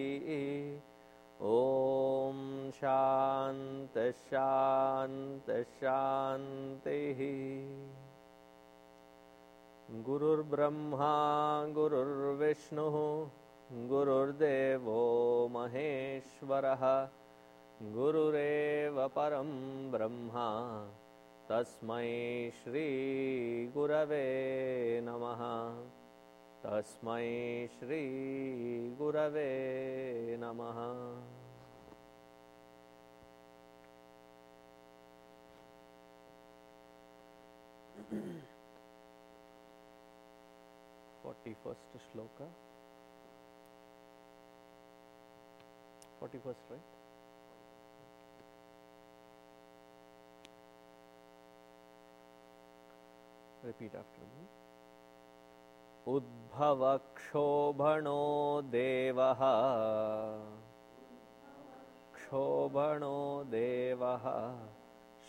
ॐ 1.42 2.40
शान्तिः। 2.80 4.24
गुरुर्ब्रह्मा 10.08 11.14
गुरुर्विष्णुः 11.76 12.98
गुरुर्देवो 13.74 15.02
महेश्वरः 15.52 17.10
गुरुरेव 17.82 19.08
परं 19.08 19.52
ब्रह्मा 19.92 20.48
तस्मै 21.50 22.52
श्रीगुरवे 22.64 24.26
नमः। 25.04 25.44
तस्मै 26.64 27.68
श्रीगुरवे 27.80 29.48
नमः। 30.40 30.82
फोर्टि 41.24 41.54
फस्ट् 41.54 41.98
श्लोक। 41.98 42.50
41st, 46.22 46.64
right? 46.70 46.90
Repeat 53.64 53.94
after 53.96 54.22
me. 54.22 54.42
उद्भवक्षोभणो 56.08 57.02
देवः 58.72 59.42
क्षोभणो 62.16 63.18
देवः 63.52 64.26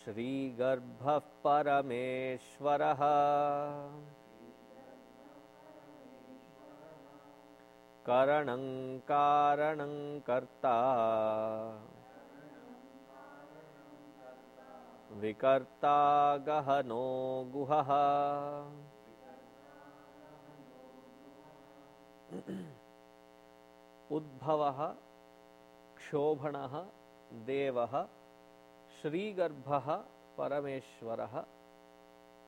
श्रीगर्भः 0.03 1.19
परमेश्वरः 1.45 3.03
करणं 8.05 8.97
कारणं 8.99 10.19
कर्ता। 10.19 10.75
विकर्ता 15.11 16.37
गहनो 16.37 17.43
गुहः। 17.53 17.91
उद्भवः, 24.11 24.87
क्षोभणः, 25.95 26.85
देवः, 27.31 28.07
श्रीगर्भः, 29.01 29.95
परमेश्वरः। 30.37 31.39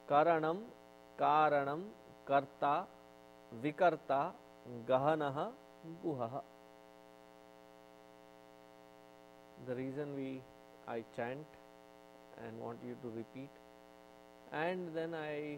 करणं, 0.09 0.57
कारणं 1.19 1.81
कर्ता, 2.27 2.87
विकर्ता 3.53 4.33
gahanah 4.87 5.51
guhaha 6.03 6.41
the 9.67 9.75
reason 9.75 10.15
we 10.15 10.41
I 10.87 11.03
chant 11.15 11.45
and 12.43 12.59
want 12.59 12.79
you 12.85 12.95
to 13.01 13.09
repeat 13.15 13.49
and 14.51 14.95
then 14.95 15.13
I 15.13 15.57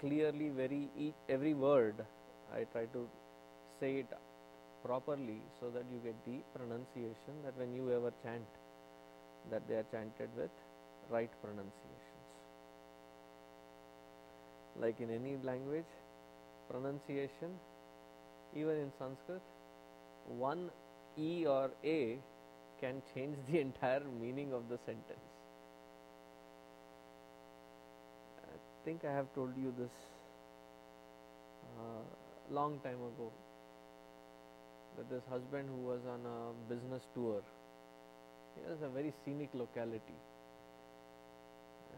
clearly 0.00 0.48
very 0.50 0.88
each 0.96 1.14
every 1.28 1.54
word 1.54 2.04
I 2.54 2.64
try 2.72 2.86
to 2.86 3.08
say 3.80 3.96
it 4.00 4.18
properly 4.84 5.40
so 5.60 5.70
that 5.70 5.84
you 5.92 5.98
get 6.04 6.16
the 6.24 6.38
pronunciation 6.56 7.42
that 7.44 7.56
when 7.56 7.74
you 7.74 7.92
ever 7.92 8.12
chant 8.22 8.46
that 9.50 9.66
they 9.68 9.74
are 9.74 9.86
chanted 9.90 10.28
with 10.36 10.50
right 11.10 11.30
pronunciations. 11.42 12.28
Like 14.80 15.00
in 15.00 15.10
any 15.10 15.36
language 15.42 15.92
pronunciation 16.70 17.50
even 18.54 18.76
in 18.76 18.92
Sanskrit 18.98 19.42
one 20.38 20.70
E 21.18 21.46
or 21.46 21.70
A 21.84 22.18
can 22.80 23.02
change 23.14 23.36
the 23.50 23.60
entire 23.60 24.02
meaning 24.20 24.52
of 24.52 24.68
the 24.68 24.78
sentence. 24.86 25.28
I 28.44 28.56
think 28.84 29.04
I 29.04 29.12
have 29.12 29.26
told 29.34 29.56
you 29.56 29.74
this 29.78 29.90
uh, 31.78 32.54
long 32.54 32.78
time 32.80 33.00
ago 33.10 33.32
that 34.96 35.10
this 35.10 35.22
husband 35.30 35.68
who 35.68 35.88
was 35.88 36.00
on 36.08 36.20
a 36.26 36.72
business 36.72 37.02
tour, 37.14 37.42
he 38.54 38.62
has 38.70 38.78
a 38.82 38.88
very 38.88 39.12
scenic 39.24 39.50
locality, 39.54 40.18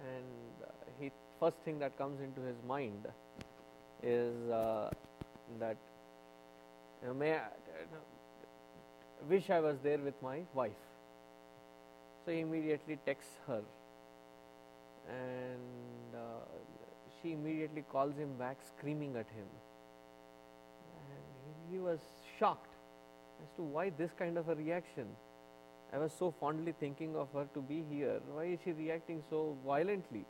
and 0.06 0.64
uh, 0.64 0.70
he 0.98 1.10
first 1.38 1.56
thing 1.64 1.78
that 1.78 1.96
comes 1.98 2.20
into 2.20 2.40
his 2.40 2.56
mind 2.66 3.06
is 4.02 4.50
uh, 4.50 4.90
that 5.58 5.76
may 7.18 7.34
I, 7.34 7.48
wish 9.28 9.50
I 9.50 9.60
was 9.60 9.76
there 9.82 9.98
with 9.98 10.20
my 10.22 10.40
wife. 10.54 10.72
So 12.24 12.32
he 12.32 12.40
immediately 12.40 12.98
texts 13.04 13.32
her 13.46 13.62
and 15.08 16.14
uh, 16.14 16.44
she 17.20 17.32
immediately 17.32 17.82
calls 17.90 18.16
him 18.16 18.36
back 18.38 18.58
screaming 18.76 19.16
at 19.16 19.26
him. 19.30 19.46
And 21.10 21.72
he 21.72 21.78
was 21.78 22.00
shocked 22.38 22.74
as 23.42 23.48
to 23.56 23.62
why 23.62 23.90
this 23.90 24.10
kind 24.18 24.38
of 24.38 24.48
a 24.48 24.54
reaction. 24.54 25.06
I 25.92 25.98
was 25.98 26.12
so 26.16 26.32
fondly 26.38 26.74
thinking 26.78 27.16
of 27.16 27.28
her 27.34 27.46
to 27.54 27.60
be 27.60 27.84
here. 27.90 28.20
Why 28.32 28.44
is 28.44 28.60
she 28.64 28.72
reacting 28.72 29.22
so 29.28 29.56
violently? 29.66 30.24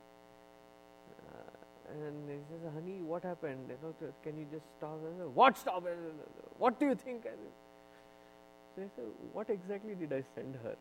And 1.91 2.29
he 2.29 2.37
says, 2.49 2.73
"Honey, 2.75 3.01
what 3.03 3.23
happened? 3.23 3.69
You 3.69 3.77
know, 3.83 4.13
can 4.23 4.39
you 4.39 4.47
just 4.51 4.65
stop?" 4.79 4.99
What 5.35 5.59
stop? 5.59 5.85
What 6.59 6.79
do 6.79 6.87
you 6.87 6.95
think? 6.95 7.25
So 8.77 8.83
I 8.83 8.87
said, 8.97 9.05
What 9.33 9.51
exactly 9.51 9.95
did 9.95 10.13
I 10.13 10.23
send 10.35 10.57
her? 10.63 10.77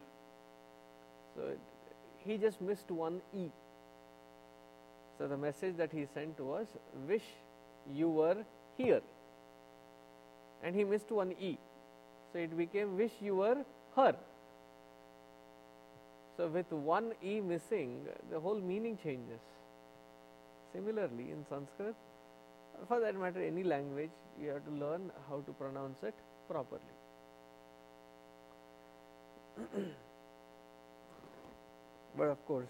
So 1.35 1.41
he 2.19 2.37
just 2.37 2.61
missed 2.61 2.91
one 2.91 3.21
E. 3.35 3.49
So 5.17 5.27
the 5.27 5.37
message 5.37 5.75
that 5.77 5.91
he 5.91 6.05
sent 6.13 6.39
was, 6.39 6.67
Wish 7.07 7.25
you 7.93 8.09
were 8.09 8.37
here. 8.77 9.01
And 10.63 10.75
he 10.75 10.83
missed 10.83 11.11
one 11.11 11.33
E. 11.39 11.57
So 12.31 12.39
it 12.39 12.55
became, 12.55 12.97
Wish 12.97 13.11
you 13.21 13.37
were 13.37 13.57
her. 13.95 14.15
So 16.37 16.47
with 16.47 16.71
one 16.71 17.13
E 17.23 17.41
missing, 17.41 18.05
the 18.31 18.39
whole 18.39 18.61
meaning 18.61 18.97
changes. 19.03 19.41
Similarly, 20.73 21.31
in 21.31 21.45
Sanskrit, 21.49 21.95
for 22.87 22.99
that 22.99 23.15
matter, 23.15 23.41
any 23.41 23.63
language, 23.63 24.11
you 24.39 24.49
have 24.49 24.63
to 24.65 24.71
learn 24.71 25.11
how 25.27 25.41
to 25.41 25.51
pronounce 25.53 26.03
it 26.03 26.13
properly. 26.47 26.81
but 32.17 32.27
of 32.27 32.45
course, 32.45 32.69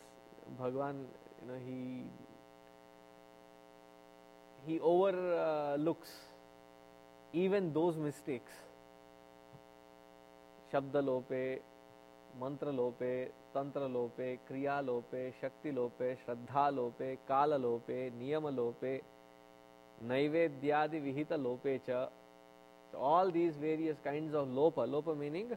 Bhagwan, 0.57 1.05
you 1.41 1.47
know, 1.47 1.59
he 1.65 2.03
he 4.65 4.79
overlooks 4.79 6.09
even 7.33 7.73
those 7.73 7.97
mistakes. 7.97 8.51
Shabda 10.71 11.03
मंत्र 12.37 12.71
लोपे 12.71 13.13
तंत्र 13.53 13.87
लोपे 13.89 14.35
क्रिया 14.47 14.79
लोपे 14.81 15.29
शक्ति 15.41 15.71
लोपे 15.71 16.13
श्रद्धा 16.15 16.69
लोपे 16.69 17.15
काल 17.27 17.53
लोपे 17.61 18.09
नियम 18.19 18.47
लोपे 18.55 18.99
नैवेद्यादि 20.01 20.99
विहित 20.99 21.33
लोपे 21.45 21.77
च 21.89 22.07
all 22.93 23.31
these 23.31 23.57
various 23.59 23.99
kind 24.03 24.35
of 24.35 24.49
लोप 24.49 24.79
लोप 24.89 25.09
मीनिंग 25.17 25.55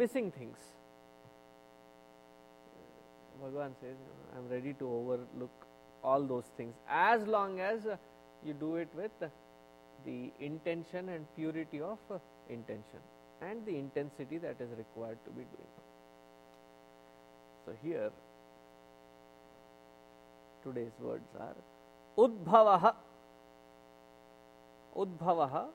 मिसिंग 0.00 0.30
थिंग्स 0.32 0.74
भगवान 3.40 3.74
से 3.80 3.88
I 3.88 4.38
am 4.38 4.48
ready 4.50 4.72
to 4.80 4.88
overlook 5.38 5.66
all 6.04 6.26
those 6.28 6.50
things 6.58 6.82
as 7.02 7.28
long 7.28 7.60
as 7.60 7.86
you 8.46 8.54
do 8.60 8.76
it 8.78 8.96
with 8.96 9.24
the 9.24 10.18
intention 10.42 11.08
and 11.08 11.26
purity 11.36 11.80
of 11.92 12.12
intention 12.52 13.02
and 13.42 13.64
the 13.64 13.68
intensity 13.68 14.38
that 14.38 14.60
is 14.60 14.74
required 14.74 15.24
to 15.24 15.32
be 15.32 15.44
doing 15.44 15.79
So 17.66 17.72
here 17.82 18.10
today's 20.64 20.98
words 21.00 21.28
are 21.38 21.54
Udbhavaha. 22.18 22.94
Udbhavaha, 24.96 25.66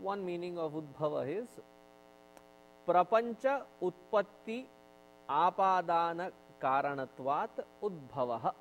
one 0.00 0.24
meaning 0.24 0.58
of 0.58 0.72
Udbhava 0.72 1.28
is 1.28 1.46
Prapancha 2.86 3.62
Utpatti 3.82 4.64
Apadana 5.28 6.30
Karanatvat 6.60 7.50
Udbhavaha. 7.82 8.52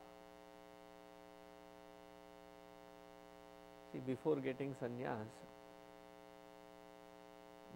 See, 3.92 4.00
before 4.06 4.36
getting 4.38 4.76
sannyas, 4.82 5.34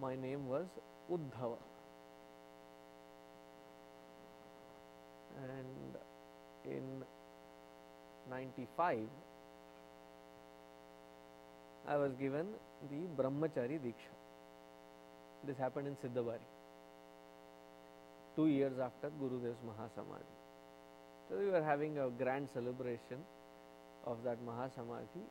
my 0.02 0.16
name 0.16 0.48
was 0.48 0.68
Udbhava. 1.12 1.58
And 5.38 5.96
in 6.66 7.04
95, 8.30 9.00
I 11.88 11.96
was 11.96 12.12
given 12.20 12.48
the 12.90 13.22
Brahmachari 13.22 13.80
Diksha. 13.80 14.14
This 15.46 15.58
happened 15.58 15.88
in 15.88 15.96
Siddhabari, 15.96 16.40
two 18.36 18.48
years 18.48 18.80
after 18.80 19.10
Gurudev's 19.22 19.62
Mahasamadhi. 19.66 20.36
So, 21.30 21.38
we 21.38 21.50
were 21.50 21.64
having 21.64 21.98
a 21.98 22.10
grand 22.10 22.50
celebration 22.54 23.20
of 24.06 24.18
that 24.24 24.38
Mahasamadhi. 24.46 25.24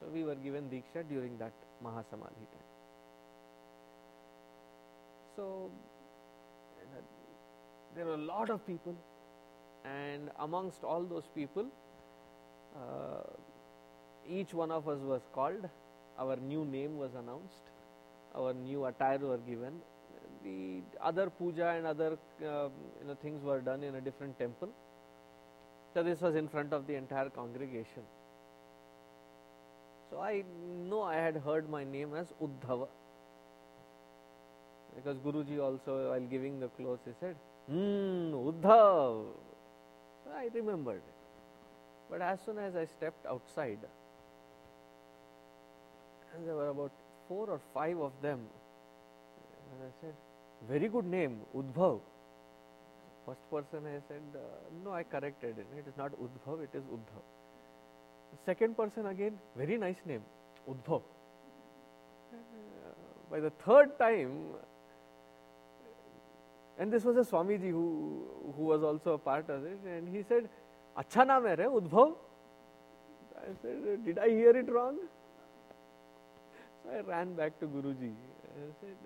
So, 0.00 0.06
we 0.12 0.24
were 0.24 0.36
given 0.36 0.64
Diksha 0.70 1.08
during 1.08 1.36
that 1.38 1.52
Mahasamadhi 1.84 2.46
time. 2.54 2.70
So, 5.36 5.70
there 7.96 8.06
were 8.06 8.14
a 8.14 8.16
lot 8.16 8.50
of 8.50 8.66
people, 8.66 8.94
and 9.84 10.30
amongst 10.38 10.82
all 10.82 11.02
those 11.02 11.28
people, 11.34 11.66
uh, 12.74 13.22
each 14.28 14.54
one 14.54 14.70
of 14.70 14.88
us 14.88 15.00
was 15.00 15.22
called, 15.32 15.68
our 16.18 16.36
new 16.36 16.64
name 16.64 16.96
was 16.96 17.10
announced, 17.14 17.70
our 18.34 18.52
new 18.52 18.86
attire 18.86 19.18
were 19.18 19.38
given. 19.38 19.74
The 20.42 20.82
other 21.00 21.30
puja 21.30 21.68
and 21.68 21.86
other 21.86 22.18
uh, 22.42 22.68
you 23.00 23.06
know 23.06 23.14
things 23.22 23.42
were 23.42 23.60
done 23.60 23.82
in 23.82 23.94
a 23.94 24.00
different 24.00 24.38
temple. 24.38 24.68
So 25.94 26.02
this 26.02 26.20
was 26.20 26.34
in 26.34 26.48
front 26.48 26.72
of 26.72 26.86
the 26.86 26.94
entire 26.96 27.30
congregation. 27.30 28.02
So 30.10 30.20
I 30.20 30.44
know 30.88 31.02
I 31.02 31.14
had 31.14 31.36
heard 31.36 31.70
my 31.70 31.84
name 31.84 32.14
as 32.14 32.32
Uddhava 32.42 32.88
because 34.96 35.16
Guruji 35.18 35.60
also 35.60 36.10
while 36.10 36.20
giving 36.20 36.60
the 36.60 36.68
clothes 36.68 37.00
he 37.04 37.12
said, 37.20 37.36
Hmm, 37.68 38.32
Uddhav. 38.34 39.24
I 40.32 40.48
remembered 40.54 40.96
it. 40.96 41.14
But 42.10 42.22
as 42.22 42.40
soon 42.44 42.58
as 42.58 42.76
I 42.76 42.84
stepped 42.86 43.26
outside, 43.26 43.78
and 46.34 46.46
there 46.46 46.54
were 46.54 46.68
about 46.68 46.92
four 47.28 47.48
or 47.48 47.60
five 47.72 47.98
of 47.98 48.12
them, 48.22 48.40
and 49.72 49.82
I 49.88 49.90
said, 50.00 50.14
very 50.68 50.88
good 50.88 51.06
name, 51.06 51.40
Udbhav. 51.54 52.00
First 53.26 53.50
person 53.50 53.86
I 53.86 54.00
said, 54.08 54.22
uh, 54.34 54.38
no, 54.84 54.92
I 54.92 55.02
corrected 55.02 55.58
it. 55.58 55.66
It 55.78 55.88
is 55.88 55.96
not 55.96 56.12
Udbhav, 56.12 56.62
it 56.62 56.70
is 56.74 56.82
Uddhav. 56.84 57.24
Second 58.44 58.76
person 58.76 59.06
again, 59.06 59.38
very 59.56 59.78
nice 59.78 59.96
name, 60.04 60.22
Udbhav. 60.68 61.02
Uh, 62.32 62.36
by 63.30 63.40
the 63.40 63.50
third 63.50 63.98
time, 63.98 64.54
and 66.77 66.91
this 66.91 67.03
was 67.03 67.17
a 67.17 67.21
Swamiji 67.21 67.71
who, 67.71 68.23
who 68.55 68.63
was 68.63 68.83
also 68.83 69.13
a 69.13 69.17
part 69.17 69.49
of 69.49 69.65
it, 69.65 69.79
and 69.85 70.07
he 70.15 70.23
said, 70.23 70.49
अच्छा 70.97 71.23
नाम 71.23 71.47
है 71.47 71.55
रे 71.55 71.65
उद्भव 71.65 72.15
I 73.39 73.51
said, 73.61 74.03
did 74.05 74.17
I 74.19 74.29
hear 74.29 74.55
it 74.57 74.69
wrong? 74.69 74.97
So 76.83 76.89
I 76.91 76.99
ran 77.09 77.35
back 77.35 77.57
to 77.61 77.67
Guruji. 77.67 78.11
I 78.11 78.71
said, 78.81 78.97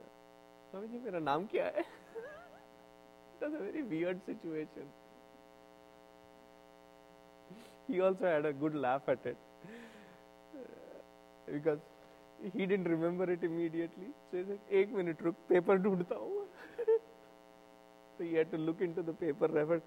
Swamiji, 0.72 1.02
मेरा 1.06 1.20
नाम 1.20 1.46
क्या 1.52 1.66
है? 1.66 1.84
It 1.84 3.46
was 3.46 3.54
a 3.54 3.60
very 3.60 3.84
weird 3.84 4.20
situation. 4.26 4.86
He 7.88 8.02
also 8.02 8.26
had 8.26 8.46
a 8.46 8.54
good 8.54 8.74
laugh 8.74 9.08
at 9.08 9.26
it 9.26 9.38
because 11.52 11.80
he 12.54 12.66
didn't 12.66 12.88
remember 12.88 13.30
it 13.32 13.44
immediately. 13.44 14.10
So 14.32 14.38
he 14.38 14.44
said, 14.46 14.60
एक 14.72 14.94
minute 14.96 15.22
रुक 15.24 15.36
paper 15.50 15.78
ढूंढता 15.84 16.16
हूँ. 16.16 16.46
So 18.18 18.24
he 18.24 18.34
had 18.36 18.52
to 18.52 18.58
look 18.58 18.82
into 18.82 19.02
the 19.02 19.14
paper 19.14 19.48
referred. 19.48 19.82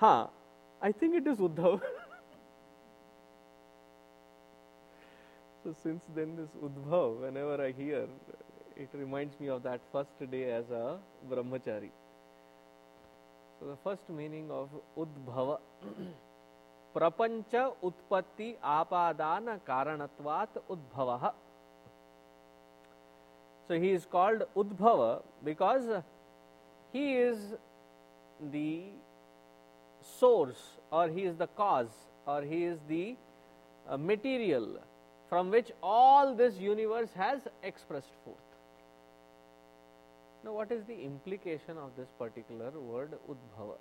हाँ, 0.00 0.30
I 0.82 0.92
think 0.92 1.14
it 1.14 1.26
is 1.26 1.38
Uddhav. 1.38 1.80
so 5.64 5.74
since 5.82 6.02
then 6.14 6.36
this 6.36 6.48
Uddhav, 6.62 7.20
whenever 7.20 7.62
I 7.64 7.72
hear, 7.72 8.06
it 8.76 8.88
reminds 8.92 9.38
me 9.38 9.48
of 9.48 9.62
that 9.62 9.80
first 9.92 10.30
day 10.30 10.50
as 10.50 10.70
a 10.70 10.98
brahmachari. 11.30 11.90
So 13.60 13.66
the 13.66 13.76
first 13.84 14.08
meaning 14.10 14.50
of 14.50 14.68
Udbhava. 14.96 15.58
प्रपंच 16.94 17.54
उत्पत्ति 17.84 18.54
आपादान 18.62 19.56
कारणत्वात् 19.66 20.58
उद्भव 20.70 21.32
so 23.66 23.78
he 23.80 23.90
is 23.92 24.04
called 24.04 24.42
udbhava 24.54 25.22
because 25.42 25.86
he 26.91 27.13
is 27.13 27.37
the 28.51 28.83
source 30.19 30.79
or 30.91 31.07
he 31.07 31.23
is 31.23 31.35
the 31.35 31.47
cause 31.47 31.91
or 32.25 32.41
he 32.41 32.63
is 32.63 32.79
the 32.87 33.15
uh, 33.87 33.97
material 33.97 34.79
from 35.29 35.51
which 35.51 35.71
all 35.83 36.33
this 36.35 36.55
universe 36.57 37.09
has 37.15 37.41
expressed 37.63 38.13
forth. 38.23 38.37
Now, 40.43 40.53
what 40.53 40.71
is 40.71 40.83
the 40.85 40.99
implication 41.03 41.77
of 41.77 41.91
this 41.97 42.07
particular 42.17 42.71
word 42.71 43.13
Udbhava? 43.29 43.77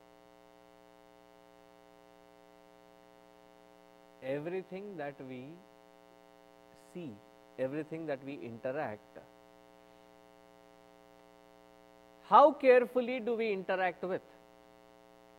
Everything 4.23 4.97
that 4.97 5.15
we 5.29 5.45
see, 6.93 7.13
everything 7.59 8.07
that 8.07 8.19
we 8.25 8.35
interact, 8.43 9.19
how 12.29 12.53
carefully 12.53 13.21
do 13.21 13.35
we 13.35 13.53
interact 13.53 14.03
with? 14.03 14.23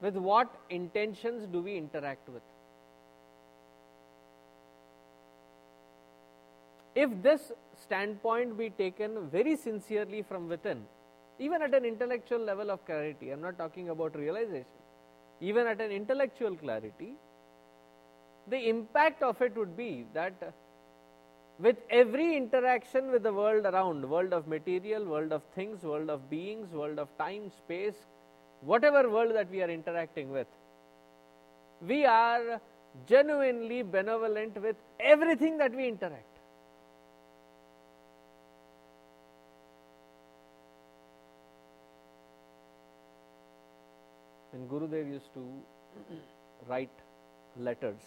With 0.02 0.16
what 0.16 0.50
intentions 0.70 1.46
do 1.52 1.62
we 1.62 1.78
interact 1.78 2.28
with? 2.30 2.42
If 6.96 7.10
this 7.22 7.52
standpoint 7.76 8.58
be 8.58 8.70
taken 8.72 9.30
very 9.30 9.56
sincerely 9.56 10.22
from 10.22 10.50
within, 10.50 10.86
even 11.38 11.62
at 11.62 11.74
an 11.74 11.86
intellectual 11.86 12.40
level 12.40 12.72
of 12.72 12.86
clarity, 12.86 13.30
I 13.30 13.34
am 13.34 13.42
not 13.42 13.58
talking 13.58 13.90
about 13.90 14.16
realization, 14.16 14.66
even 15.40 15.68
at 15.68 15.80
an 15.80 15.92
intellectual 15.92 16.56
clarity, 16.56 17.14
the 18.48 18.68
impact 18.68 19.22
of 19.22 19.42
it 19.42 19.56
would 19.56 19.78
be 19.78 20.06
that 20.14 20.54
with 21.60 21.78
every 21.90 22.38
interaction 22.38 23.12
with 23.12 23.24
the 23.24 23.34
world 23.34 23.66
around, 23.66 24.10
world 24.10 24.32
of 24.32 24.48
material, 24.48 25.04
world 25.04 25.34
of 25.34 25.44
things, 25.56 25.84
world 25.84 26.10
of 26.10 26.30
beings, 26.30 26.72
world 26.72 26.98
of 26.98 27.10
time, 27.18 27.52
space, 27.52 28.06
whatever 28.62 29.10
world 29.10 29.36
that 29.36 29.52
we 29.52 29.62
are 29.62 29.70
interacting 29.70 30.32
with, 30.32 30.48
we 31.86 32.06
are 32.06 32.62
genuinely 33.08 33.82
benevolent 33.82 34.62
with 34.62 34.76
everything 35.00 35.58
that 35.58 35.76
we 35.76 35.88
interact. 35.88 36.24
When 44.52 44.68
Gurudev 44.68 45.08
used 45.08 45.34
to 45.34 45.46
write 46.68 46.90
letters, 47.58 48.00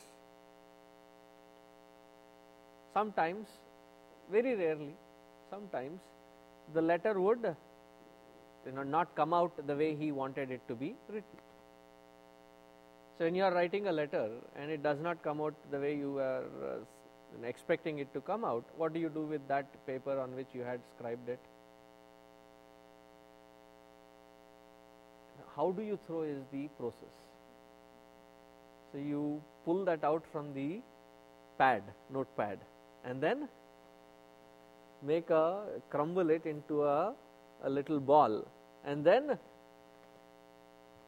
sometimes, 2.95 3.47
very 4.31 4.55
rarely, 4.55 4.95
sometimes 5.51 6.01
the 6.75 6.83
letter 6.83 7.21
would 7.21 7.55
you 8.67 8.73
know, 8.73 8.83
not 8.83 9.15
come 9.15 9.35
out 9.35 9.67
the 9.67 9.75
way 9.75 9.95
he 9.95 10.13
wanted 10.13 10.51
it 10.51 10.67
to 10.69 10.75
be 10.75 10.95
written. 11.09 11.39
So, 13.19 13.25
when 13.25 13.35
you 13.35 13.45
are 13.45 13.53
writing 13.53 13.89
a 13.89 13.93
letter 13.93 14.31
and 14.57 14.71
it 14.71 14.83
does 14.83 14.99
not 15.01 15.23
come 15.23 15.41
out 15.41 15.55
the 15.71 15.79
way 15.79 15.95
you 15.95 16.19
are 16.19 16.45
uh, 16.71 17.47
expecting 17.47 17.99
it 17.99 18.13
to 18.15 18.21
come 18.21 18.45
out, 18.45 18.65
what 18.77 18.93
do 18.93 19.01
you 19.01 19.09
do 19.09 19.23
with 19.23 19.47
that 19.49 19.87
paper 19.87 20.19
on 20.19 20.35
which 20.35 20.49
you 20.53 20.63
had 20.63 20.81
scribed 20.97 21.29
it? 21.29 21.41
How 25.55 25.71
do 25.73 25.83
you 25.83 25.99
throw 26.07 26.23
is 26.23 26.39
the 26.51 26.69
process. 26.79 27.17
So, 28.93 28.99
you 28.99 29.43
pull 29.65 29.85
that 29.85 30.05
out 30.05 30.25
from 30.33 30.55
the 30.55 30.81
pad, 31.59 31.83
notepad, 32.11 32.59
and 33.05 33.23
then 33.23 33.49
make 35.03 35.31
a 35.31 35.65
crumble 35.91 36.31
it 36.31 36.47
into 36.47 36.85
a 36.85 37.15
a 37.65 37.71
little 37.71 38.01
ball 38.01 38.45
and 38.85 39.05
then 39.05 39.39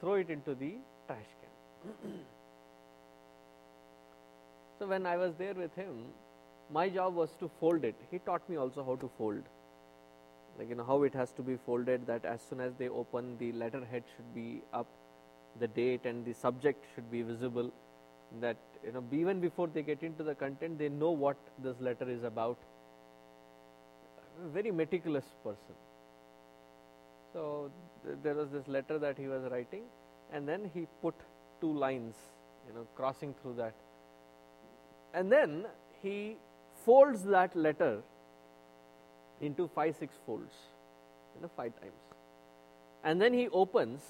throw 0.00 0.14
it 0.14 0.30
into 0.30 0.54
the 0.54 0.74
trash 1.06 1.32
can. 1.40 2.12
so, 4.78 4.86
when 4.86 5.06
I 5.06 5.16
was 5.16 5.34
there 5.36 5.54
with 5.54 5.74
him, 5.74 6.04
my 6.72 6.88
job 6.88 7.14
was 7.14 7.30
to 7.40 7.50
fold 7.60 7.84
it. 7.84 7.94
He 8.10 8.18
taught 8.18 8.48
me 8.48 8.56
also 8.56 8.84
how 8.84 8.96
to 8.96 9.10
fold. 9.18 9.42
like 10.58 10.68
you 10.70 10.76
know 10.78 10.84
how 10.88 10.96
it 11.06 11.14
has 11.18 11.32
to 11.36 11.42
be 11.46 11.54
folded 11.66 12.06
that 12.08 12.24
as 12.32 12.42
soon 12.48 12.60
as 12.64 12.74
they 12.80 12.88
open 12.88 13.30
the 13.38 13.46
letterhead 13.62 14.04
should 14.14 14.28
be 14.34 14.44
up 14.80 14.86
the 15.62 15.68
date 15.78 16.06
and 16.10 16.28
the 16.28 16.34
subject 16.42 16.84
should 16.94 17.08
be 17.14 17.22
visible 17.30 17.72
that 18.40 18.56
you 18.84 18.92
know 18.92 19.02
even 19.12 19.40
before 19.40 19.66
they 19.68 19.82
get 19.82 20.02
into 20.02 20.22
the 20.22 20.34
content 20.34 20.78
they 20.78 20.88
know 20.88 21.10
what 21.10 21.36
this 21.62 21.80
letter 21.80 22.08
is 22.08 22.22
about. 22.24 22.58
Very 24.52 24.70
meticulous 24.70 25.24
person. 25.42 25.76
So 27.32 27.70
th 28.04 28.16
there 28.24 28.34
was 28.40 28.50
this 28.56 28.66
letter 28.76 28.98
that 29.04 29.18
he 29.22 29.28
was 29.34 29.44
writing 29.52 29.84
and 30.32 30.48
then 30.48 30.70
he 30.74 30.86
put 31.02 31.14
two 31.60 31.72
lines 31.84 32.16
you 32.68 32.74
know 32.74 32.86
crossing 32.96 33.34
through 33.40 33.54
that. 33.62 33.74
And 35.12 35.30
then 35.30 35.66
he 36.02 36.36
folds 36.84 37.22
that 37.36 37.54
letter 37.54 37.94
into 39.40 39.68
five 39.68 39.94
six 40.02 40.20
folds 40.26 40.54
you 41.34 41.42
know 41.42 41.50
five 41.56 41.72
times. 41.80 42.02
And 43.04 43.20
then 43.20 43.32
he 43.34 43.48
opens 43.48 44.00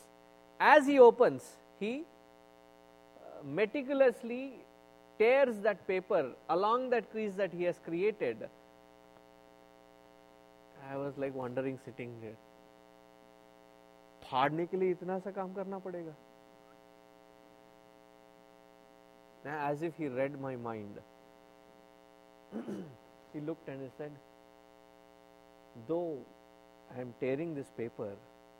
as 0.61 0.87
he 0.87 0.99
opens 0.99 1.43
he 1.79 2.05
meticulously 3.44 4.54
tears 5.18 5.60
that 5.60 5.86
paper 5.88 6.32
along 6.50 6.90
that 6.90 7.12
crease 7.12 7.34
that 7.36 7.52
he 7.52 7.64
has 7.64 7.80
created 7.86 8.48
i 10.92 10.98
was 10.98 11.18
like 11.18 11.36
wondering 11.44 11.80
sitting 11.86 12.16
there 12.22 12.38
फाड़ने 14.30 14.66
के 14.72 14.78
लिए 14.78 14.92
इतना 14.92 15.18
सा 15.20 15.32
काम 15.38 15.54
करना 15.54 15.78
पड़ेगा 15.86 16.16
as 19.68 19.84
if 19.88 19.96
he 20.02 20.08
read 20.16 20.34
my 20.42 20.56
mind 20.64 20.98
he 23.34 23.40
looked 23.50 23.70
and 23.74 23.82
he 23.82 23.90
said 23.98 24.20
though 25.88 26.20
I 26.96 27.02
am 27.02 27.14
tearing 27.20 27.54
this 27.54 27.70
paper, 27.78 28.12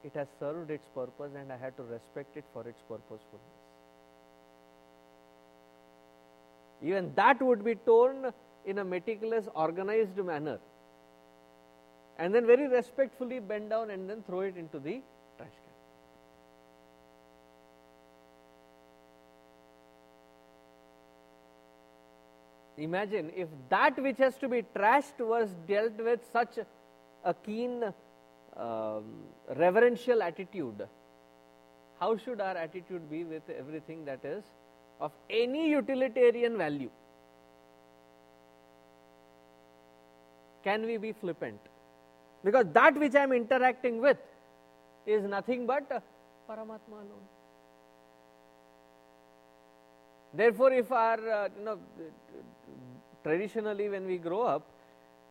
it 0.04 0.14
has 0.14 0.28
served 0.40 0.70
its 0.72 0.88
purpose 0.90 1.32
and 1.36 1.52
I 1.52 1.58
had 1.58 1.76
to 1.78 1.84
respect 1.84 2.38
it 2.38 2.46
for 2.54 2.68
its 2.68 2.82
purposefulness. 2.88 3.53
Even 6.85 7.13
that 7.15 7.41
would 7.41 7.65
be 7.65 7.75
torn 7.75 8.33
in 8.67 8.79
a 8.79 8.85
meticulous, 8.85 9.49
organized 9.55 10.17
manner 10.17 10.59
and 12.19 12.35
then 12.35 12.47
very 12.47 12.69
respectfully 12.69 13.41
bend 13.41 13.71
down 13.71 13.91
and 13.91 14.09
then 14.09 14.23
throw 14.23 14.41
it 14.41 14.57
into 14.57 14.79
the 14.79 15.01
trash 15.37 15.49
can. 15.49 15.73
Imagine 22.85 23.33
if 23.35 23.49
that 23.69 24.01
which 24.01 24.19
has 24.19 24.37
to 24.39 24.49
be 24.49 24.63
trashed 24.77 25.19
was 25.19 25.49
dealt 25.67 25.97
with 25.97 26.21
such 26.33 26.59
a 27.25 27.35
keen 27.35 27.83
um, 28.57 29.05
reverential 29.57 30.23
attitude, 30.23 30.87
how 31.99 32.17
should 32.17 32.41
our 32.41 32.57
attitude 32.57 33.11
be 33.11 33.25
with 33.25 33.43
everything 33.49 34.05
that 34.05 34.25
is 34.25 34.45
of 35.01 35.13
any 35.29 35.69
utilitarian 35.71 36.57
value? 36.57 36.91
Can 40.63 40.87
we 40.87 40.97
be 40.97 41.13
flippant? 41.13 41.61
Because 42.43 42.67
that 42.73 42.95
which 42.97 43.15
I 43.15 43.23
am 43.23 43.33
interacting 43.33 44.01
with 44.01 44.19
is 45.07 45.25
nothing 45.25 45.67
but 45.67 45.89
Paramatma 46.49 46.93
alone. 46.93 47.27
Therefore, 50.33 50.73
if 50.73 50.91
our, 50.91 51.31
uh, 51.31 51.49
you 51.59 51.65
know, 51.65 51.79
traditionally 53.23 53.89
when 53.89 54.07
we 54.07 54.19
grow 54.19 54.43
up, 54.43 54.63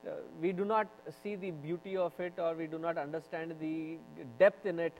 uh, 0.07 0.11
we 0.41 0.51
do 0.51 0.65
not 0.65 0.87
see 1.21 1.35
the 1.35 1.51
beauty 1.51 1.97
of 1.97 2.17
it 2.19 2.33
or 2.37 2.53
we 2.53 2.67
do 2.67 2.77
not 2.77 2.97
understand 2.97 3.55
the 3.59 3.97
depth 4.39 4.65
in 4.65 4.79
it, 4.79 4.93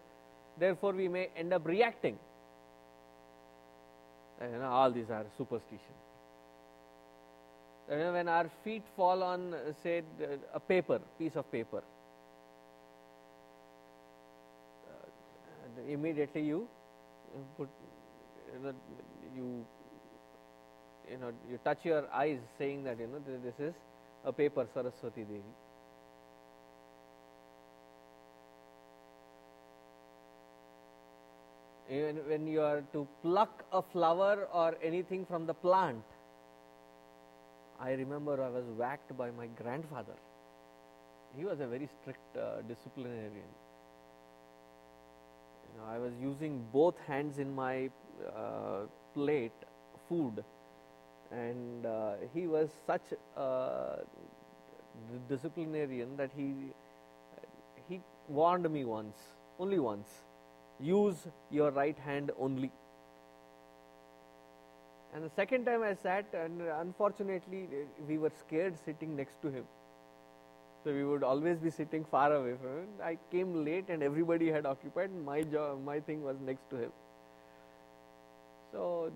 therefore, 0.57 0.93
we 0.93 1.07
may 1.07 1.29
end 1.35 1.53
up 1.53 1.65
reacting. 1.65 2.17
You 4.51 4.59
know, 4.59 4.69
all 4.69 4.91
these 4.91 5.09
are 5.09 5.25
superstition. 5.37 5.95
Uh, 7.89 8.11
when 8.11 8.27
our 8.27 8.49
feet 8.63 8.83
fall 8.95 9.23
on, 9.23 9.55
say, 9.83 10.03
a 10.53 10.59
paper, 10.59 10.99
piece 11.19 11.35
of 11.35 11.49
paper, 11.51 11.83
uh, 14.89 15.91
immediately 15.91 16.41
you 16.41 16.67
put, 17.57 17.69
you 18.53 18.63
know, 18.63 18.73
you 19.35 19.65
you 21.11 21.17
know 21.17 21.31
you 21.49 21.59
touch 21.63 21.79
your 21.83 22.09
eyes 22.13 22.39
saying 22.57 22.83
that 22.83 22.99
you 22.99 23.07
know 23.07 23.19
this 23.43 23.59
is 23.59 23.73
a 24.25 24.31
paper 24.31 24.65
Saraswati 24.73 25.21
Devi. 25.21 25.41
Even 31.93 32.15
when 32.27 32.47
you 32.47 32.61
are 32.61 32.83
to 32.93 33.07
pluck 33.21 33.63
a 33.71 33.81
flower 33.81 34.47
or 34.51 34.75
anything 34.81 35.25
from 35.25 35.45
the 35.45 35.53
plant, 35.53 36.03
I 37.79 37.91
remember 37.91 38.41
I 38.41 38.49
was 38.49 38.65
whacked 38.77 39.15
by 39.17 39.29
my 39.31 39.47
grandfather. 39.61 40.15
He 41.37 41.45
was 41.45 41.59
a 41.59 41.67
very 41.67 41.87
strict 42.01 42.37
uh, 42.37 42.61
disciplinarian. 42.67 43.51
You 45.67 45.79
know, 45.79 45.87
I 45.87 45.97
was 45.97 46.13
using 46.21 46.65
both 46.71 46.97
hands 47.07 47.37
in 47.39 47.53
my 47.53 47.89
uh, 48.35 48.81
plate 49.13 49.51
food 50.07 50.43
and 51.31 51.85
uh, 51.85 52.13
he 52.33 52.47
was 52.47 52.69
such 52.87 53.13
a 53.35 53.97
disciplinarian 55.27 56.15
that 56.17 56.29
he 56.35 56.53
he 57.89 57.99
warned 58.29 58.69
me 58.71 58.85
once 58.85 59.17
only 59.59 59.79
once 59.79 60.07
use 60.79 61.27
your 61.51 61.71
right 61.71 61.97
hand 61.97 62.31
only. 62.39 62.71
And 65.13 65.23
the 65.23 65.29
second 65.29 65.65
time 65.65 65.83
i 65.83 65.93
sat 65.93 66.25
and 66.33 66.61
unfortunately 66.61 67.67
we 68.07 68.17
were 68.17 68.31
scared 68.39 68.77
sitting 68.83 69.15
next 69.15 69.41
to 69.43 69.51
him. 69.51 69.65
So 70.83 70.91
we 70.93 71.05
would 71.05 71.23
always 71.23 71.59
be 71.59 71.69
sitting 71.69 72.03
far 72.03 72.33
away 72.33 72.55
from 72.61 72.77
him. 72.79 72.87
I 73.01 73.17
came 73.31 73.63
late 73.63 73.85
and 73.89 74.03
everybody 74.03 74.51
had 74.51 74.65
occupied 74.65 75.11
my 75.25 75.43
job 75.43 75.83
my 75.85 75.99
thing 75.99 76.23
was 76.23 76.37
next 76.45 76.69
to 76.71 76.77
him. 76.77 76.91
So 78.71 79.11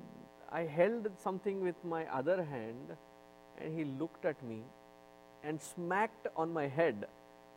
I 0.51 0.61
held 0.61 1.09
something 1.17 1.63
with 1.63 1.83
my 1.83 2.05
other 2.13 2.43
hand 2.43 2.95
and 3.59 3.77
he 3.77 3.85
looked 3.99 4.23
at 4.23 4.41
me 4.43 4.61
and 5.43 5.61
smacked 5.61 6.27
on 6.35 6.53
my 6.53 6.67
head 6.67 7.07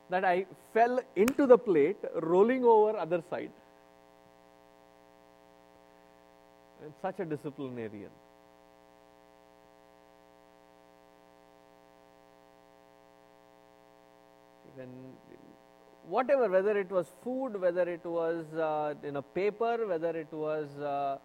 that 0.09 0.25
I 0.25 0.47
fell 0.75 1.01
into 1.15 1.47
the 1.47 1.59
plate 1.59 1.99
rolling 2.23 2.65
over 2.65 2.97
other 2.97 3.23
side. 3.31 3.51
and 6.83 6.93
such 7.03 7.21
a 7.21 7.25
disciplinarian. 7.25 8.11
Even 14.75 14.89
whatever, 16.09 16.49
whether 16.49 16.79
it 16.79 16.91
was 16.91 17.07
food, 17.23 17.61
whether 17.61 17.83
it 17.83 18.05
was 18.05 18.45
uh, 18.55 18.95
you 19.05 19.13
know 19.13 19.23
paper, 19.23 19.87
whether 19.87 20.11
it 20.11 20.33
was 20.33 20.69
uh, 20.79 21.19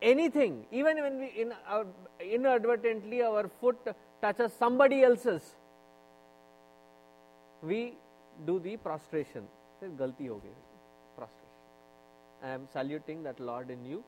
anything, 0.00 0.64
even 0.70 1.00
when 1.02 1.18
we 1.18 1.26
in 1.44 1.52
our, 1.68 1.86
inadvertently 2.20 3.22
our 3.22 3.48
foot 3.60 3.78
touches 4.22 4.52
somebody 4.52 5.02
else's, 5.02 5.42
we 7.62 7.94
do 8.46 8.58
the 8.60 8.76
prostration. 8.76 9.46
Galti 9.82 10.28
ho 10.28 10.40
gayi, 10.44 10.56
prostration. 11.16 11.60
I 12.42 12.48
am 12.50 12.68
saluting 12.72 13.22
that 13.22 13.40
Lord 13.40 13.70
in 13.70 13.84
you. 13.84 14.04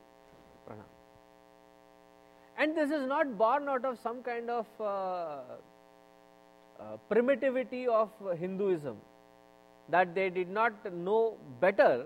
And 2.57 2.77
this 2.77 2.91
is 2.91 3.07
not 3.07 3.37
born 3.37 3.67
out 3.67 3.83
of 3.83 3.97
some 3.99 4.21
kind 4.23 4.49
of 4.49 4.67
uh, 4.79 4.83
uh, 6.79 6.97
primitivity 7.09 7.87
of 7.87 8.09
Hinduism, 8.37 8.97
that 9.89 10.13
they 10.13 10.29
did 10.29 10.49
not 10.49 10.73
know 10.93 11.37
better, 11.59 12.05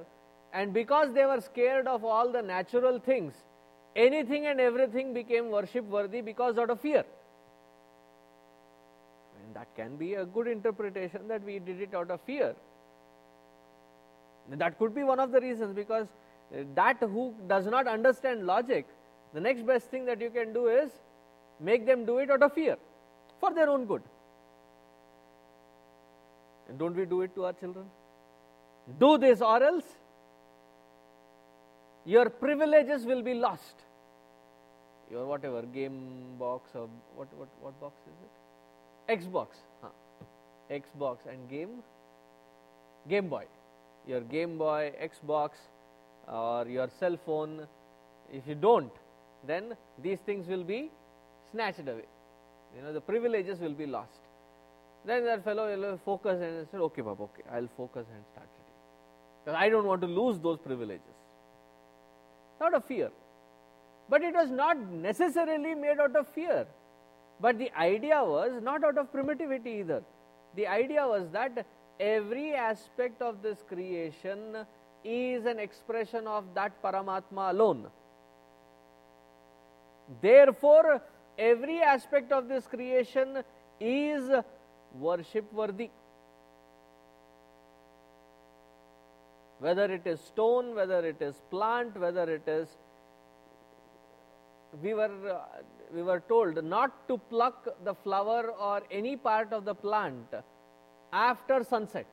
and 0.54 0.74
because 0.74 1.14
they 1.14 1.26
were 1.26 1.42
scared 1.42 1.88
of 1.88 2.06
all 2.06 2.32
the 2.32 2.42
natural 2.42 3.00
things, 3.00 3.34
anything 3.96 4.46
and 4.46 4.60
everything 4.60 5.14
became 5.14 5.50
worship 5.52 5.86
worthy 5.86 6.22
because 6.22 6.58
out 6.58 6.70
of 6.70 6.80
fear. 6.80 7.04
And 9.44 9.56
that 9.56 9.68
can 9.76 9.98
be 9.98 10.14
a 10.14 10.26
good 10.26 10.48
interpretation 10.48 11.28
that 11.28 11.44
we 11.44 11.60
did 11.60 11.82
it 11.82 11.94
out 11.94 12.10
of 12.10 12.22
fear. 12.22 12.56
That 14.50 14.80
could 14.80 14.96
be 14.96 15.04
one 15.04 15.20
of 15.20 15.32
the 15.34 15.42
reasons 15.42 15.76
because 15.76 16.08
that 16.75 16.98
who 17.00 17.34
does 17.48 17.66
not 17.66 17.88
understand 17.88 18.46
logic, 18.46 18.86
the 19.34 19.42
next 19.42 19.66
best 19.66 19.89
thing 19.89 20.06
that 20.06 20.22
you 20.22 20.30
can 20.30 20.54
do 20.54 20.68
is 20.68 20.92
make 21.60 21.86
them 21.86 22.06
do 22.06 22.20
it 22.20 22.32
out 22.32 22.42
of 22.42 22.54
fear 22.54 22.77
for 23.39 23.54
their 23.54 23.70
own 23.70 23.86
good. 23.86 24.01
And 26.70 26.77
don't 26.77 26.96
we 26.96 27.06
do 27.06 27.22
it 27.22 27.34
to 27.36 27.46
our 27.46 27.54
children? 27.54 27.86
Do 29.00 29.18
this 29.18 29.42
or 29.42 29.62
else 29.63 29.86
your 32.06 32.30
privileges 32.30 33.06
will 33.06 33.22
be 33.22 33.34
lost 33.34 33.84
your 35.12 35.25
whatever 35.25 35.62
game 35.62 36.36
box 36.39 36.70
or 36.74 36.88
what 37.16 37.27
what 37.38 37.50
what 37.62 37.80
box 37.82 37.96
is 38.08 38.24
it 38.27 39.20
xbox 39.20 39.48
huh. 39.82 39.89
xbox 40.70 41.18
and 41.30 41.50
game 41.50 41.84
Game 43.08 43.30
Boy, 43.30 43.46
your 44.06 44.22
Game 44.22 44.58
Boy, 44.58 44.92
Xbox, 45.01 45.51
or 46.27 46.67
your 46.67 46.89
cell 47.00 47.17
phone. 47.25 47.67
If 48.31 48.48
you 48.48 48.55
don't, 48.55 48.91
then 49.46 49.75
these 50.01 50.19
things 50.19 50.48
will 50.48 50.63
be 50.63 50.91
snatched 51.51 51.88
away. 51.88 52.05
You 52.75 52.81
know, 52.81 52.93
the 52.93 53.01
privileges 53.01 53.60
will 53.60 53.74
be 53.74 53.86
lost. 53.86 54.19
Then 55.05 55.24
that 55.25 55.43
fellow 55.43 55.67
will 55.67 55.98
focus 56.03 56.41
and 56.41 56.67
said, 56.69 56.81
Okay, 56.81 57.01
Baba, 57.01 57.24
okay, 57.24 57.43
I'll 57.51 57.69
focus 57.77 58.05
and 58.13 58.24
start 58.34 58.48
reading. 58.57 59.46
Because 59.46 59.57
I 59.57 59.69
don't 59.69 59.86
want 59.86 60.01
to 60.01 60.07
lose 60.07 60.39
those 60.39 60.60
privileges. 60.60 61.15
Not 62.60 62.75
a 62.75 62.81
fear. 62.81 63.10
But 64.10 64.22
it 64.22 64.34
was 64.34 64.50
not 64.50 64.77
necessarily 64.77 65.75
made 65.75 66.00
out 66.00 66.15
of 66.15 66.27
fear. 66.27 66.65
But 67.39 67.57
the 67.57 67.72
idea 67.77 68.24
was 68.24 68.62
not 68.62 68.84
out 68.84 68.98
of 68.98 69.12
primitivity 69.12 69.79
either. 69.79 70.03
The 70.55 70.67
idea 70.67 71.07
was 71.07 71.29
that 71.31 71.65
every 72.00 72.53
aspect 72.53 73.22
of 73.22 73.41
this 73.41 73.63
creation 73.67 74.65
is 75.04 75.46
an 75.46 75.60
expression 75.60 76.27
of 76.27 76.44
that 76.54 76.82
Paramatma 76.82 77.51
alone. 77.51 77.88
Therefore, 80.21 81.02
every 81.38 81.80
aspect 81.80 82.32
of 82.32 82.48
this 82.48 82.65
creation 82.67 83.43
is 83.80 84.30
worship 85.00 85.52
worthy. 85.54 85.89
Whether 89.60 89.91
it 89.91 90.06
is 90.06 90.19
stone, 90.19 90.76
whether 90.76 91.06
it 91.06 91.21
is 91.21 91.36
plant, 91.50 92.00
whether 92.00 92.32
it 92.32 92.48
is 92.48 92.67
we 94.82 94.93
were 94.93 95.12
uh, 95.32 95.39
we 95.93 96.04
were 96.04 96.19
told 96.28 96.63
not 96.63 97.08
to 97.08 97.17
pluck 97.30 97.67
the 97.84 97.93
flower 97.93 98.52
or 98.52 98.84
any 98.91 99.15
part 99.15 99.54
of 99.54 99.63
the 99.65 99.74
plant 99.74 100.36
after 101.13 101.63
sunset 101.63 102.06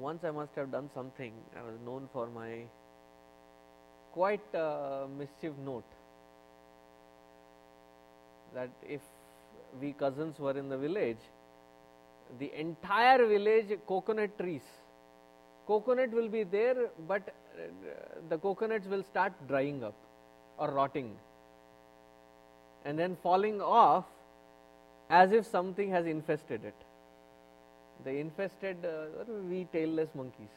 once 0.00 0.24
i 0.24 0.30
must 0.30 0.54
have 0.54 0.70
done 0.72 0.88
something 0.94 1.32
i 1.56 1.62
was 1.62 1.78
known 1.86 2.08
for 2.12 2.28
my 2.28 2.50
quite 4.12 4.54
uh, 4.54 5.06
mischief 5.18 5.52
note. 5.64 5.84
That 8.54 8.70
if 8.88 9.00
we 9.80 9.92
cousins 9.92 10.38
were 10.38 10.56
in 10.58 10.68
the 10.68 10.78
village 10.78 11.18
the 12.38 12.50
entire 12.58 13.26
village 13.26 13.78
coconut 13.86 14.38
trees. 14.38 14.62
Coconut 15.66 16.10
will 16.10 16.28
be 16.28 16.42
there, 16.44 16.90
but 17.08 17.22
uh, 17.28 17.62
the 18.28 18.38
coconuts 18.38 18.86
will 18.86 19.02
start 19.02 19.32
drying 19.48 19.82
up 19.84 19.94
or 20.58 20.70
rotting. 20.70 21.16
And 22.84 22.98
then 22.98 23.16
falling 23.22 23.60
off 23.60 24.04
as 25.08 25.32
if 25.32 25.46
something 25.46 25.90
has 25.90 26.06
infested 26.06 26.64
it. 26.64 26.74
The 28.04 28.16
infested 28.16 28.84
uh, 28.84 29.24
we 29.48 29.66
tailless 29.74 30.14
monkeys. 30.14 30.54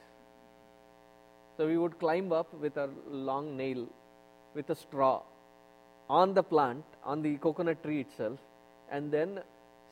So 1.57 1.67
we 1.67 1.77
would 1.77 1.99
climb 1.99 2.31
up 2.31 2.53
with 2.53 2.77
a 2.77 2.89
long 3.09 3.55
nail 3.57 3.87
with 4.55 4.69
a 4.69 4.75
straw 4.75 5.21
on 6.09 6.33
the 6.33 6.43
plant, 6.43 6.83
on 7.03 7.21
the 7.21 7.37
coconut 7.37 7.83
tree 7.83 8.01
itself, 8.01 8.39
and 8.91 9.11
then 9.11 9.39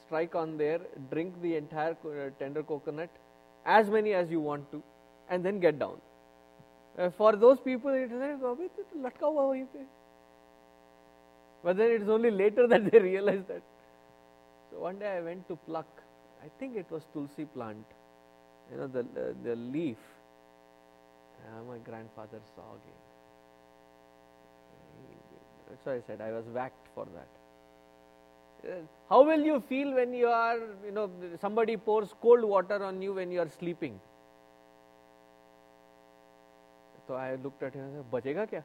strike 0.06 0.36
on 0.36 0.58
there, 0.58 0.80
drink 1.10 1.42
the 1.42 1.56
entire 1.56 1.96
uh, 2.06 2.30
tender 2.40 2.64
coconut, 2.64 3.10
as 3.66 3.90
many 3.90 4.14
as 4.14 4.30
you 4.30 4.40
want 4.40 4.70
to, 4.72 4.84
and 5.30 5.46
then 5.46 5.60
get 5.60 5.80
down. 5.80 5.98
Uh, 6.98 7.10
for 7.10 7.36
those 7.36 7.60
people, 7.60 7.90
it 7.92 8.12
is 8.12 8.42
wahi. 8.42 9.68
But 11.64 11.78
then 11.78 11.92
it 11.92 12.02
is 12.02 12.10
only 12.10 12.32
later 12.32 12.68
that 12.74 12.92
they 12.92 13.00
realize 13.00 13.44
that. 13.48 13.62
So 14.72 14.80
one 14.80 15.00
day 15.00 15.18
I 15.18 15.22
went 15.22 15.48
to 15.48 15.56
pluck, 15.56 16.01
I 16.44 16.50
think 16.60 16.76
it 16.76 16.90
was 16.90 17.04
tulsi 17.14 17.46
plant, 17.46 17.86
you 18.72 18.78
know, 18.78 18.88
the, 18.88 19.00
uh, 19.02 19.34
the 19.44 19.56
leaf, 19.56 19.98
uh, 21.46 21.64
my 21.70 21.78
grandfather 21.78 22.40
saw 22.56 22.64
again. 22.74 23.02
That's 25.70 25.86
why 25.86 25.94
I 25.96 26.02
said 26.08 26.22
I 26.22 26.32
was 26.32 26.46
whacked 26.46 26.88
for 26.96 27.06
that. 27.06 27.28
Uh, 28.70 28.76
how 29.10 29.24
will 29.24 29.40
you 29.40 29.64
feel 29.70 29.94
when 29.94 30.14
you 30.14 30.28
are, 30.28 30.58
you 30.86 30.92
know, 30.92 31.10
somebody 31.40 31.78
pours 31.78 32.14
cold 32.22 32.44
water 32.44 32.84
on 32.84 33.02
you 33.02 33.14
when 33.14 33.32
you 33.32 33.40
are 33.40 33.50
sleeping? 33.50 34.00
So 37.08 37.16
I 37.16 37.36
looked 37.36 37.64
at 37.64 37.74
him 37.74 37.82
and 37.82 37.94
said, 37.96 38.12
Bachega 38.12 38.50
kya? 38.52 38.64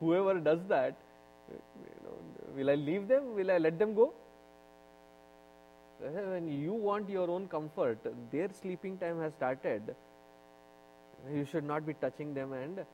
Whoever 0.00 0.38
does 0.40 0.60
that, 0.68 0.96
you 1.50 1.58
know, 2.04 2.16
will 2.56 2.70
I 2.70 2.74
leave 2.74 3.08
them? 3.08 3.34
Will 3.34 3.50
I 3.50 3.58
let 3.58 3.78
them 3.78 3.94
go? 3.94 4.12
When 6.00 6.48
you 6.48 6.72
want 6.72 7.08
your 7.08 7.30
own 7.30 7.48
comfort, 7.48 7.98
their 8.30 8.48
sleeping 8.52 8.98
time 8.98 9.20
has 9.20 9.32
started. 9.34 9.94
You 11.32 11.44
should 11.44 11.64
not 11.64 11.86
be 11.86 11.94
touching 11.94 12.34
them 12.34 12.52
and 12.52 12.84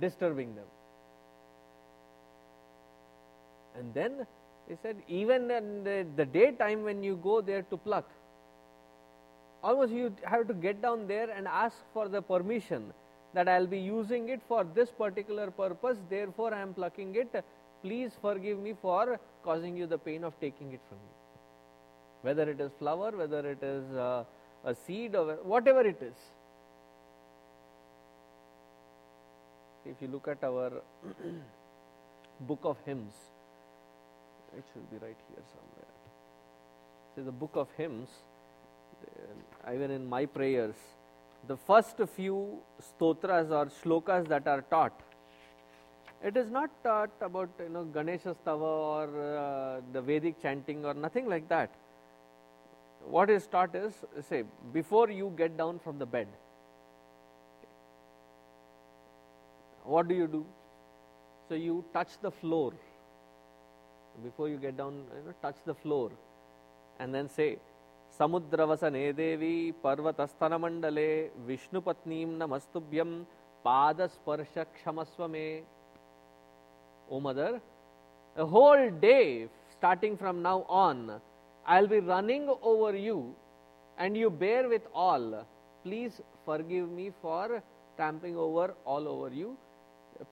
disturbing 0.00 0.54
them. 0.54 0.64
And 3.76 3.92
then 3.94 4.26
he 4.68 4.76
said, 4.82 4.96
even 5.08 5.50
in 5.50 5.84
the, 5.84 6.06
the 6.16 6.24
daytime 6.24 6.84
when 6.84 7.02
you 7.02 7.16
go 7.22 7.40
there 7.40 7.62
to 7.62 7.76
pluck, 7.76 8.08
almost 9.62 9.92
you 9.92 10.14
have 10.24 10.46
to 10.48 10.54
get 10.54 10.80
down 10.80 11.06
there 11.06 11.30
and 11.30 11.46
ask 11.46 11.76
for 11.92 12.08
the 12.08 12.22
permission 12.22 12.92
that 13.34 13.48
I 13.48 13.58
will 13.58 13.66
be 13.66 13.78
using 13.78 14.28
it 14.28 14.40
for 14.48 14.64
this 14.64 14.90
particular 14.90 15.50
purpose, 15.50 15.98
therefore 16.08 16.54
I 16.54 16.60
am 16.60 16.74
plucking 16.74 17.14
it. 17.14 17.44
Please 17.82 18.12
forgive 18.20 18.58
me 18.58 18.74
for 18.80 19.18
causing 19.44 19.76
you 19.76 19.86
the 19.86 19.98
pain 19.98 20.24
of 20.24 20.38
taking 20.40 20.72
it 20.72 20.80
from 20.88 20.98
you. 20.98 21.09
Whether 22.22 22.50
it 22.50 22.60
is 22.60 22.70
flower, 22.78 23.10
whether 23.10 23.40
it 23.50 23.62
is 23.62 23.84
uh, 23.94 24.24
a 24.64 24.74
seed, 24.74 25.14
or 25.14 25.36
whatever 25.42 25.80
it 25.80 26.02
is. 26.02 26.16
If 29.86 29.96
you 30.02 30.08
look 30.08 30.28
at 30.28 30.44
our 30.44 30.70
book 32.40 32.60
of 32.64 32.76
hymns, 32.84 33.14
it 34.56 34.64
should 34.72 34.90
be 34.90 34.96
right 34.96 35.16
here 35.28 35.44
somewhere. 35.54 35.94
See, 37.14 37.22
the 37.22 37.32
book 37.32 37.52
of 37.54 37.68
hymns 37.76 38.08
uh, 39.06 39.72
even 39.72 39.90
in 39.90 40.06
my 40.08 40.26
prayers, 40.26 40.74
the 41.46 41.56
first 41.56 42.00
few 42.16 42.58
stotras 42.80 43.50
or 43.50 43.66
shlokas 43.66 44.28
that 44.28 44.46
are 44.46 44.62
taught, 44.62 44.98
it 46.22 46.36
is 46.36 46.50
not 46.50 46.70
taught 46.84 47.10
about 47.20 47.48
you 47.58 47.68
know 47.70 47.84
Ganesha 47.84 48.36
Stava 48.44 48.60
or 48.60 49.04
uh, 49.38 49.80
the 49.92 50.02
Vedic 50.02 50.40
chanting 50.42 50.84
or 50.84 50.94
nothing 50.94 51.28
like 51.28 51.48
that 51.48 51.70
What 53.07 53.29
is 53.29 53.45
taught 53.47 53.75
is 53.75 53.93
say 54.27 54.43
before 54.73 55.09
you 55.11 55.31
get 55.37 55.57
down 55.57 55.79
from 55.79 55.99
the 55.99 56.05
bed, 56.05 56.27
what 59.83 60.07
do 60.07 60.15
you 60.15 60.27
do? 60.27 60.45
So 61.47 61.55
you 61.55 61.85
touch 61.93 62.17
the 62.21 62.31
floor 62.31 62.73
before 64.23 64.49
you 64.49 64.57
get 64.57 64.77
down, 64.77 65.03
you 65.15 65.25
know, 65.25 65.33
touch 65.41 65.57
the 65.65 65.75
floor 65.75 66.11
and 66.99 67.13
then 67.13 67.29
say 67.29 67.57
समुद्रवसने 68.17 69.11
देवी 69.13 69.55
पर्वतस्तनमण्डले 69.83 71.09
विष्णुपत्नीं 71.47 72.25
नमस्तुभ्यं 72.41 73.11
पादस्पर्श 73.65 74.57
क्षमस्व 74.75 75.27
मे 75.33 75.47
ओ 77.11 77.19
mother 77.25 77.59
a 78.37 78.45
whole 78.45 78.89
day 78.89 79.47
starting 79.71 80.17
from 80.17 80.41
now 80.41 80.65
on 80.67 81.21
i'll 81.66 81.86
be 81.86 82.00
running 82.00 82.48
over 82.62 82.96
you 82.96 83.34
and 83.98 84.16
you 84.16 84.30
bear 84.30 84.68
with 84.68 84.82
all 84.94 85.46
please 85.84 86.20
forgive 86.44 86.88
me 86.90 87.10
for 87.22 87.62
trampling 87.96 88.36
over 88.36 88.74
all 88.84 89.08
over 89.08 89.28
you 89.34 89.56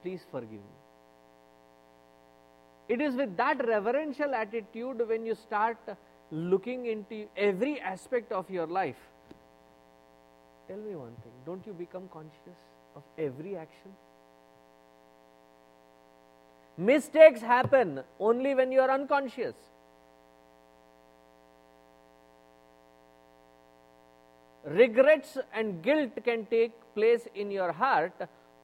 please 0.03 0.25
forgive 0.31 0.51
me 0.51 0.79
it 2.89 3.01
is 3.01 3.15
with 3.15 3.37
that 3.37 3.65
reverential 3.67 4.33
attitude 4.33 5.07
when 5.07 5.25
you 5.25 5.35
start 5.35 5.77
looking 6.31 6.87
into 6.87 7.27
every 7.37 7.79
aspect 7.79 8.31
of 8.31 8.49
your 8.49 8.65
life. 8.65 8.97
Tell 10.67 10.77
me 10.77 10.95
one 10.95 11.15
thing 11.23 11.31
don't 11.45 11.65
you 11.65 11.73
become 11.73 12.07
conscious 12.11 12.59
of 12.95 13.03
every 13.17 13.55
action? 13.55 13.91
Mistakes 16.77 17.41
happen 17.41 18.01
only 18.19 18.55
when 18.55 18.71
you 18.71 18.79
are 18.79 18.89
unconscious. 18.89 19.55
Regrets 24.69 25.37
and 25.53 25.81
guilt 25.81 26.11
can 26.23 26.45
take 26.45 26.71
place 26.93 27.27
in 27.33 27.49
your 27.49 27.71
heart 27.71 28.13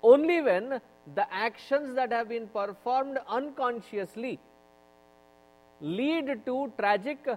only 0.04 0.42
when 0.42 0.80
the 1.16 1.34
actions 1.34 1.96
that 1.96 2.12
have 2.12 2.30
been 2.30 2.48
performed 2.48 3.18
unconsciously 3.28 4.40
lead 5.82 6.46
to 6.46 6.72
tragic 6.78 7.28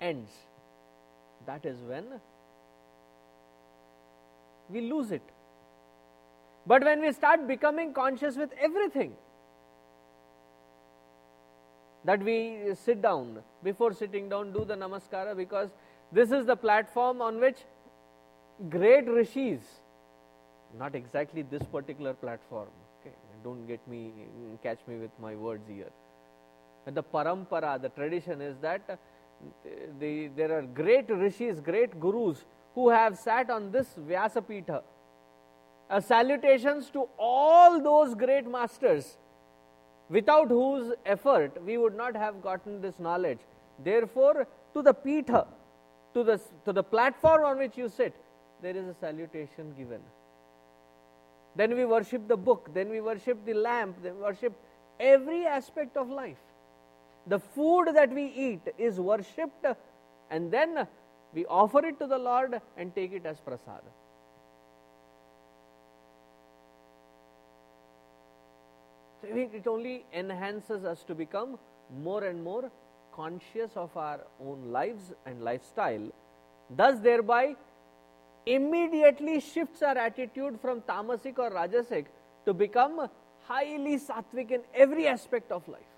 ends, 0.00 0.30
that 1.46 1.64
is 1.64 1.78
when 1.82 2.04
we 4.68 4.80
lose 4.80 5.12
it. 5.12 5.22
But 6.66 6.82
when 6.82 7.00
we 7.00 7.12
start 7.12 7.46
becoming 7.46 7.92
conscious 7.92 8.36
with 8.36 8.50
everything, 8.60 9.14
that 12.04 12.22
we 12.22 12.74
sit 12.74 13.00
down. 13.00 13.38
Before 13.62 13.92
sitting 13.92 14.28
down, 14.28 14.52
do 14.52 14.64
the 14.64 14.74
namaskara 14.74 15.36
because 15.36 15.70
this 16.12 16.30
is 16.30 16.46
the 16.46 16.56
platform 16.56 17.20
on 17.22 17.40
which 17.40 17.58
great 18.68 19.08
rishis, 19.08 19.62
not 20.78 20.94
exactly 20.94 21.42
this 21.42 21.62
particular 21.64 22.12
platform, 22.14 22.68
okay, 23.00 23.14
don't 23.42 23.66
get 23.66 23.86
me, 23.88 24.12
catch 24.62 24.78
me 24.86 24.96
with 24.96 25.10
my 25.20 25.34
words 25.34 25.68
here. 25.68 25.90
The 26.86 27.02
parampara, 27.02 27.80
the 27.80 27.88
tradition 27.88 28.40
is 28.40 28.56
that 28.60 28.98
the, 29.98 30.28
there 30.36 30.58
are 30.58 30.62
great 30.62 31.08
rishis, 31.08 31.60
great 31.60 31.98
gurus 31.98 32.44
who 32.74 32.88
have 32.88 33.18
sat 33.18 33.50
on 33.50 33.70
this 33.70 33.94
Vyasapitha. 34.08 34.82
Uh, 35.90 36.00
salutations 36.00 36.88
to 36.90 37.06
all 37.18 37.80
those 37.82 38.14
great 38.14 38.48
masters 38.48 39.18
without 40.08 40.48
whose 40.48 40.94
effort 41.04 41.62
we 41.64 41.76
would 41.76 41.94
not 41.94 42.16
have 42.16 42.42
gotten 42.42 42.80
this 42.80 42.98
knowledge. 42.98 43.40
Therefore, 43.82 44.46
to 44.74 44.82
the 44.82 44.94
Pitha, 44.94 45.46
to 46.14 46.24
the, 46.24 46.40
to 46.64 46.72
the 46.72 46.82
platform 46.82 47.44
on 47.44 47.58
which 47.58 47.76
you 47.76 47.88
sit, 47.88 48.14
there 48.60 48.76
is 48.76 48.86
a 48.86 48.94
salutation 48.94 49.72
given. 49.76 50.00
Then 51.54 51.74
we 51.74 51.84
worship 51.84 52.28
the 52.28 52.36
book, 52.36 52.70
then 52.72 52.88
we 52.88 53.00
worship 53.00 53.44
the 53.44 53.54
lamp, 53.54 53.96
then 54.02 54.16
we 54.16 54.22
worship 54.22 54.52
every 54.98 55.44
aspect 55.44 55.96
of 55.96 56.08
life. 56.08 56.38
The 57.26 57.38
food 57.38 57.88
that 57.94 58.10
we 58.12 58.26
eat 58.26 58.74
is 58.78 58.98
worshipped 58.98 59.66
and 60.30 60.50
then 60.50 60.86
we 61.34 61.46
offer 61.46 61.84
it 61.86 61.98
to 61.98 62.06
the 62.06 62.18
Lord 62.18 62.60
and 62.76 62.94
take 62.94 63.12
it 63.12 63.26
as 63.26 63.38
prasad. 63.40 63.82
So 69.20 69.28
it 69.28 69.66
only 69.68 70.04
enhances 70.12 70.84
us 70.84 71.04
to 71.04 71.14
become 71.14 71.58
more 72.02 72.24
and 72.24 72.42
more 72.42 72.70
conscious 73.11 73.75
of 73.75 73.95
our 73.97 74.21
own 74.39 74.71
lives 74.71 75.13
and 75.25 75.43
lifestyle, 75.43 76.11
thus, 76.69 76.99
thereby 76.99 77.55
immediately 78.45 79.39
shifts 79.39 79.81
our 79.81 79.97
attitude 79.97 80.59
from 80.61 80.81
tamasic 80.81 81.37
or 81.39 81.49
rajasic 81.51 82.05
to 82.45 82.53
become 82.53 83.09
highly 83.47 83.97
sattvic 83.97 84.51
in 84.51 84.61
every 84.73 85.07
aspect 85.07 85.51
of 85.51 85.67
life. 85.67 85.93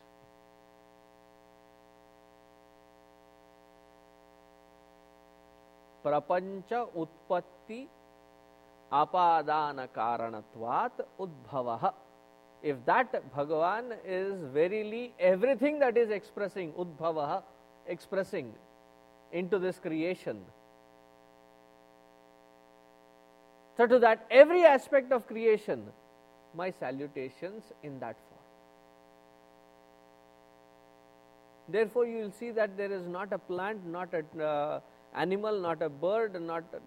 प्रपंच 6.03 6.71
उत्पत्ति 6.95 7.87
apadana 8.91 9.87
karanatvat 9.87 11.01
udbhava 11.19 11.93
if 12.72 12.82
that 12.90 13.16
bhagavan 13.36 13.94
is 14.18 14.44
verily 14.58 15.02
everything 15.30 15.78
that 15.84 15.98
is 16.02 16.12
expressing 16.18 16.72
udbhava 16.84 17.42
expressing 17.94 18.52
into 19.40 19.58
this 19.64 19.80
creation 19.86 20.40
so 23.76 23.86
to 23.92 23.98
that 24.06 24.24
every 24.42 24.64
aspect 24.76 25.12
of 25.18 25.26
creation 25.32 25.84
my 26.62 26.70
salutations 26.70 27.72
in 27.82 28.00
that 28.06 28.16
form 28.28 28.42
therefore 31.76 32.06
you 32.06 32.18
will 32.24 32.34
see 32.40 32.50
that 32.62 32.76
there 32.82 32.92
is 33.00 33.06
not 33.18 33.38
a 33.40 33.40
plant 33.52 33.86
not 33.98 34.20
an 34.22 34.40
uh, 34.40 34.80
animal, 35.14 35.60
not 35.60 35.82
a 35.82 35.88
bird, 35.88 36.40
not 36.40 36.64
a, 36.72 36.80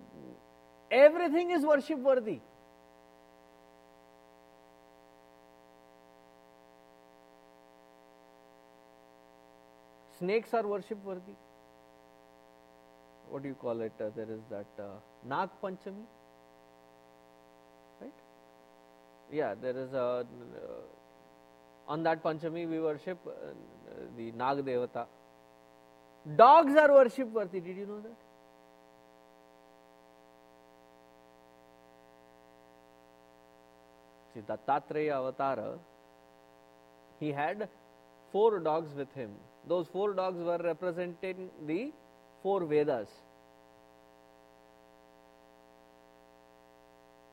everything 0.94 1.52
is 1.52 1.64
worship 1.64 2.00
worthy. 2.00 2.40
Snakes 10.20 10.54
are 10.54 10.66
worship 10.66 11.04
worthy. 11.04 11.36
What 13.30 13.44
do 13.44 13.50
you 13.50 13.56
call 13.56 13.82
it? 13.82 13.92
Uh, 14.00 14.06
there 14.16 14.32
is 14.32 14.40
that 14.50 14.66
uh, 14.80 14.86
Nag 15.28 15.50
Panchami, 15.62 16.06
right? 18.02 18.14
Yeah, 19.32 19.54
there 19.62 19.78
is 19.78 19.94
a. 19.94 19.98
Uh, 19.98 20.24
on 21.88 22.04
that 22.04 22.24
Panchami, 22.24 22.68
we 22.68 22.80
worship 22.80 23.18
uh, 23.28 23.32
the 24.18 24.32
Nag 24.32 24.66
Devata. 24.66 25.06
Dogs 26.36 26.74
are 26.76 26.92
worship 26.92 27.30
worthy. 27.32 27.60
Did 27.60 27.78
you 27.78 27.86
know 27.86 28.02
that? 28.02 28.18
See, 34.34 34.42
Dattatreya 34.42 35.14
avatar, 35.14 35.80
he 37.20 37.32
had 37.32 37.70
four 38.32 38.60
dogs 38.60 38.94
with 38.94 39.14
him. 39.14 39.32
Those 39.68 39.88
four 39.88 40.14
dogs 40.14 40.38
were 40.40 40.58
representing 40.58 41.50
the 41.66 41.92
four 42.42 42.66
Vedas. 42.66 43.10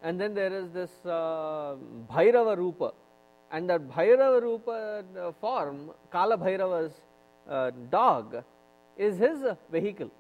And 0.03 0.21
then 0.21 0.35
there 0.35 0.53
is 0.53 0.71
this 0.71 0.91
uh, 1.07 1.77
Bhairava 2.11 2.57
Rupa. 2.57 2.93
And 3.51 3.71
that 3.71 3.89
Bhairava 3.89 4.43
Rupa 4.43 5.05
uh, 5.19 5.33
form, 5.41 5.91
Kala 6.11 6.37
Bhairava's 6.37 6.93
uh, 7.49 7.71
dog, 7.91 8.43
is 8.99 9.17
his 9.17 9.39
vehicle. 9.71 10.11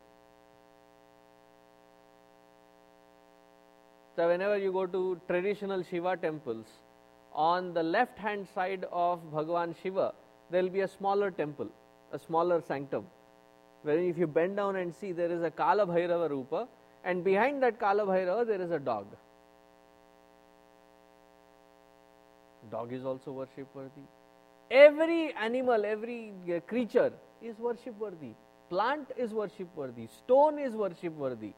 So, 4.17 4.29
whenever 4.29 4.57
you 4.57 4.73
go 4.73 4.87
to 4.87 5.21
traditional 5.27 5.83
Shiva 5.83 6.17
temples, 6.17 6.67
on 7.35 7.75
the 7.75 7.83
left 7.83 8.17
hand 8.17 8.47
side 8.55 8.87
of 8.93 9.21
Bhagavan 9.33 9.75
Shiva, 9.83 10.15
there 10.51 10.63
will 10.63 10.71
be 10.71 10.81
a 10.81 10.89
smaller 10.89 11.33
temple, 11.33 11.69
a 12.15 12.19
smaller 12.19 12.63
sanctum. 12.67 13.07
Where 13.83 13.99
if 13.99 14.17
you 14.17 14.27
bend 14.27 14.57
down 14.57 14.77
and 14.77 14.95
see, 14.95 15.13
there 15.13 15.31
is 15.31 15.43
a 15.43 15.51
Kala 15.51 15.87
Bhairava 15.87 16.31
Rupa, 16.31 16.67
and 17.05 17.23
behind 17.23 17.63
that 17.63 17.79
Kala 17.79 18.07
Bhairava, 18.07 18.47
there 18.47 18.63
is 18.63 18.71
a 18.71 18.79
dog. 18.79 19.07
Dog 22.71 22.93
is 22.93 23.05
also 23.05 23.33
worship 23.33 23.75
worthy. 23.75 24.07
Every 24.71 25.35
animal, 25.35 25.85
every 25.85 26.33
uh, 26.49 26.61
creature 26.61 27.13
is 27.43 27.59
worship 27.59 27.99
worthy. 27.99 28.33
Plant 28.71 29.11
is 29.19 29.35
worship 29.35 29.69
worthy, 29.77 30.07
stone 30.07 30.59
is 30.59 30.73
worship 30.73 31.13
worthy. 31.13 31.53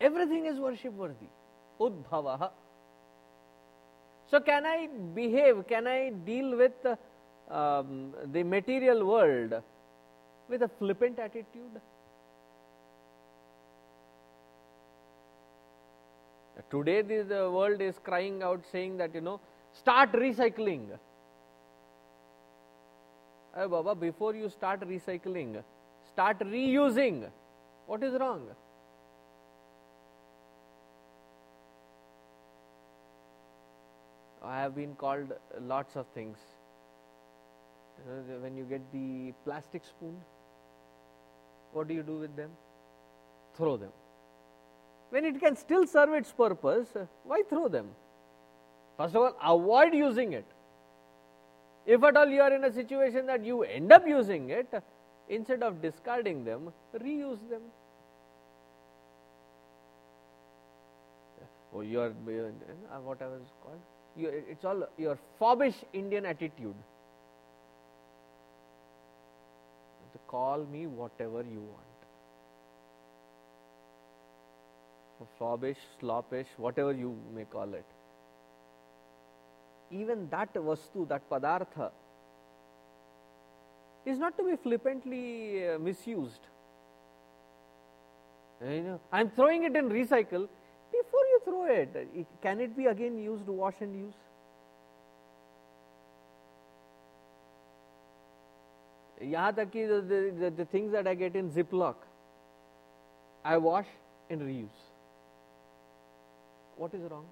Everything 0.00 0.46
is 0.46 0.60
worship 0.60 0.92
worthy. 0.92 1.30
Udbhava. 1.80 2.50
So, 4.30 4.40
can 4.40 4.66
I 4.66 4.88
behave, 5.14 5.66
can 5.66 5.86
I 5.86 6.10
deal 6.10 6.56
with 6.56 6.86
um, 7.50 8.12
the 8.32 8.42
material 8.42 9.06
world 9.06 9.62
with 10.48 10.62
a 10.62 10.68
flippant 10.68 11.18
attitude? 11.18 11.80
Today, 16.70 17.00
the, 17.02 17.22
the 17.22 17.50
world 17.50 17.80
is 17.80 17.98
crying 18.04 18.42
out 18.42 18.62
saying 18.70 18.98
that, 18.98 19.14
you 19.14 19.22
know, 19.22 19.40
start 19.72 20.12
recycling. 20.12 20.88
Hey 23.54 23.66
Baba, 23.66 23.94
before 23.94 24.34
you 24.34 24.50
start 24.50 24.80
recycling, 24.80 25.62
start 26.12 26.38
reusing. 26.40 27.28
What 27.86 28.02
is 28.02 28.12
wrong? 28.14 28.42
I 34.48 34.60
have 34.60 34.74
been 34.74 34.94
called 34.94 35.32
uh, 35.32 35.60
lots 35.60 35.94
of 35.94 36.06
things. 36.14 36.38
When 38.40 38.56
you 38.56 38.64
get 38.64 38.80
the 38.92 39.34
plastic 39.44 39.84
spoon, 39.84 40.16
what 41.72 41.88
do 41.88 41.94
you 41.94 42.02
do 42.02 42.16
with 42.16 42.34
them? 42.34 42.50
Throw 43.56 43.76
them. 43.76 43.90
When 45.10 45.26
it 45.26 45.38
can 45.40 45.56
still 45.56 45.86
serve 45.86 46.14
its 46.14 46.32
purpose, 46.32 46.88
uh, 46.96 47.04
why 47.24 47.42
throw 47.48 47.68
them? 47.68 47.88
First 48.96 49.16
of 49.16 49.22
all, 49.22 49.36
avoid 49.42 49.92
using 49.92 50.32
it. 50.32 50.46
If 51.84 52.02
at 52.02 52.16
all 52.16 52.28
you 52.28 52.40
are 52.40 52.54
in 52.54 52.64
a 52.64 52.72
situation 52.72 53.26
that 53.26 53.44
you 53.44 53.64
end 53.64 53.92
up 53.92 54.06
using 54.06 54.48
it, 54.48 54.82
instead 55.28 55.62
of 55.62 55.82
discarding 55.82 56.44
them, 56.44 56.72
reuse 56.94 57.50
them. 57.50 57.62
Oh, 61.74 61.82
you 61.82 62.00
are 62.00 62.08
uh, 62.08 62.96
uh 62.96 63.00
what 63.00 63.20
I 63.20 63.26
was 63.26 63.42
called. 63.62 63.80
It's 64.18 64.64
all 64.64 64.86
your 64.96 65.18
fobbish 65.38 65.74
Indian 65.92 66.26
attitude. 66.26 66.74
To 70.12 70.18
call 70.26 70.64
me 70.64 70.86
whatever 70.86 71.42
you 71.42 71.60
want. 71.60 71.84
Fobbish, 75.38 75.76
sloppish, 76.00 76.46
whatever 76.56 76.92
you 76.92 77.16
may 77.34 77.44
call 77.44 77.74
it 77.74 77.84
even 79.90 80.28
that 80.30 80.52
vastu, 80.54 81.08
that 81.08 81.28
padartha, 81.30 81.90
is 84.04 84.18
not 84.18 84.36
to 84.36 84.44
be 84.44 84.56
flippantly 84.56 85.68
uh, 85.68 85.78
misused. 85.78 86.40
Know, 88.60 89.00
I 89.12 89.20
am 89.20 89.30
throwing 89.30 89.64
it 89.64 89.76
in 89.76 89.88
recycle 89.88 90.48
throw 91.48 91.64
it. 91.64 92.26
Can 92.42 92.60
it 92.60 92.76
be 92.76 92.86
again 92.86 93.18
used 93.18 93.46
to 93.46 93.52
wash 93.52 93.80
and 93.80 93.94
use? 93.96 94.14
यहाँ 99.22 99.54
तक 99.54 99.70
कि 99.70 100.56
the 100.56 100.64
things 100.66 100.92
that 100.92 101.06
I 101.06 101.14
get 101.14 101.34
in 101.34 101.50
Ziploc, 101.50 101.94
I 103.44 103.56
wash 103.56 103.86
and 104.30 104.42
reuse. 104.42 104.84
What 106.76 106.94
is 106.94 107.10
wrong? 107.10 107.26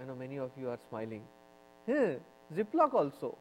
I 0.00 0.06
know 0.06 0.14
many 0.14 0.38
of 0.38 0.50
you 0.58 0.70
are 0.70 0.78
smiling. 0.88 1.22
Ziploc 1.88 2.94
also. 2.94 3.36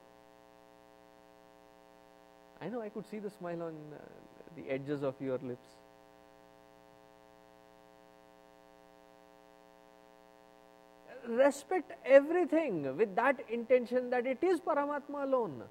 I 2.61 2.67
know 2.67 2.81
I 2.81 2.89
could 2.89 3.05
see 3.09 3.19
the 3.19 3.29
smile 3.29 3.61
on 3.63 3.75
uh, 3.93 4.01
the 4.57 4.69
edges 4.69 5.01
of 5.01 5.15
your 5.21 5.37
lips. 5.37 5.78
Respect 11.29 11.91
everything 12.05 12.97
with 12.97 13.15
that 13.15 13.39
intention 13.51 14.09
that 14.09 14.25
it 14.25 14.43
is 14.43 14.59
Paramatma 14.59 15.23
alone. 15.25 15.61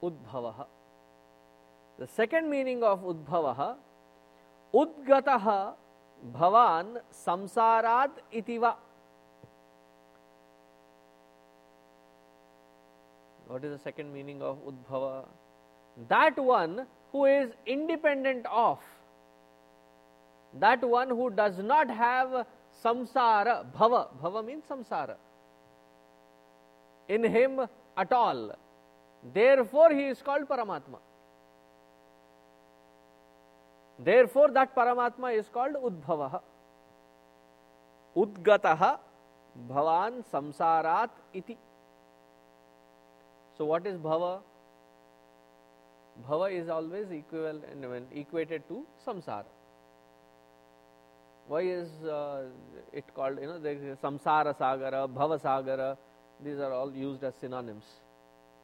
Udbhavaha. 0.00 0.66
The 1.98 2.06
second 2.06 2.48
meaning 2.48 2.84
of 2.84 3.02
Udbhavaha, 3.02 3.74
Udgataha 4.72 5.74
Bhavan 6.32 6.98
Samsarat 7.12 8.10
Itiva. 8.32 8.76
What 13.52 13.64
is 13.64 13.72
the 13.72 13.78
second 13.84 14.10
meaning 14.14 14.40
of 14.40 14.56
Udbhava? 14.66 15.26
That 16.08 16.38
one 16.38 16.86
who 17.10 17.26
is 17.26 17.50
independent 17.66 18.46
of, 18.50 18.78
that 20.58 20.82
one 20.82 21.10
who 21.10 21.28
does 21.28 21.58
not 21.58 21.90
have 21.90 22.46
samsara, 22.82 23.66
bhava, 23.76 24.08
bhava 24.22 24.42
means 24.46 24.64
samsara, 24.70 25.16
in 27.08 27.24
him 27.24 27.60
at 27.98 28.10
all. 28.10 28.52
Therefore, 29.34 29.90
he 29.92 30.04
is 30.04 30.22
called 30.22 30.48
Paramatma. 30.48 31.00
Therefore, 33.98 34.50
that 34.52 34.74
Paramatma 34.74 35.36
is 35.38 35.50
called 35.52 35.74
Udbhava. 35.74 36.40
Udgataha 38.16 38.98
Bhavan 39.68 40.24
Samsarat 40.32 41.10
iti. 41.34 41.58
So, 43.56 43.64
what 43.64 43.86
is 43.86 43.98
Bhava? 43.98 44.40
Bhava 46.28 46.52
is 46.52 46.68
always 46.68 47.10
equivalent 47.10 47.64
equated 48.14 48.62
to 48.68 48.84
samsara. 49.06 49.44
Why 51.48 51.62
is 51.62 51.88
uh, 52.04 52.44
it 52.92 53.04
called, 53.14 53.38
you 53.40 53.46
know, 53.46 53.58
samsara 53.58 54.56
sagara, 54.56 55.08
bhava 55.08 55.40
sagara, 55.40 55.96
these 56.44 56.58
are 56.58 56.72
all 56.72 56.92
used 56.92 57.24
as 57.24 57.34
synonyms. 57.40 57.84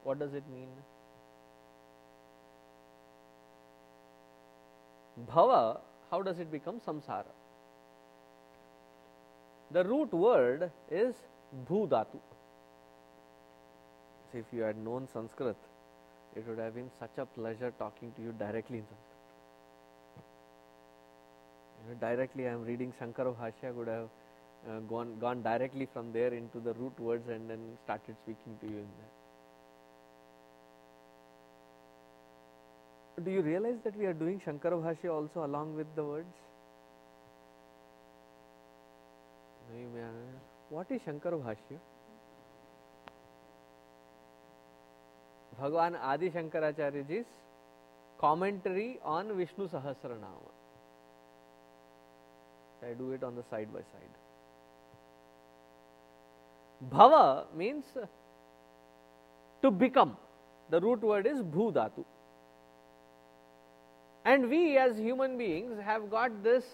What 0.05 0.19
does 0.19 0.35
it 0.35 0.45
mean? 0.53 0.69
Bhava, 5.31 5.81
how 6.11 6.23
does 6.23 6.39
it 6.39 6.51
become 6.51 6.81
samsara? 6.81 7.33
The 9.71 9.85
root 9.85 10.13
word 10.13 10.71
is 10.91 11.15
bhudatu. 11.69 12.21
If 14.39 14.47
you 14.53 14.63
had 14.63 14.77
known 14.77 15.09
Sanskrit, 15.13 15.57
it 16.37 16.47
would 16.49 16.59
have 16.59 16.75
been 16.75 16.91
such 17.01 17.19
a 17.19 17.27
pleasure 17.27 17.73
talking 17.79 18.13
to 18.17 18.23
you 18.23 18.33
directly 18.39 18.79
in 18.79 18.87
Sanskrit. 18.93 19.19
You 21.81 21.95
know, 21.95 22.01
directly 22.01 22.49
I 22.49 22.53
am 22.53 22.65
reading 22.65 22.93
Shankara 23.01 23.35
Bhashya, 23.35 23.75
would 23.75 23.89
have 23.89 24.09
uh, 24.69 24.81
gone, 24.81 25.19
gone 25.21 25.43
directly 25.43 25.89
from 25.93 26.13
there 26.13 26.33
into 26.33 26.61
the 26.61 26.75
root 26.75 26.99
words 27.01 27.29
and 27.29 27.49
then 27.51 27.61
started 27.85 28.17
speaking 28.25 28.59
to 28.61 28.67
you 28.67 28.79
in 28.79 28.91
that. 29.01 29.13
do 33.25 33.31
you 33.31 33.41
realize 33.41 33.79
that 33.85 33.97
we 33.97 34.07
are 34.07 34.13
doing 34.13 34.41
Shankara 34.47 34.81
Bhashya 34.81 35.13
also 35.13 35.45
along 35.45 35.75
with 35.75 35.87
the 35.97 36.05
words? 36.05 36.27
What 40.71 40.87
is 40.91 41.01
Shankara 41.07 41.43
Bhashya? 41.43 41.79
Bhagwan 45.61 45.97
Adi 45.97 46.31
Shankaracharya 46.31 47.07
ji's 47.09 47.25
commentary 48.21 49.01
on 49.05 49.37
Vishnu 49.37 49.69
Sahasranama. 49.69 50.53
I 52.83 52.95
do 52.95 53.13
it 53.13 53.25
on 53.25 53.35
the 53.35 53.43
side 53.51 53.73
by 53.73 53.81
side. 53.81 54.15
Bhava 56.93 57.47
means 57.57 57.85
to 59.63 59.71
become. 59.71 60.17
The 60.71 60.81
root 60.81 61.01
word 61.01 61.27
is 61.27 61.43
Bhudatu. 61.43 62.05
And 64.25 64.49
we 64.49 64.77
as 64.77 64.97
human 64.97 65.39
beings 65.39 65.81
have 65.81 66.11
got 66.11 66.43
this 66.45 66.65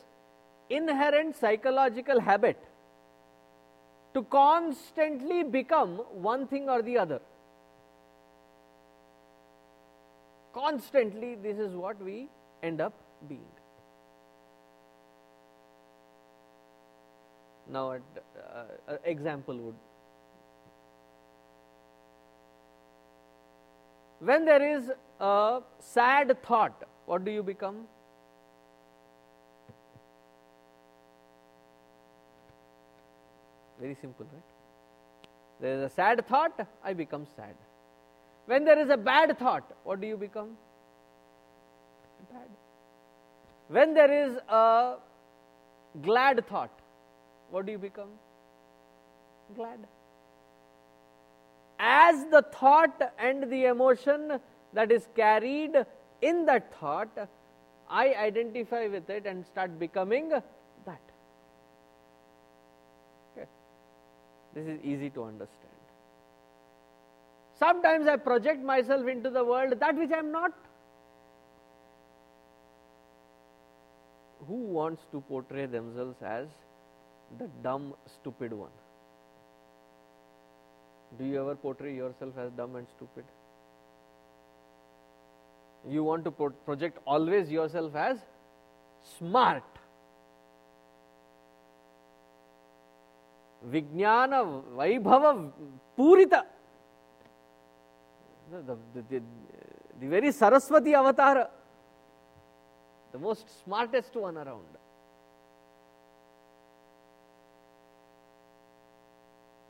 inherent 0.68 1.37
psychological 1.37 2.20
habit 2.20 2.59
to 4.12 4.23
constantly 4.25 5.42
become 5.44 5.97
one 6.12 6.47
thing 6.47 6.68
or 6.68 6.83
the 6.83 6.99
other. 6.99 7.20
Constantly, 10.55 11.35
this 11.35 11.59
is 11.59 11.75
what 11.75 12.01
we 12.03 12.29
end 12.62 12.81
up 12.81 12.95
being. 13.29 13.45
Now, 17.69 17.90
an 17.90 18.03
uh, 18.88 18.97
example 19.05 19.57
would 19.57 19.75
when 24.21 24.45
there 24.45 24.77
is 24.77 24.90
a 25.21 25.61
sad 25.81 26.43
thought 26.43 26.85
what 27.07 27.25
do 27.25 27.31
you 27.31 27.43
become? 27.43 27.87
Very 33.79 33.97
simple, 34.01 34.27
right? 34.33 34.43
There 35.61 35.77
is 35.79 35.83
a 35.83 35.95
sad 35.95 36.27
thought, 36.27 36.67
I 36.83 36.95
become 36.95 37.27
sad. 37.37 37.55
When 38.46 38.64
there 38.64 38.78
is 38.78 38.90
a 38.90 38.96
bad 38.96 39.38
thought, 39.38 39.70
what 39.85 40.00
do 40.00 40.07
you 40.07 40.16
become? 40.16 40.50
Bad. 42.33 42.48
When 43.68 43.94
there 43.94 44.26
is 44.26 44.37
a 44.48 44.96
glad 46.02 46.46
thought, 46.46 46.70
what 47.50 47.64
do 47.66 47.72
you 47.72 47.78
become? 47.78 48.11
Glad. 49.57 49.78
As 51.78 52.26
the 52.30 52.42
thought 52.42 53.12
and 53.18 53.50
the 53.50 53.64
emotion 53.66 54.40
that 54.72 54.92
is 54.92 55.09
carried 55.16 55.87
in 56.20 56.46
that 56.46 56.74
thought, 56.74 57.28
I 57.88 58.14
identify 58.14 58.87
with 58.88 59.09
it 59.11 59.26
and 59.26 59.44
start 59.46 59.78
becoming 59.78 60.30
that. 60.30 61.00
Okay. 63.33 63.46
This 64.54 64.66
is 64.66 64.80
easy 64.83 65.11
to 65.11 65.24
understand. 65.24 65.63
Sometimes 67.64 68.07
I 68.07 68.16
project 68.16 68.62
myself 68.62 69.07
into 69.09 69.31
the 69.31 69.42
world 69.42 69.79
that 69.81 69.96
which 69.96 70.11
I 70.11 70.18
am 70.18 70.31
not. 70.31 70.53
Who 74.46 74.57
wants 74.79 75.07
to 75.12 75.20
portray 75.22 75.64
themselves 75.66 76.16
as 76.22 76.48
the 77.38 77.48
dumb, 77.62 77.94
stupid 78.16 78.53
one? 78.53 78.74
Do 81.18 81.24
you 81.24 81.40
ever 81.40 81.55
portray 81.55 81.94
yourself 81.94 82.37
as 82.37 82.50
dumb 82.53 82.77
and 82.77 82.87
stupid? 82.96 83.24
you 85.88 86.03
want 86.03 86.24
to 86.24 86.31
pro 86.31 86.48
project 86.66 86.98
always 87.07 87.50
yourself 87.50 87.94
as 87.94 88.18
smart. 89.18 89.62
Vijnana 93.70 94.40
Vaibhava 94.79 95.53
Purita. 95.98 96.42
The, 98.55 98.77
the, 98.95 99.03
the, 99.11 99.23
the 100.01 100.07
very 100.07 100.31
Saraswati 100.31 100.95
avatar, 100.95 101.49
the 103.12 103.19
most 103.19 103.64
smartest 103.64 104.14
one 104.14 104.37
around. 104.37 104.64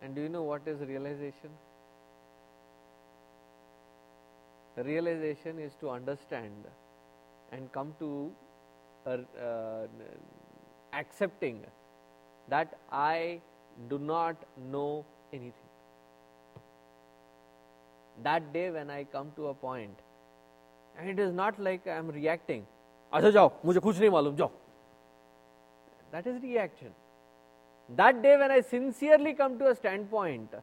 And 0.03 0.15
do 0.15 0.21
you 0.21 0.29
know 0.29 0.43
what 0.43 0.63
is 0.67 0.81
realization? 0.81 1.51
realization 4.83 5.59
is 5.59 5.73
to 5.77 5.89
understand 5.89 6.65
and 7.53 7.71
come 7.73 7.95
to 8.01 8.33
uh, 9.07 9.87
accepting 10.93 11.65
that 12.49 12.77
I 12.91 13.41
do 13.89 13.99
not 13.99 14.37
know 14.71 15.05
anything 15.33 15.64
That 18.24 18.52
day 18.54 18.70
when 18.70 18.90
I 18.90 19.04
come 19.04 19.32
to 19.36 19.48
a 19.48 19.54
point, 19.54 20.00
and 20.98 21.10
it 21.10 21.20
is 21.20 21.32
not 21.34 21.60
like 21.60 21.88
I 21.88 21.98
am 21.98 22.10
reacting, 22.10 22.66
अच्छा 23.14 23.30
जाओ 23.32 23.52
मुझे 23.66 23.80
कुछ 23.80 24.00
नहीं 24.00 24.10
मालूम 24.10 24.36
जाओ 24.36 24.52
That 26.12 26.28
is 26.28 26.42
reaction. 26.42 26.94
That 27.96 28.22
day 28.22 28.36
when 28.38 28.52
I 28.52 28.62
sincerely 28.62 29.34
come 29.34 29.58
to 29.60 29.68
a 29.68 29.76
standpoint 29.76 30.56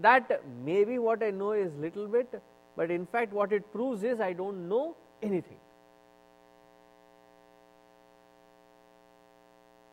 that 0.00 0.42
maybe 0.64 0.98
what 0.98 1.22
I 1.22 1.30
know 1.30 1.52
is 1.52 1.74
little 1.74 2.06
bit, 2.06 2.40
but 2.76 2.90
in 2.90 3.06
fact 3.06 3.32
what 3.32 3.52
it 3.52 3.72
proves 3.72 4.02
is 4.02 4.20
I 4.20 4.32
don't 4.32 4.68
know 4.68 4.96
anything. 5.22 5.58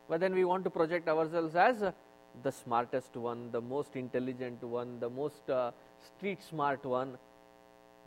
But 0.08 0.20
then 0.20 0.36
we 0.36 0.46
want 0.46 0.64
to 0.66 0.70
project 0.70 1.08
ourselves 1.08 1.56
as 1.56 1.82
uh, 1.82 1.92
the 2.44 2.52
smartest 2.52 3.16
one, 3.16 3.50
the 3.52 3.62
most 3.62 3.96
intelligent 3.96 4.64
one, 4.64 5.00
the 5.00 5.10
most 5.10 5.50
uh, 5.50 5.72
street 6.05 6.43
smart 6.43 6.85
one, 6.85 7.19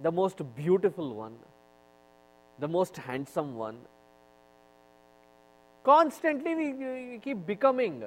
the 0.02 0.12
most 0.12 0.42
beautiful 0.56 1.14
one, 1.16 1.36
the 2.60 2.68
most 2.68 2.98
handsome 2.98 3.56
one. 3.56 3.78
Constantly 5.84 6.56
we, 6.56 6.74
we 6.74 7.20
keep 7.22 7.46
becoming. 7.46 8.04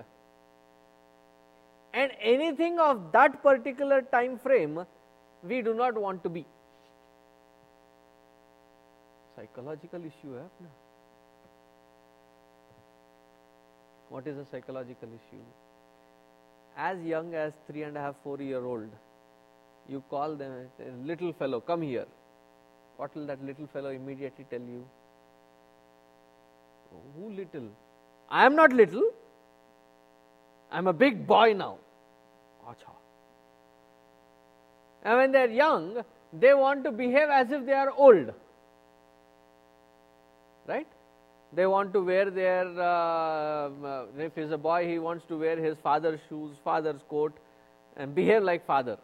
And 1.93 2.13
anything 2.21 2.79
of 2.79 3.13
that 3.13 3.43
particular 3.43 4.03
time 4.03 4.39
frame 4.39 4.85
we 5.43 5.63
do 5.63 5.75
not 5.75 5.95
want 5.97 6.23
to 6.25 6.29
be. 6.29 6.45
Psychological 9.37 10.01
issue 10.01 10.37
eh, 10.39 10.49
hai. 10.61 10.69
What 14.09 14.27
is 14.27 14.39
a 14.39 14.45
psychological 14.45 15.09
issue? 15.09 15.43
As 16.77 17.03
young 17.03 17.35
as 17.35 17.53
three 17.67 17.83
and 17.83 17.97
a 17.97 18.01
half, 18.01 18.15
four 18.23 18.41
year 18.41 18.65
old, 18.65 18.89
you 19.89 20.03
call 20.11 20.35
them 20.35 20.69
little 21.05 21.33
fellow, 21.33 21.61
come 21.61 21.83
here. 21.83 22.07
What 22.97 23.15
will 23.15 23.27
that 23.27 23.45
little 23.45 23.67
fellow 23.73 23.91
immediately 23.91 24.47
tell 24.51 24.61
you? 24.61 24.85
Oh, 26.95 27.01
who 27.17 27.31
little? 27.31 27.69
I 28.31 28.47
am 28.47 28.57
not 28.57 28.73
little. 28.73 29.11
I 30.73 30.79
am 30.79 30.87
a 30.87 30.93
big 30.93 31.27
boy 31.27 31.53
now. 31.53 31.79
Acha. 32.67 32.93
And 35.05 35.19
when 35.19 35.33
they 35.33 35.43
are 35.43 35.49
young, 35.49 36.03
they 36.33 36.55
want 36.55 36.85
to 36.85 36.91
behave 36.91 37.29
as 37.29 37.53
if 37.53 37.65
they 37.67 37.73
are 37.73 37.93
old. 37.93 38.33
Right? 40.67 40.89
They 41.53 41.67
want 41.67 41.93
to 41.93 42.01
wear 42.01 42.31
their, 42.31 42.67
uh, 42.67 43.69
uh, 43.69 44.07
if 44.19 44.35
he's 44.35 44.51
a 44.51 44.59
boy, 44.59 44.89
he 44.89 44.99
wants 44.99 45.25
to 45.29 45.39
wear 45.39 45.57
his 45.57 45.77
father's 45.83 46.19
shoes, 46.29 46.57
father's 46.65 47.01
coat, 47.09 47.33
and 47.97 48.15
behave 48.15 48.43
like 48.43 48.67
father. 48.67 48.99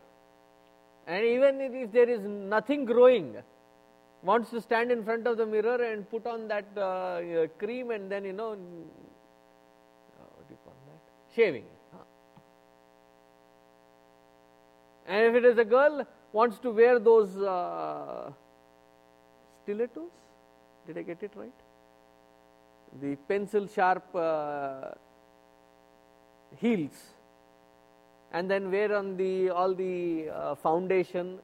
And 1.06 1.24
even 1.24 1.60
if 1.60 1.92
there 1.92 2.08
is 2.08 2.20
nothing 2.20 2.84
growing, 2.84 3.36
wants 4.22 4.50
to 4.50 4.60
stand 4.60 4.92
in 4.92 5.04
front 5.04 5.26
of 5.26 5.36
the 5.36 5.44
mirror 5.44 5.82
and 5.82 6.08
put 6.08 6.26
on 6.26 6.48
that 6.48 6.66
uh, 6.78 7.20
cream 7.58 7.90
and 7.90 8.10
then, 8.10 8.24
you 8.24 8.32
know, 8.32 8.50
what 8.50 8.58
do 10.48 10.54
you 10.54 10.58
call 10.64 10.74
that? 10.86 11.34
Shaving. 11.34 11.64
And 15.06 15.26
if 15.26 15.42
it 15.42 15.44
is 15.44 15.58
a 15.58 15.64
girl, 15.64 16.06
wants 16.32 16.58
to 16.60 16.70
wear 16.70 16.98
those 16.98 17.36
uh, 17.36 18.30
stilettos. 19.62 20.10
Did 20.86 20.98
I 20.98 21.02
get 21.02 21.22
it 21.22 21.32
right? 21.34 21.52
The 23.00 23.16
pencil 23.16 23.66
sharp 23.66 24.14
uh, 24.14 24.92
heels, 26.56 26.92
and 28.31 28.49
then 28.51 28.71
wear 28.71 28.95
on 28.95 29.15
the 29.17 29.49
all 29.49 29.73
the 29.73 30.29
uh, 30.29 30.55
foundation. 30.55 31.37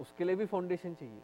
उसके 0.00 0.24
लिए 0.24 0.36
भी 0.36 0.46
foundation 0.50 0.94
चाहिए 0.94 1.20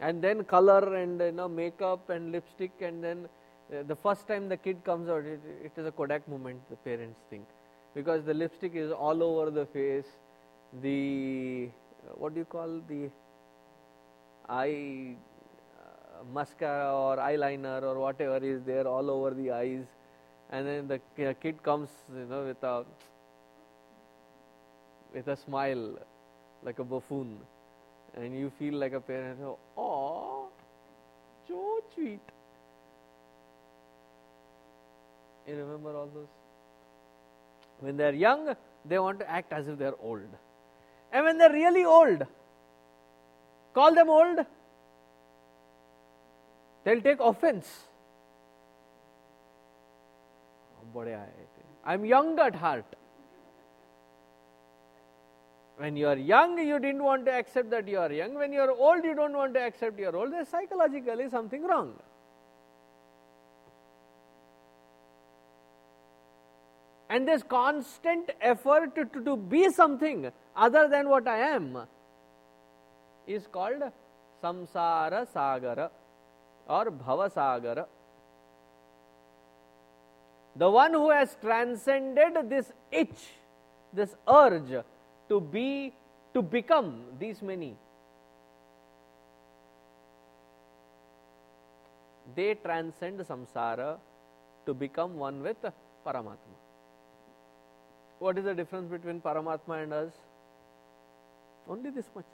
and 0.00 0.20
then 0.20 0.44
color 0.44 0.96
and 0.96 1.20
you 1.20 1.32
know 1.32 1.48
makeup 1.48 2.10
and 2.10 2.32
lipstick 2.32 2.72
and 2.82 3.02
then 3.02 3.26
uh, 3.72 3.82
the 3.82 3.96
first 3.96 4.28
time 4.28 4.48
the 4.48 4.56
kid 4.56 4.84
comes 4.84 5.08
out, 5.08 5.24
it, 5.24 5.40
it 5.64 5.72
is 5.76 5.86
a 5.86 5.92
Kodak 5.92 6.28
moment, 6.28 6.60
the 6.68 6.76
parents 6.76 7.18
think. 7.30 7.44
Because 7.94 8.24
the 8.24 8.34
lipstick 8.34 8.74
is 8.74 8.92
all 8.92 9.22
over 9.22 9.50
the 9.50 9.66
face, 9.66 10.04
the, 10.82 11.70
uh, 12.06 12.12
what 12.16 12.34
do 12.34 12.40
you 12.40 12.44
call 12.44 12.80
the 12.88 13.08
eye 14.48 15.16
uh, 15.16 15.27
Mascara 16.33 16.93
or 16.93 17.17
eyeliner 17.17 17.81
or 17.83 17.99
whatever 17.99 18.37
is 18.37 18.61
there 18.63 18.87
all 18.87 19.09
over 19.09 19.31
the 19.31 19.51
eyes. 19.51 19.85
And 20.51 20.67
then 20.67 20.87
the 20.87 21.33
kid 21.35 21.61
comes, 21.61 21.89
you 22.13 22.25
know, 22.25 22.45
with 22.45 22.63
a, 22.63 22.83
with 25.13 25.27
a 25.27 25.35
smile, 25.35 25.99
like 26.63 26.79
a 26.79 26.83
buffoon. 26.83 27.37
And 28.15 28.37
you 28.37 28.51
feel 28.57 28.73
like 28.73 28.93
a 28.93 28.99
parent, 28.99 29.39
oh, 29.77 30.47
so 31.47 31.83
sweet. 31.93 32.19
You 35.47 35.55
remember 35.55 35.95
all 35.95 36.09
those? 36.13 36.27
When 37.79 37.97
they 37.97 38.07
are 38.07 38.13
young, 38.13 38.55
they 38.85 38.99
want 38.99 39.19
to 39.19 39.29
act 39.29 39.53
as 39.53 39.67
if 39.67 39.77
they 39.77 39.85
are 39.85 39.95
old. 40.01 40.27
And 41.11 41.25
when 41.25 41.37
they 41.37 41.45
are 41.45 41.53
really 41.53 41.85
old, 41.85 42.25
call 43.73 43.93
them 43.95 44.09
old, 44.09 44.45
they'll 46.83 47.01
take 47.01 47.19
offense. 47.19 47.67
I'm 51.85 52.05
young 52.05 52.39
at 52.39 52.55
heart. 52.55 52.85
When 55.77 55.95
you 55.95 56.07
are 56.07 56.17
young, 56.17 56.57
you 56.57 56.79
didn't 56.79 57.03
want 57.03 57.25
to 57.25 57.31
accept 57.31 57.69
that 57.69 57.87
you 57.87 57.99
are 57.99 58.11
young. 58.11 58.33
When 58.33 58.51
you 58.51 58.59
are 58.61 58.71
old, 58.71 59.05
you 59.05 59.15
don't 59.15 59.33
want 59.33 59.53
to 59.53 59.61
accept 59.61 59.97
you 59.99 60.09
are 60.09 60.15
old. 60.15 60.33
There's 60.33 60.49
psychologically 60.49 61.29
something 61.29 61.63
wrong. 61.63 61.93
and 67.09 67.27
this 67.27 67.43
constant 67.43 68.29
effort 68.39 68.95
to, 68.95 69.05
to, 69.05 69.23
to 69.23 69.35
be 69.35 69.69
something 69.71 70.31
other 70.55 70.87
than 70.87 71.09
what 71.09 71.27
I 71.27 71.39
am 71.39 71.77
is 73.25 73.47
called 73.47 73.81
samsara 74.43 75.27
sagara 75.33 75.89
or 76.69 76.85
bhava 76.91 77.29
sagara. 77.33 77.85
The 80.55 80.69
one 80.69 80.93
who 80.93 81.09
has 81.09 81.35
transcended 81.41 82.49
this 82.49 82.71
itch, 82.91 83.27
this 83.93 84.15
urge 84.27 84.83
to 85.29 85.41
be, 85.41 85.93
to 86.33 86.41
become 86.41 87.03
these 87.19 87.41
many, 87.41 87.75
they 92.35 92.53
transcend 92.55 93.19
samsara 93.19 93.97
to 94.65 94.73
become 94.73 95.15
one 95.17 95.41
with 95.41 95.57
Paramatma. 96.05 96.57
What 98.19 98.37
is 98.37 98.43
the 98.43 98.53
difference 98.53 98.91
between 98.91 99.21
Paramatma 99.21 99.83
and 99.83 99.93
us? 99.93 100.11
Only 101.67 101.89
this 101.89 102.09
much. 102.15 102.25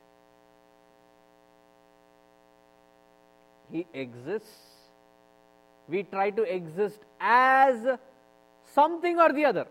He 3.76 3.86
exists. 3.94 4.50
We 5.90 6.04
try 6.04 6.30
to 6.30 6.44
exist 6.44 7.00
as 7.20 7.98
something 8.74 9.20
or 9.20 9.34
the 9.34 9.44
other. 9.44 9.68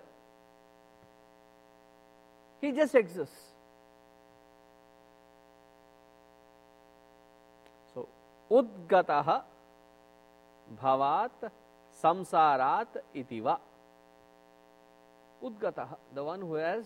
He 2.60 2.72
just 2.72 2.94
exists. 2.94 3.34
So, 7.94 8.06
Udgataha 8.50 9.42
Bhavat 10.82 11.50
Samsarat 12.02 13.00
Itiva. 13.16 13.58
Udgata, 15.42 15.88
the 16.14 16.22
one 16.22 16.40
who 16.42 16.54
has 16.54 16.84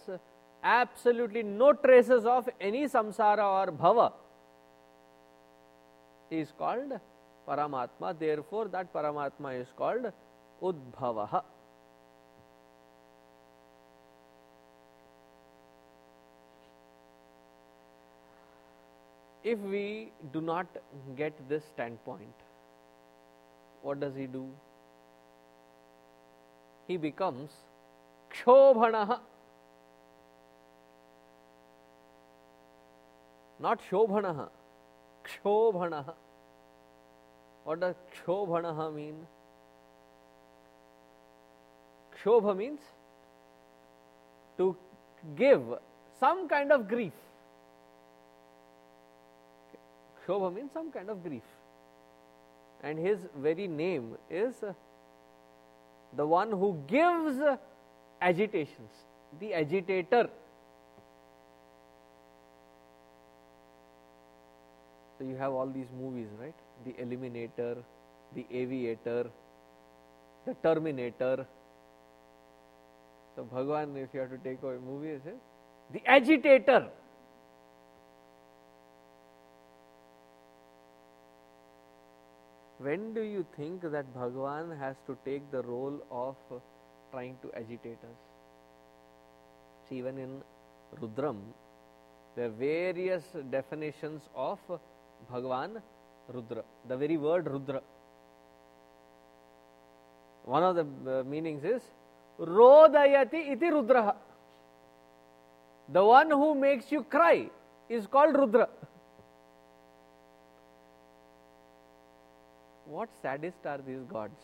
absolutely 0.62 1.42
no 1.42 1.72
traces 1.72 2.24
of 2.24 2.48
any 2.60 2.84
samsara 2.84 3.44
or 3.58 3.72
bhava, 3.72 4.12
is 6.30 6.52
called 6.58 7.00
Paramatma. 7.46 8.18
Therefore, 8.18 8.68
that 8.68 8.92
Paramatma 8.92 9.60
is 9.60 9.68
called 9.76 10.12
Udbhavaha. 10.62 11.42
If 19.44 19.58
we 19.60 20.12
do 20.32 20.40
not 20.40 20.66
get 21.16 21.32
this 21.48 21.64
standpoint, 21.64 22.34
what 23.82 24.00
does 24.00 24.14
he 24.14 24.26
do? 24.26 24.46
He 26.86 26.96
becomes 26.96 27.50
kshobhana 28.30 29.20
not 33.60 33.80
shobhana 33.90 34.48
kshobhana 35.28 36.02
what 37.64 37.80
does 37.80 37.94
kshobhana 38.16 38.92
mean 38.94 39.16
kshobha 42.16 42.56
means 42.56 42.80
to 44.56 44.76
give 45.36 45.62
some 46.20 46.48
kind 46.48 46.72
of 46.72 46.88
grief 46.88 47.24
Kshobha 50.28 50.54
means 50.54 50.70
some 50.72 50.92
kind 50.92 51.08
of 51.08 51.22
grief. 51.22 51.42
And 52.82 52.98
his 52.98 53.18
very 53.36 53.66
name 53.66 54.16
is 54.30 54.54
the 56.14 56.26
one 56.26 56.50
who 56.50 56.78
gives 56.86 57.38
agitations, 58.20 58.90
the 59.40 59.54
agitator. 59.54 60.28
So 65.18 65.24
you 65.24 65.34
have 65.36 65.52
all 65.52 65.66
these 65.66 65.88
movies, 66.00 66.28
right? 66.40 66.54
The 66.84 66.92
Eliminator, 66.92 67.82
the 68.34 68.46
Aviator, 68.52 69.26
the 70.46 70.54
Terminator. 70.62 71.44
So 73.34 73.44
Bhagwan, 73.44 73.96
if 73.96 74.08
you 74.12 74.20
have 74.20 74.30
to 74.30 74.38
take 74.38 74.62
a 74.62 74.78
movie, 74.78 75.08
is 75.08 75.22
the 75.92 76.02
agitator. 76.06 76.88
When 82.78 83.12
do 83.12 83.22
you 83.22 83.44
think 83.56 83.82
that 83.82 84.14
Bhagwan 84.14 84.70
has 84.78 84.94
to 85.08 85.16
take 85.24 85.50
the 85.50 85.62
role 85.62 86.00
of 86.12 86.36
trying 87.10 87.36
to 87.42 87.50
agitate 87.56 87.98
us? 88.04 88.18
See, 89.88 89.96
even 89.98 90.16
in 90.18 90.42
Rudram, 91.00 91.38
there 92.36 92.46
are 92.46 92.50
various 92.50 93.24
definitions 93.50 94.22
of 94.36 94.58
Bhagwan 95.30 95.82
Rudra. 96.32 96.62
The 96.88 96.96
very 96.96 97.16
word 97.16 97.46
Rudra. 97.46 97.82
One 100.44 100.62
of 100.62 100.76
the 100.76 101.20
uh, 101.20 101.24
meanings 101.24 101.64
is 101.64 101.82
Rodayati 102.40 103.52
iti 103.52 103.66
Rudraha. 103.66 104.14
The 105.90 106.04
one 106.04 106.30
who 106.30 106.54
makes 106.54 106.92
you 106.92 107.02
cry 107.02 107.50
is 107.88 108.06
called 108.06 108.36
Rudra. 108.36 108.68
What 112.86 113.08
sadist 113.20 113.66
are 113.66 113.78
these 113.86 114.02
gods? 114.10 114.40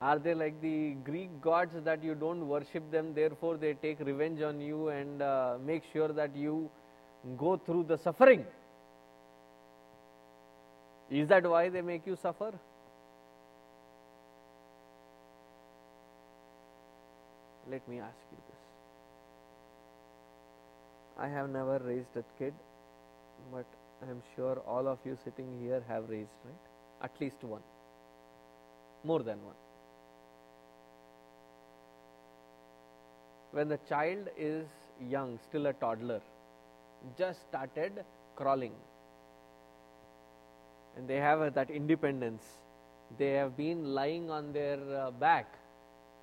Are 0.00 0.18
they 0.18 0.34
like 0.34 0.60
the 0.60 0.94
Greek 1.04 1.40
gods 1.40 1.72
that 1.84 2.02
you 2.02 2.14
don't 2.14 2.48
worship 2.48 2.90
them, 2.90 3.14
therefore 3.14 3.56
they 3.56 3.74
take 3.74 4.00
revenge 4.00 4.42
on 4.42 4.60
you 4.60 4.88
and 4.88 5.22
uh, 5.22 5.56
make 5.64 5.84
sure 5.92 6.08
that 6.08 6.36
you 6.36 6.68
go 7.38 7.56
through 7.56 7.84
the 7.84 7.96
suffering? 7.96 8.44
Is 11.10 11.28
that 11.28 11.48
why 11.48 11.68
they 11.68 11.82
make 11.82 12.06
you 12.06 12.16
suffer? 12.16 12.52
Let 17.70 17.88
me 17.88 17.98
ask 18.00 18.16
you 18.30 18.38
this. 18.48 18.56
I 21.18 21.28
have 21.28 21.48
never 21.50 21.78
raised 21.78 22.16
a 22.16 22.24
kid, 22.38 22.54
but 23.52 23.66
I 24.06 24.10
am 24.10 24.22
sure 24.34 24.58
all 24.66 24.86
of 24.86 24.98
you 25.04 25.16
sitting 25.24 25.60
here 25.62 25.82
have 25.88 26.08
raised, 26.08 26.30
right? 26.44 26.54
At 27.02 27.20
least 27.20 27.42
one. 27.42 27.62
More 29.04 29.22
than 29.22 29.38
one. 29.44 29.54
When 33.52 33.68
the 33.68 33.78
child 33.88 34.28
is 34.36 34.66
young, 35.08 35.38
still 35.48 35.66
a 35.66 35.72
toddler, 35.72 36.20
just 37.16 37.40
started 37.48 38.04
crawling, 38.34 38.72
and 40.96 41.08
they 41.08 41.16
have 41.16 41.40
uh, 41.40 41.50
that 41.50 41.70
independence, 41.70 42.42
they 43.18 43.32
have 43.32 43.56
been 43.56 43.94
lying 43.94 44.30
on 44.30 44.52
their 44.52 44.78
uh, 44.96 45.10
back 45.10 45.54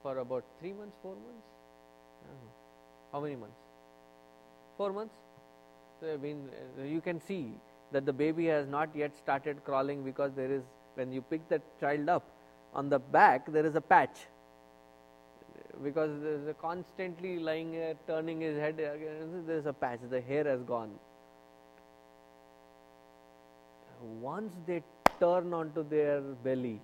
for 0.02 0.18
about 0.18 0.44
three 0.60 0.74
months, 0.74 0.96
four 1.02 1.16
months. 1.16 1.48
How 3.12 3.22
many 3.22 3.36
months? 3.36 3.56
Four 4.78 4.92
months. 4.92 5.14
So 6.02 6.14
I 6.14 6.18
mean, 6.18 6.50
uh, 6.80 6.84
you 6.84 7.00
can 7.00 7.22
see 7.22 7.52
that 7.92 8.06
the 8.06 8.14
baby 8.14 8.48
has 8.48 8.68
not 8.68 8.90
yet 8.96 9.16
started 9.16 9.64
crawling 9.64 10.04
because 10.04 10.32
there 10.36 10.52
is 10.52 10.64
when 10.96 11.12
you 11.12 11.22
pick 11.22 11.48
that 11.50 11.62
child 11.80 12.10
up 12.10 12.24
on 12.74 12.90
the 12.90 13.00
back 13.00 13.52
there 13.52 13.66
is 13.66 13.76
a 13.76 13.82
patch 13.82 14.26
because 15.84 16.12
there 16.22 16.34
is 16.34 16.48
a 16.48 16.54
constantly 16.54 17.38
lying 17.40 17.76
uh, 17.78 17.94
turning 18.08 18.42
his 18.42 18.58
head 18.58 18.78
there 18.78 19.58
is 19.58 19.66
a 19.66 19.74
patch 19.74 20.00
the 20.10 20.22
hair 20.22 20.44
has 20.44 20.62
gone 20.64 20.92
once 24.04 24.54
they 24.68 24.82
turn 25.20 25.54
onto 25.54 25.88
their 25.88 26.22
belly 26.44 26.82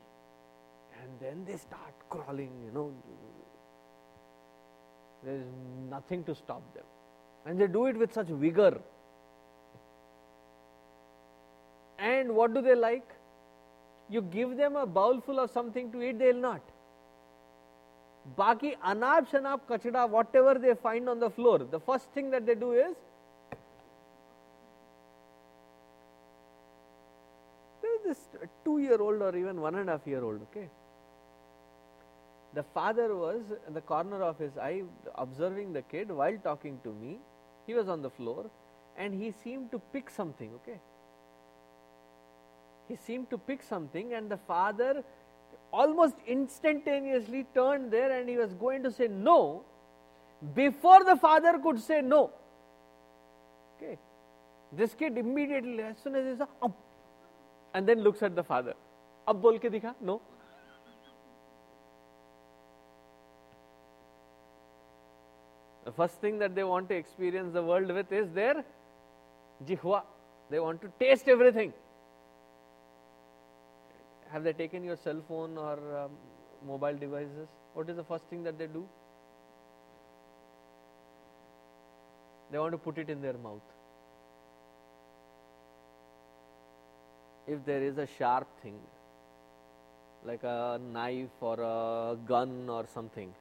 and 1.02 1.12
then 1.20 1.46
they 1.46 1.58
start 1.58 1.94
crawling 2.10 2.52
you 2.66 2.72
know. 2.72 2.94
There 5.24 5.36
is 5.36 5.46
nothing 5.90 6.24
to 6.26 6.36
stop 6.36 6.62
them. 6.74 6.86
And 7.46 7.60
they 7.60 7.68
do 7.68 7.88
it 7.88 7.98
with 7.98 8.14
such 8.14 8.28
vigor. 8.28 8.80
And 11.98 12.36
what 12.36 12.54
do 12.54 12.62
they 12.62 12.76
like? 12.76 13.04
You 14.10 14.22
give 14.22 14.56
them 14.56 14.78
a 14.78 14.86
bowl 14.86 15.20
full 15.20 15.40
of 15.40 15.52
something 15.52 15.92
to 15.92 16.02
eat 16.02 16.20
they 16.20 16.32
will 16.32 16.42
not. 16.42 16.62
Baki 18.38 18.78
anab 18.78 19.30
shanab 19.30 19.62
kachda 19.70 20.10
whatever 20.10 20.58
they 20.58 20.74
find 20.74 21.10
on 21.10 21.20
the 21.20 21.30
floor 21.30 21.60
the 21.60 21.80
first 21.80 22.10
thing 22.12 22.30
that 22.32 22.46
they 22.46 22.56
do 22.56 22.72
is 22.74 22.96
this 28.10 28.20
two 28.70 28.80
year 28.80 29.02
old 29.02 29.22
or 29.22 29.36
even 29.36 29.62
one 29.62 29.76
and 29.76 29.90
a 29.90 29.94
half 29.94 30.06
year 30.06 30.24
old 30.24 30.42
okay? 30.48 30.68
The 32.54 32.64
father 32.64 33.16
was 33.16 33.42
in 33.68 33.74
the 33.74 33.82
corner 33.82 34.22
of 34.24 34.40
his 34.40 34.58
eye 34.58 34.82
observing 35.16 35.74
the 35.74 35.84
kid 35.84 36.10
while 36.10 36.38
talking 36.44 36.80
to 36.84 36.94
me. 37.02 37.20
He 37.68 37.76
was 37.76 37.88
on 37.88 38.02
the 38.02 38.10
floor 38.10 38.50
and 38.98 39.14
he 39.14 39.32
seemed 39.44 39.72
to 39.72 39.80
pick 39.94 40.10
something 40.10 40.52
okay? 40.62 40.80
He 42.88 42.96
seemed 42.96 43.30
to 43.30 43.38
pick 43.38 43.64
something 43.64 44.14
and 44.14 44.32
the 44.32 44.38
father 44.38 45.04
almost 45.72 46.16
instantaneously 46.28 47.46
turned 47.54 47.92
there 47.92 48.12
and 48.20 48.28
he 48.28 48.38
was 48.38 48.54
going 48.56 48.84
to 48.84 48.92
say 48.92 49.08
no 49.08 49.64
before 50.56 51.04
the 51.04 51.16
father 51.16 51.60
could 51.64 51.80
say 51.80 52.02
no. 52.02 52.32
Okay? 53.78 53.98
This 54.72 54.96
kid 54.96 55.18
immediately 55.18 55.84
as 55.84 55.98
soon 56.04 56.16
as 56.16 56.26
he 56.32 56.38
saw 56.38 56.72
and 57.75 57.89
then 57.89 58.03
looks 58.03 58.23
at 58.23 58.35
the 58.37 58.45
father 58.53 58.75
अब 59.29 59.41
बोल 59.43 59.59
के 59.59 59.71
दिखा 59.71 59.95
no 60.03 60.21
the 65.85 65.93
first 65.93 66.21
thing 66.21 66.39
that 66.39 66.55
they 66.55 66.65
want 66.65 66.89
to 66.89 66.95
experience 66.95 67.53
the 67.53 67.63
world 67.63 67.91
with 67.99 68.13
is 68.13 68.29
their 68.41 68.65
jihwa 69.71 70.03
they 70.51 70.61
want 70.67 70.81
to 70.87 70.91
taste 71.03 71.29
everything 71.29 71.73
have 74.33 74.45
they 74.45 74.53
taken 74.53 74.85
your 74.91 74.97
cell 74.97 75.21
phone 75.29 75.59
or 75.59 75.77
um, 76.03 76.11
mobile 76.67 76.97
devices 77.05 77.49
what 77.75 77.91
is 77.91 77.97
the 77.97 78.05
first 78.13 78.25
thing 78.33 78.43
that 78.43 78.59
they 78.59 78.67
do 78.67 78.85
they 82.51 82.59
want 82.59 82.73
to 82.73 82.79
put 82.79 82.99
it 82.99 83.11
in 83.15 83.21
their 83.21 83.39
mouth 83.47 83.71
If 87.56 87.66
there 87.66 87.84
is 87.90 87.98
a 87.98 88.08
sharp 88.18 88.48
thing 88.64 88.80
like 90.26 90.44
a 90.44 90.80
knife 90.94 91.46
or 91.52 91.60
a 91.60 92.18
gun 92.32 92.52
or 92.70 92.86
something 92.94 93.34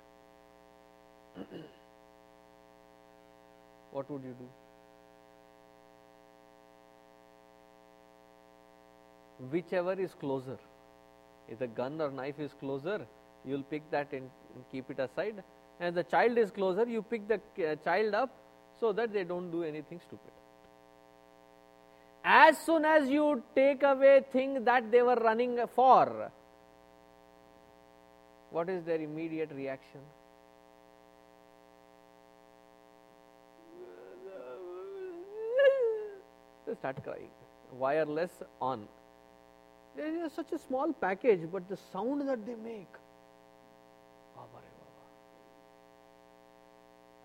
what 3.92 4.10
would 4.10 4.22
you 4.22 4.34
do? 4.38 4.48
Whichever 9.50 9.92
is 9.92 10.14
closer 10.14 10.58
if 11.48 11.58
the 11.58 11.66
gun 11.66 12.00
or 12.00 12.10
knife 12.10 12.38
is 12.38 12.52
closer 12.60 13.06
you 13.44 13.54
will 13.54 13.62
pick 13.62 13.90
that 13.90 14.12
and, 14.12 14.30
keep 14.72 14.90
it 14.90 14.98
aside. 14.98 15.42
And 15.78 15.94
the 15.94 16.02
child 16.02 16.36
is 16.38 16.50
closer 16.50 16.84
you 16.84 17.02
pick 17.02 17.28
the 17.28 17.40
uh, 17.64 17.76
child 17.76 18.14
up 18.14 18.30
so 18.80 18.92
that 18.92 19.12
they 19.12 19.22
don't 19.24 19.50
do 19.50 19.62
anything 19.62 20.00
stupid 20.00 20.32
as 22.30 22.58
soon 22.58 22.84
as 22.84 23.08
you 23.08 23.42
take 23.54 23.82
away 23.82 24.22
thing 24.30 24.62
that 24.64 24.90
they 24.92 25.00
were 25.00 25.14
running 25.14 25.58
for, 25.74 26.30
what 28.50 28.68
is 28.68 28.84
their 28.84 29.00
immediate 29.00 29.50
reaction? 29.54 30.00
They 36.66 36.74
start 36.74 37.02
crying. 37.02 37.30
Wireless 37.72 38.42
on. 38.60 38.86
There 39.96 40.26
is 40.26 40.32
such 40.32 40.52
a 40.52 40.58
small 40.58 40.92
package, 40.92 41.48
but 41.50 41.66
the 41.66 41.78
sound 41.92 42.28
that 42.28 42.44
they 42.44 42.56
make. 42.56 42.94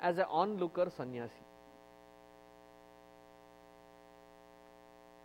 As 0.01 0.17
an 0.17 0.25
onlooker 0.29 0.89
sannyasi, 0.95 1.42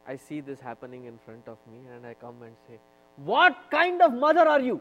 I 0.08 0.16
see 0.16 0.40
this 0.40 0.58
happening 0.58 1.04
in 1.04 1.18
front 1.18 1.46
of 1.46 1.58
me 1.70 1.80
and 1.94 2.06
I 2.06 2.14
come 2.14 2.42
and 2.42 2.56
say, 2.66 2.78
What 3.16 3.56
kind 3.70 4.00
of 4.00 4.14
mother 4.14 4.48
are 4.48 4.60
you? 4.60 4.80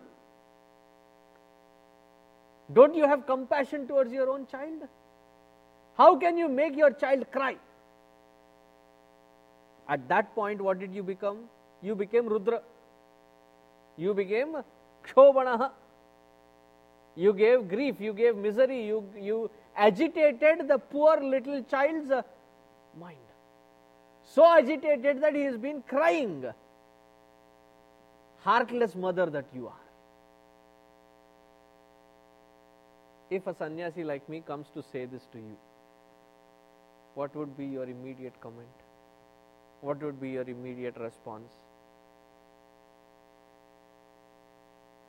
Don't 2.73 2.95
you 2.95 3.05
have 3.07 3.25
compassion 3.25 3.87
towards 3.87 4.13
your 4.13 4.29
own 4.29 4.47
child? 4.47 4.87
How 5.97 6.15
can 6.15 6.37
you 6.37 6.47
make 6.47 6.77
your 6.77 6.91
child 6.91 7.29
cry? 7.31 7.57
At 9.89 10.07
that 10.09 10.33
point, 10.33 10.61
what 10.61 10.79
did 10.79 10.93
you 10.93 11.03
become? 11.03 11.39
You 11.81 11.95
became 11.95 12.27
Rudra. 12.27 12.61
You 13.97 14.13
became 14.13 14.57
Kshobhanaha. 15.05 15.71
You 17.15 17.33
gave 17.33 17.67
grief, 17.67 17.99
you 17.99 18.13
gave 18.13 18.35
misery, 18.35 18.85
you, 18.85 19.03
you 19.19 19.49
agitated 19.75 20.67
the 20.67 20.77
poor 20.77 21.19
little 21.19 21.63
child's 21.63 22.11
mind. 22.99 23.26
So 24.33 24.45
agitated 24.45 25.21
that 25.21 25.35
he 25.35 25.41
has 25.43 25.57
been 25.57 25.81
crying. 25.81 26.45
Heartless 28.41 28.95
mother 28.95 29.25
that 29.27 29.45
you 29.53 29.67
are. 29.67 29.85
If 33.29 33.47
a 33.47 33.53
sannyasi 33.53 34.03
like 34.03 34.27
me 34.29 34.41
comes 34.41 34.67
to 34.73 34.83
say 34.83 35.05
this 35.05 35.25
to 35.31 35.37
you, 35.37 35.57
what 37.15 37.35
would 37.35 37.57
be 37.57 37.65
your 37.65 37.83
immediate 37.83 38.39
comment? 38.41 38.67
What 39.81 40.01
would 40.03 40.21
be 40.21 40.29
your 40.29 40.43
immediate 40.43 40.97
response? 40.97 41.51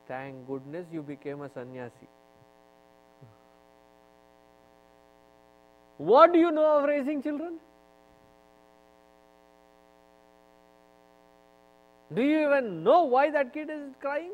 Thank 0.09 0.47
goodness 0.47 0.87
you 0.91 1.03
became 1.03 1.43
a 1.43 1.51
sannyasi. 1.51 2.09
What 5.99 6.33
do 6.33 6.39
you 6.39 6.51
know 6.51 6.79
of 6.79 6.85
raising 6.85 7.23
children? 7.23 7.59
Do 12.15 12.23
you 12.23 12.47
even 12.47 12.83
know 12.83 13.05
why 13.05 13.31
that 13.31 13.53
kid 13.53 13.69
is 13.71 13.95
crying? 14.01 14.33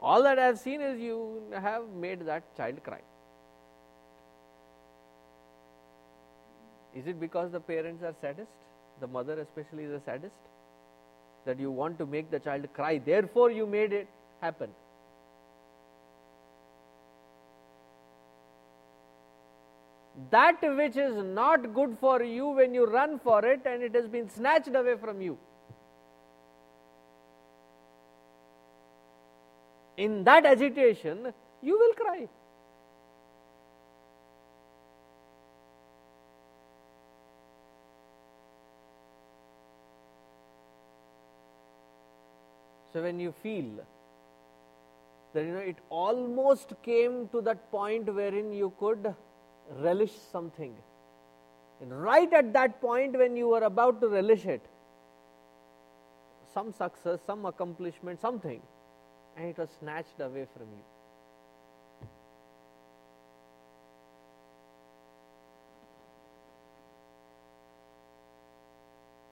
All 0.00 0.22
that 0.22 0.38
I 0.38 0.46
have 0.46 0.58
seen 0.58 0.80
is 0.80 1.00
you 1.00 1.42
have 1.52 1.88
made 1.88 2.26
that 2.26 2.56
child 2.56 2.82
cry. 2.82 3.00
Is 6.94 7.06
it 7.06 7.20
because 7.20 7.52
the 7.52 7.60
parents 7.60 8.02
are 8.02 8.14
sadist? 8.20 8.50
The 9.00 9.06
mother, 9.06 9.38
especially, 9.40 9.84
is 9.84 9.92
a 9.92 10.00
sadist? 10.00 10.34
That 11.46 11.58
you 11.58 11.70
want 11.70 11.98
to 11.98 12.06
make 12.06 12.30
the 12.30 12.38
child 12.38 12.66
cry, 12.74 12.98
therefore, 12.98 13.50
you 13.50 13.66
made 13.66 13.92
it 13.92 14.08
happen. 14.40 14.70
That 20.30 20.60
which 20.60 20.96
is 20.96 21.14
not 21.24 21.72
good 21.72 21.96
for 21.98 22.22
you 22.22 22.48
when 22.48 22.74
you 22.74 22.86
run 22.86 23.18
for 23.20 23.44
it 23.44 23.62
and 23.64 23.82
it 23.82 23.94
has 23.94 24.06
been 24.06 24.28
snatched 24.28 24.74
away 24.74 24.96
from 24.96 25.22
you. 25.22 25.38
In 30.04 30.24
that 30.24 30.46
agitation, 30.46 31.30
you 31.60 31.78
will 31.78 31.92
cry. 31.92 32.26
So 42.94 43.02
when 43.02 43.20
you 43.20 43.32
feel 43.42 43.66
that 45.34 45.44
you 45.44 45.52
know 45.52 45.58
it 45.58 45.76
almost 45.90 46.72
came 46.82 47.28
to 47.28 47.42
that 47.42 47.70
point 47.70 48.12
wherein 48.14 48.54
you 48.54 48.72
could 48.80 49.14
relish 49.82 50.12
something. 50.32 50.74
And 51.82 52.02
right 52.02 52.32
at 52.32 52.54
that 52.54 52.80
point 52.80 53.18
when 53.18 53.36
you 53.36 53.48
were 53.48 53.64
about 53.64 54.00
to 54.00 54.08
relish 54.08 54.46
it, 54.46 54.62
some 56.54 56.72
success, 56.72 57.20
some 57.26 57.44
accomplishment, 57.44 58.18
something, 58.20 58.62
and 59.37 59.49
it 59.49 59.57
was 59.57 59.69
snatched 59.79 60.19
away 60.19 60.45
from 60.53 60.67
you. 60.75 60.83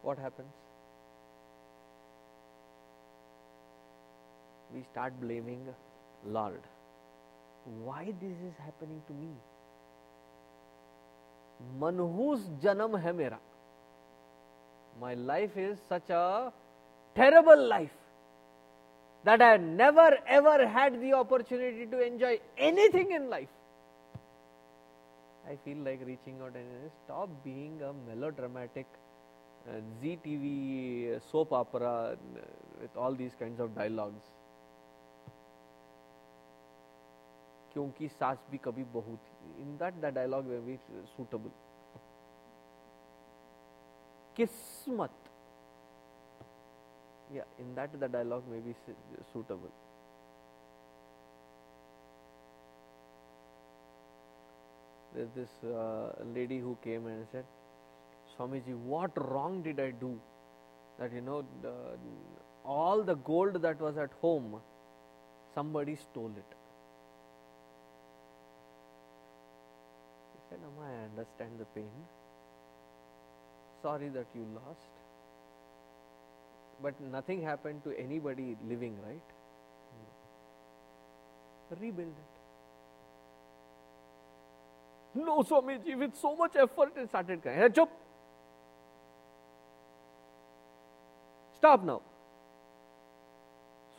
What 0.02 0.18
happens? 0.18 0.52
We 4.74 4.84
start 4.92 5.20
blaming 5.22 5.66
Lord. 6.26 6.62
Why 7.86 8.14
this 8.22 8.38
is 8.50 8.54
happening 8.66 9.02
to 9.08 9.14
me? 9.14 9.34
मनहूस 11.82 12.48
जन्म 12.64 12.98
है 12.98 13.12
मेरा 13.14 13.40
My 15.02 15.14
life 15.28 15.56
is 15.58 15.78
such 15.90 16.10
a 16.10 16.52
terrible 17.16 17.62
life 17.70 17.94
that 19.29 19.43
I 19.43 19.57
never 19.59 20.09
ever 20.27 20.67
had 20.67 21.01
the 21.01 21.13
opportunity 21.13 21.87
to 21.95 21.99
enjoy 22.05 22.39
anything 22.57 23.11
in 23.17 23.29
life. 23.29 23.55
I 25.51 25.57
feel 25.65 25.79
like 25.89 26.01
reaching 26.07 26.41
out 26.47 26.57
and 26.61 26.91
stop 27.05 27.29
being 27.45 27.77
a 27.83 27.93
melodramatic 28.09 28.87
uh, 29.69 29.81
Zee 30.01 30.19
TV 30.25 31.17
uh, 31.17 31.21
soap 31.31 31.53
opera 31.53 31.93
uh, 31.93 32.17
with 32.81 32.97
all 32.97 33.15
these 33.15 33.39
kinds 33.45 33.61
of 33.61 33.75
dialogues. 33.75 34.35
क्योंकि 37.73 38.09
सास 38.09 38.39
भी 38.51 38.59
कभी 38.65 38.85
बहू 38.93 39.13
in 39.15 39.61
in 39.63 39.77
that 39.79 39.95
the 40.05 40.13
dialogue 40.15 40.47
way 40.47 40.59
be 40.61 40.77
suitable 41.17 41.51
kismat 44.37 45.28
yeah 47.35 47.43
in 47.59 47.75
that 47.75 47.99
the 48.01 48.09
dialogue 48.09 48.45
may 48.51 48.59
be 48.59 48.75
suitable. 49.33 49.71
There's 55.15 55.31
this 55.35 55.49
uh, 55.65 56.13
lady 56.35 56.59
who 56.59 56.77
came 56.83 57.07
and 57.07 57.27
said 57.33 57.45
swamiji 58.37 58.75
what 58.95 59.11
wrong 59.31 59.63
did 59.63 59.81
i 59.81 59.91
do? 59.91 60.19
That 60.99 61.13
you 61.13 61.21
know 61.21 61.45
the, 61.63 61.73
all 62.65 63.03
the 63.03 63.15
gold 63.15 63.63
that 63.63 63.81
was 63.81 63.97
at 63.97 64.11
home 64.21 64.61
somebody 65.55 65.97
stole 65.97 66.33
it. 66.37 66.55
He 70.35 70.41
said 70.49 70.59
am 70.69 70.79
i 70.85 70.93
understand 71.05 71.59
the 71.59 71.67
pain. 71.77 71.91
Sorry 73.83 74.09
that 74.09 74.27
you 74.35 74.47
lost. 74.55 74.98
But 76.83 77.01
nothing 77.01 77.43
happened 77.43 77.83
to 77.85 77.99
anybody 77.99 78.57
living, 78.69 78.97
right? 79.05 79.21
Rebuild 81.81 82.09
it. 82.09 82.15
No, 85.15 85.43
Swamiji, 85.43 85.99
with 85.99 86.15
so 86.17 86.35
much 86.35 86.57
effort, 86.57 86.93
it 86.97 87.09
started 87.09 87.43
crying. 87.43 87.73
Chup! 87.73 87.91
Stop 91.57 91.85
now. 91.85 92.01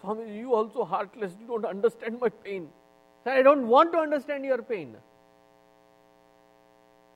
Swamiji, 0.02 0.38
you 0.38 0.56
also 0.56 0.84
heartless, 0.86 1.36
you 1.40 1.46
don't 1.46 1.66
understand 1.66 2.20
my 2.20 2.30
pain. 2.30 2.70
I 3.26 3.44
don't 3.44 3.68
want 3.68 3.92
to 3.92 4.00
understand 4.00 4.46
your 4.46 4.64
pain 4.64 4.96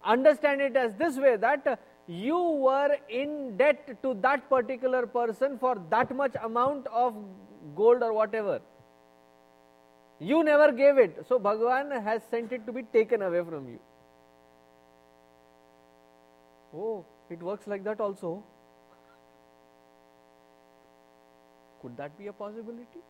understand 0.04 0.62
it 0.62 0.76
as 0.76 0.94
this 0.96 1.18
way 1.18 1.36
that 1.38 1.66
uh, 1.66 1.76
you 2.08 2.38
were 2.38 2.98
in 3.10 3.56
debt 3.58 4.02
to 4.04 4.14
that 4.22 4.50
particular 4.50 5.08
person 5.08 5.58
for 5.58 5.82
that 5.90 6.14
much 6.16 6.36
amount 6.44 6.88
of 6.88 7.16
gold 7.76 8.04
or 8.04 8.14
whatever. 8.14 8.60
You 10.20 10.44
never 10.44 10.72
gave 10.72 10.98
it. 10.98 11.26
So 11.28 11.40
Bhagavan 11.40 12.04
has 12.04 12.22
sent 12.30 12.52
it 12.52 12.66
to 12.66 12.74
be 12.74 12.84
taken 12.84 13.22
away 13.22 13.44
from 13.44 13.68
you. 13.68 13.80
Oh, 16.76 17.06
it 17.30 17.42
works 17.42 17.68
like 17.68 17.84
that 17.84 18.00
also. 18.00 18.44
Could 21.82 21.98
that 21.98 22.18
be 22.18 22.28
a 22.28 22.34
possibility? 22.34 23.02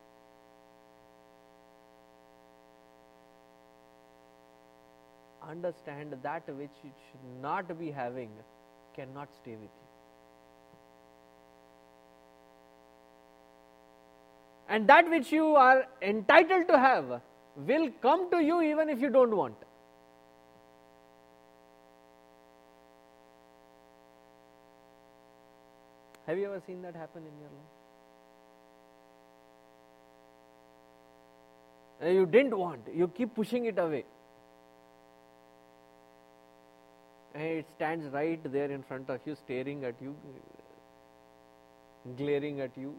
understand 5.50 6.16
that 6.24 6.44
which 6.56 6.72
you 6.84 6.92
should 7.06 7.42
not 7.42 7.78
be 7.80 7.92
having 7.92 8.30
cannot 8.96 9.30
stay 9.42 9.52
with 9.52 9.62
you. 9.62 9.70
And 14.70 14.88
that 14.88 15.10
which 15.10 15.32
you 15.32 15.56
are 15.56 15.86
entitled 16.02 16.68
to 16.68 16.78
have 16.78 17.22
will 17.56 17.90
come 18.02 18.30
to 18.32 18.44
you 18.44 18.62
even 18.62 18.90
if 18.90 19.00
you 19.00 19.10
don't 19.10 19.36
want. 19.36 19.56
Have 26.26 26.38
you 26.38 26.46
ever 26.46 26.62
seen 26.66 26.82
that 26.84 26.96
happen 26.96 27.22
in 27.22 27.32
your 27.40 27.50
life? 27.50 27.60
You 32.16 32.26
didn't 32.26 32.58
want, 32.58 32.82
you 32.94 33.08
keep 33.08 33.36
pushing 33.36 33.66
it 33.66 33.78
away. 33.78 34.06
and 37.43 37.43
it 37.43 37.67
stands 37.77 38.07
right 38.13 38.41
there 38.53 38.71
in 38.71 38.83
front 38.83 39.11
of 39.11 39.21
you, 39.25 39.35
staring 39.35 39.85
at 39.85 39.95
you, 40.01 40.15
glaring 42.17 42.61
at 42.61 42.77
you. 42.77 42.95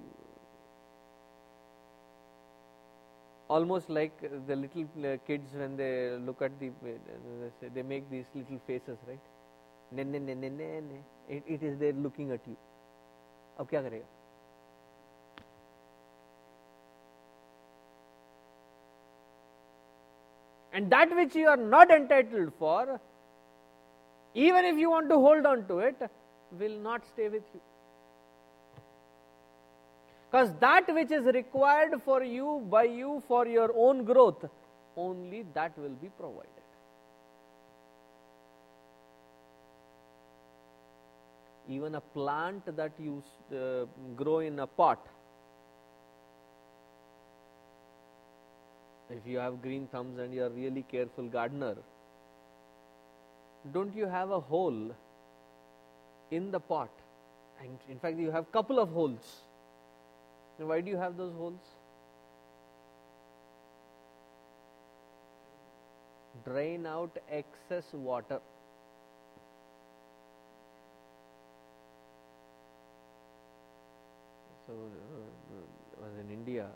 Almost 3.47 3.89
like 3.89 4.14
the 4.47 4.56
little 4.56 4.86
uh, 5.04 5.18
kids 5.26 5.54
when 5.56 5.76
they 5.76 6.16
look 6.20 6.41
at 6.41 6.52
the, 6.60 6.72
they 7.74 7.82
make 7.82 8.10
these 8.12 8.26
little 8.36 8.62
faces, 8.68 8.97
right? 9.08 9.20
ने 9.91 10.04
ने 10.04 10.20
ने 10.20 10.36
ने 10.36 10.50
ने 10.50 10.82
ने 10.82 11.02
it, 11.28 11.43
it 11.47 11.64
is 11.64 11.78
there 11.80 11.93
looking 11.93 12.32
at 12.32 12.47
you 12.47 12.56
अब 13.60 13.68
क्या 13.70 13.82
करेगा 13.82 14.06
and 20.74 20.91
that 20.91 21.16
which 21.16 21.36
you 21.36 21.47
are 21.47 21.58
not 21.58 21.91
entitled 21.91 22.52
for 22.60 23.00
even 24.35 24.64
if 24.64 24.76
you 24.76 24.91
want 24.91 25.09
to 25.09 25.14
hold 25.14 25.47
on 25.47 25.66
to 25.68 25.78
it 25.78 26.11
will 26.59 26.78
not 26.78 27.07
stay 27.07 27.28
with 27.28 27.43
you. 27.55 27.61
Because 30.30 30.53
that 30.59 30.93
which 30.93 31.12
is 31.12 31.26
required 31.26 32.03
for 32.05 32.22
you 32.24 32.66
by 32.68 32.85
you 32.85 33.22
for 33.28 33.47
your 33.47 33.70
own 33.76 34.05
growth 34.05 34.45
only 34.97 35.45
that 35.55 35.78
will 35.78 35.97
be 36.03 36.09
provided. 36.18 36.51
Even 41.68 41.95
a 41.95 42.01
plant 42.01 42.76
that 42.76 42.93
you 42.99 43.22
uh, 43.53 43.87
grow 44.16 44.41
in 44.41 44.59
a 44.59 44.66
pot 44.66 45.07
if 49.11 49.26
you 49.26 49.39
have 49.39 49.62
green 49.62 49.87
thumbs 49.87 50.18
and 50.18 50.35
you 50.35 50.43
are 50.43 50.51
really 50.51 50.85
careful 50.91 51.24
gardener 51.24 51.76
don't 53.73 53.95
you 53.95 54.07
have 54.07 54.31
a 54.31 54.41
hole 54.41 54.95
in 56.31 56.51
the 56.51 56.61
pot? 56.61 56.91
And 57.61 57.79
in 57.89 57.99
fact 57.99 58.19
you 58.19 58.31
have 58.31 58.51
couple 58.53 58.79
of 58.79 58.91
holes. 58.91 59.41
Why 60.59 60.81
do 60.81 60.91
you 60.91 60.97
have 60.97 61.17
those 61.17 61.33
holes? 61.35 61.61
Drain 66.45 66.87
out 66.87 67.17
excess 67.31 67.93
water. 67.93 68.41
So 74.67 74.73
uh, 74.73 76.03
was 76.03 76.19
in 76.21 76.33
India, 76.33 76.67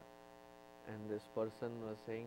and 0.88 1.10
this 1.10 1.22
person 1.34 1.70
was 1.86 1.96
saying, 2.06 2.26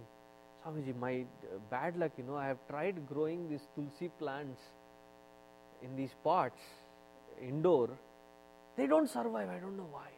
Swamiji, 0.64 0.96
my 0.98 1.20
uh, 1.20 1.58
bad 1.70 1.96
luck, 1.96 2.12
you 2.16 2.24
know, 2.24 2.36
I 2.36 2.46
have 2.46 2.58
tried 2.68 3.06
growing 3.08 3.48
these 3.48 3.66
tulsi 3.74 4.10
plants 4.18 4.60
in 5.82 5.96
these 5.96 6.10
pots 6.24 6.58
indoor. 7.40 7.90
They 8.76 8.86
don't 8.86 9.08
survive. 9.08 9.48
I 9.48 9.58
don't 9.58 9.76
know 9.76 9.88
why. 9.90 10.08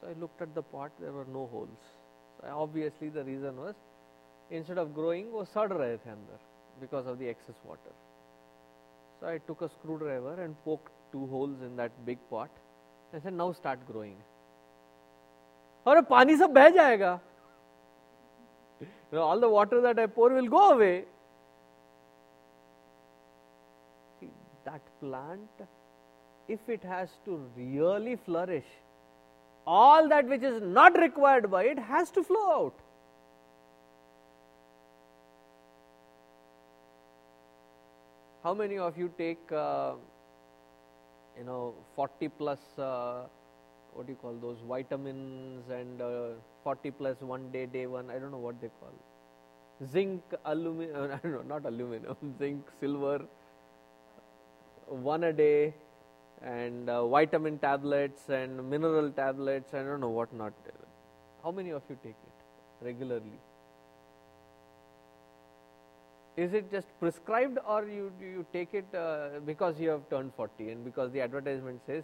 So 0.00 0.08
I 0.08 0.12
looked 0.20 0.40
at 0.40 0.54
the 0.54 0.62
pot. 0.62 0.92
There 1.00 1.12
were 1.12 1.26
no 1.32 1.46
holes. 1.46 1.68
So 2.40 2.48
obviously 2.48 3.08
the 3.08 3.24
reason 3.24 3.56
was 3.56 3.74
instead 4.50 4.78
of 4.78 4.94
growing 4.94 5.30
was 5.32 5.48
सड़ 5.48 5.68
रहे 5.72 5.96
थे 5.98 6.10
अंदर 6.10 6.38
because 6.80 7.06
of 7.06 7.18
the 7.18 7.28
excess 7.28 7.60
water. 7.64 7.92
So 9.20 9.26
I 9.26 9.38
took 9.38 9.60
a 9.62 9.68
screwdriver 9.68 10.42
and 10.42 10.56
poked 10.64 10.92
two 11.12 11.26
holes 11.26 11.60
in 11.62 11.76
that 11.76 11.92
big 12.06 12.18
pot 12.30 12.50
I 13.12 13.18
said, 13.18 13.34
now 13.34 13.52
start 13.52 13.80
growing. 13.86 14.16
और 15.86 16.00
पानी 16.10 16.36
सब 16.36 16.50
बह 16.54 16.68
जाएगा 16.70 17.18
all 19.13 19.39
the 19.39 19.49
water 19.49 19.81
that 19.81 19.99
I 19.99 20.05
pour 20.07 20.29
will 20.29 20.47
go 20.47 20.71
away. 20.71 21.05
See, 24.19 24.29
that 24.65 24.81
plant, 24.99 25.49
if 26.47 26.59
it 26.67 26.83
has 26.83 27.09
to 27.25 27.39
really 27.55 28.15
flourish, 28.15 28.65
all 29.65 30.07
that 30.09 30.27
which 30.27 30.43
is 30.43 30.61
not 30.61 30.97
required 30.97 31.49
by 31.49 31.63
it 31.63 31.79
has 31.79 32.11
to 32.11 32.23
flow 32.23 32.51
out. 32.51 32.73
How 38.43 38.53
many 38.53 38.77
of 38.77 38.95
you 38.95 39.11
take 39.17 39.51
uh, 39.51 39.93
you 41.37 41.43
know 41.43 41.73
40 41.95 42.29
plus 42.29 42.59
uh, 42.77 43.23
what 43.93 44.05
do 44.05 44.11
you 44.11 44.17
call 44.17 44.35
those 44.35 44.57
vitamins 44.67 45.67
and 45.69 46.01
uh, 46.01 46.27
40 46.65 46.91
plus 46.99 47.21
one 47.31 47.49
day 47.55 47.65
day 47.77 47.85
one 47.95 48.09
i 48.09 48.19
don't 48.19 48.31
know 48.35 48.43
what 48.49 48.59
they 48.61 48.69
call. 48.79 48.95
Zinc 49.93 50.35
aluminum 50.51 51.11
i 51.15 51.17
don't 51.23 51.33
know 51.37 51.47
not 51.55 51.65
aluminum 51.71 52.35
zinc 52.39 52.77
silver 52.79 53.17
one 55.09 55.25
a 55.31 55.33
day 55.33 55.73
and 56.41 56.89
uh, 56.89 57.07
vitamin 57.15 57.57
tablets 57.65 58.29
and 58.29 58.69
mineral 58.69 59.11
tablets 59.19 59.73
i 59.73 59.83
don't 59.89 59.99
know 60.07 60.13
what 60.19 60.33
not. 60.33 60.53
How 61.43 61.51
many 61.51 61.69
of 61.69 61.83
you 61.89 61.97
take 62.03 62.21
it 62.29 62.85
regularly? 62.85 63.39
Is 66.35 66.53
it 66.53 66.71
just 66.71 66.87
prescribed 66.99 67.59
or 67.73 67.85
you 67.85 68.11
you 68.19 68.45
take 68.51 68.73
it 68.73 68.95
uh, 69.01 69.39
because 69.45 69.79
you 69.79 69.89
have 69.89 70.09
turned 70.09 70.33
40 70.35 70.69
and 70.71 70.83
because 70.83 71.11
the 71.11 71.21
advertisement 71.21 71.81
says 71.85 72.03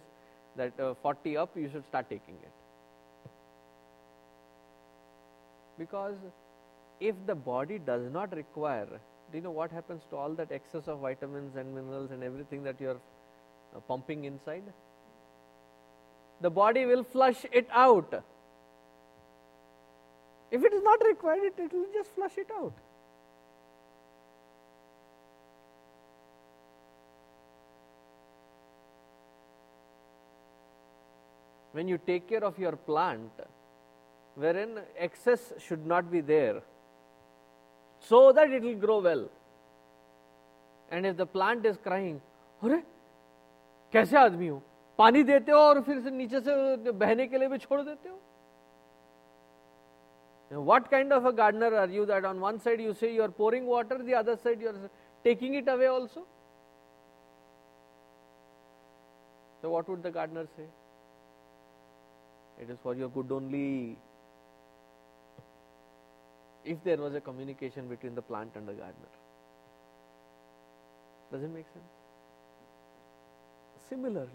that 0.56 0.78
uh, 0.80 0.94
40 1.02 1.36
up 1.36 1.56
you 1.56 1.68
should 1.72 1.84
start 1.86 2.08
taking 2.08 2.36
it 2.50 2.61
because 5.82 6.16
if 7.00 7.24
the 7.26 7.34
body 7.34 7.78
does 7.92 8.10
not 8.18 8.36
require 8.42 9.00
do 9.32 9.38
you 9.38 9.44
know 9.44 9.50
what 9.50 9.70
happens 9.72 10.02
to 10.10 10.16
all 10.16 10.34
that 10.34 10.52
excess 10.52 10.88
of 10.88 10.98
vitamins 10.98 11.56
and 11.56 11.74
minerals 11.74 12.10
and 12.10 12.22
everything 12.22 12.62
that 12.64 12.78
you 12.78 12.90
are 12.90 13.00
uh, 13.74 13.80
pumping 13.88 14.24
inside? 14.24 14.62
The 16.42 16.50
body 16.50 16.84
will 16.84 17.02
flush 17.02 17.46
it 17.50 17.66
out. 17.72 18.22
If 20.50 20.62
it 20.62 20.74
is 20.74 20.82
not 20.82 21.00
required 21.06 21.44
it, 21.44 21.54
it 21.58 21.72
will 21.72 21.86
just 21.94 22.10
flush 22.14 22.36
it 22.36 22.50
out. 22.54 22.74
When 31.72 31.88
you 31.88 31.96
take 31.96 32.28
care 32.28 32.44
of 32.44 32.58
your 32.58 32.72
plant, 32.72 33.30
wherein 34.35 34.79
excess 34.97 35.53
should 35.59 35.85
not 35.85 36.11
be 36.11 36.21
there, 36.21 36.61
so 37.99 38.31
that 38.31 38.51
it 38.51 38.63
will 38.63 38.75
grow 38.75 38.99
well. 38.99 39.29
And 40.91 41.05
if 41.05 41.17
the 41.17 41.25
plant 41.25 41.65
is 41.65 41.77
crying, 41.77 42.21
अरे 42.63 42.81
कैसे 43.93 44.17
आदमी 44.17 44.47
हो 44.47 44.61
पानी 44.97 45.23
देते 45.23 45.51
हो 45.51 45.57
और 45.57 45.81
फिर 45.81 45.99
से 46.03 46.11
नीचे 46.11 46.39
से 46.41 46.91
बहने 46.91 47.27
के 47.27 47.37
लिए 47.37 47.47
भी 47.47 47.57
छोड़ 47.57 47.81
देते 47.81 48.09
हो 48.09 48.17
what 50.63 50.89
kind 50.89 51.11
of 51.11 51.25
a 51.25 51.31
gardener 51.33 51.75
are 51.75 51.89
you 51.89 52.05
that 52.05 52.25
on 52.25 52.39
one 52.39 52.57
side 52.59 52.79
you 52.79 52.93
say 52.93 53.13
you 53.13 53.21
are 53.21 53.31
pouring 53.39 53.65
water 53.65 53.97
the 54.09 54.15
other 54.15 54.35
side 54.37 54.61
you 54.61 54.69
are 54.69 54.89
taking 55.23 55.55
it 55.55 55.67
away 55.67 55.87
also 55.87 56.25
so 59.61 59.69
what 59.69 59.89
would 59.89 60.01
the 60.01 60.09
gardener 60.09 60.45
say 60.55 60.67
it 62.59 62.69
is 62.69 62.77
for 62.81 62.95
your 62.95 63.09
good 63.09 63.31
only. 63.31 63.97
If 66.64 66.82
there 66.84 66.96
was 66.96 67.14
a 67.14 67.20
communication 67.20 67.88
between 67.88 68.14
the 68.14 68.22
plant 68.22 68.52
and 68.54 68.66
the 68.66 68.72
gardener. 68.72 69.08
Does 71.32 71.42
it 71.42 71.50
make 71.50 71.66
sense? 71.72 71.84
Similarly, 73.88 74.28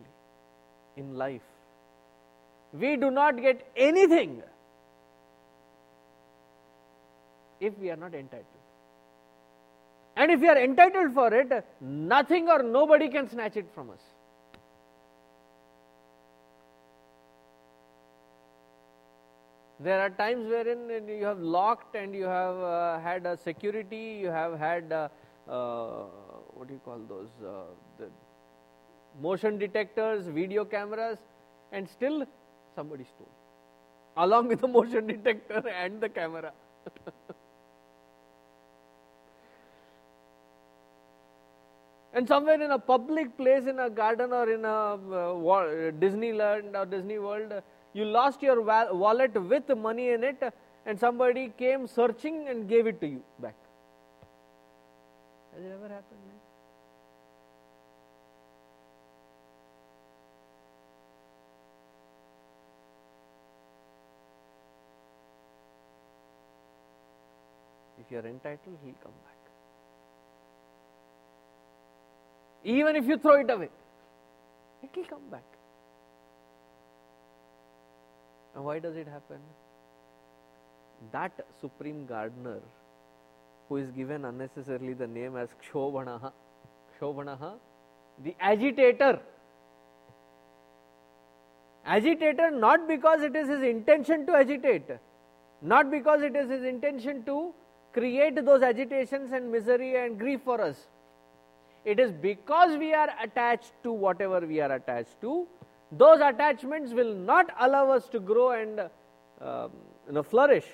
in 0.98 1.16
life, 1.16 1.42
we 2.74 2.96
do 2.96 3.10
not 3.12 3.42
get 3.42 3.66
anything 3.76 4.42
if 7.60 7.78
we 7.80 7.90
are 7.90 7.96
not 7.96 8.14
entitled. 8.14 8.46
And 10.16 10.32
if 10.32 10.42
we 10.42 10.50
are 10.50 10.58
entitled 10.58 11.14
for 11.14 11.34
it, 11.34 11.66
nothing 11.80 12.50
or 12.50 12.64
nobody 12.64 13.10
can 13.10 13.30
snatch 13.30 13.56
it 13.56 13.68
from 13.74 13.92
us. 13.92 14.00
There 19.80 20.02
are 20.02 20.10
times 20.10 20.48
wherein 20.48 21.08
you 21.08 21.26
have 21.26 21.40
locked 21.40 21.96
and 21.96 22.16
you 22.16 22.26
have 22.26 22.58
uh, 22.58 23.00
had 23.00 23.28
a 23.28 23.38
security, 23.38 24.18
you 24.20 24.30
have 24.30 24.58
had 24.58 24.92
uh, 24.92 25.08
uh, 25.48 26.06
what 26.54 26.68
do 26.68 26.74
you 26.74 26.82
call 26.84 27.00
those 27.08 27.30
uh, 27.46 27.66
the 28.00 28.10
motion 29.22 29.60
detectors, 29.60 30.26
video 30.26 30.66
cameras, 30.66 31.20
and 31.72 31.88
still 31.88 32.26
somebody 32.76 33.04
stole 33.04 33.30
along 34.18 34.48
with 34.48 34.62
the 34.62 34.68
motion 34.68 35.06
detector 35.08 35.64
and 35.70 36.02
the 36.02 36.10
camera. 36.10 36.52
and 42.14 42.28
somewhere 42.28 42.60
in 42.62 42.72
a 42.72 42.80
public 42.80 43.38
place, 43.38 43.68
in 43.68 43.80
a 43.80 43.90
garden 43.90 44.34
or 44.34 44.50
in 44.52 44.66
a 44.66 44.96
uh, 44.96 45.36
Disneyland 46.04 46.76
or 46.76 46.86
Disney 46.86 47.20
World 47.20 47.54
you 47.98 48.06
lost 48.06 48.44
your 48.44 48.62
wallet 48.62 49.34
with 49.52 49.70
money 49.76 50.10
in 50.10 50.24
it 50.24 50.54
and 50.86 51.00
somebody 51.00 51.52
came 51.58 51.88
searching 51.88 52.48
and 52.48 52.70
gave 52.70 52.86
it 52.86 53.02
to 53.02 53.08
you 53.08 53.24
back. 53.40 53.56
Has 55.54 55.64
it 55.66 55.72
ever 55.74 55.88
happened? 55.94 56.22
If 68.00 68.12
you 68.12 68.20
are 68.20 68.28
entitled, 68.28 68.78
he'll 68.86 68.94
come 69.04 69.12
back. 69.26 69.42
Even 72.64 72.96
if 72.96 73.06
you 73.06 73.18
throw 73.18 73.42
it 73.42 73.50
away, 73.50 73.70
it 74.84 74.96
will 74.96 75.06
come 75.06 75.30
back. 75.32 75.57
And 78.58 78.66
why 78.66 78.80
does 78.80 78.96
it 78.96 79.08
happen? 79.08 79.38
That 81.12 81.32
supreme 81.62 82.08
gardener 82.08 82.60
who 83.70 83.78
is 83.78 83.92
given 83.92 84.26
unnecessarily 84.26 84.94
the 84.94 85.06
name 85.06 85.38
as 85.38 85.50
Kshobhanaha, 85.64 86.32
Kshobhanaha, 87.00 87.52
the 88.24 88.36
agitator. 88.40 89.20
Agitator 91.86 92.50
not 92.50 92.88
because 92.88 93.22
it 93.22 93.36
is 93.36 93.48
his 93.48 93.62
intention 93.62 94.26
to 94.26 94.34
agitate, 94.34 94.90
not 95.62 95.92
because 95.92 96.24
it 96.24 96.36
is 96.36 96.50
his 96.50 96.64
intention 96.64 97.24
to 97.26 97.54
create 97.94 98.44
those 98.44 98.64
agitations 98.64 99.34
and 99.34 99.52
misery 99.52 100.04
and 100.04 100.18
grief 100.18 100.42
for 100.44 100.60
us. 100.60 100.88
It 101.86 102.00
is 102.00 102.12
because 102.12 102.76
we 102.80 102.92
are 102.96 103.10
attached 103.24 103.74
to 103.84 103.92
whatever 103.92 104.40
we 104.40 104.62
are 104.62 104.72
attached 104.72 105.22
to 105.22 105.46
Those 105.91 106.21
attachments 106.21 106.93
will 106.93 107.15
not 107.15 107.51
allow 107.61 107.91
us 107.91 108.09
to 108.09 108.21
grow 108.21 108.51
and 108.53 108.81
uh, 109.41 109.69
you 110.07 110.13
know, 110.13 110.23
flourish. 110.23 110.65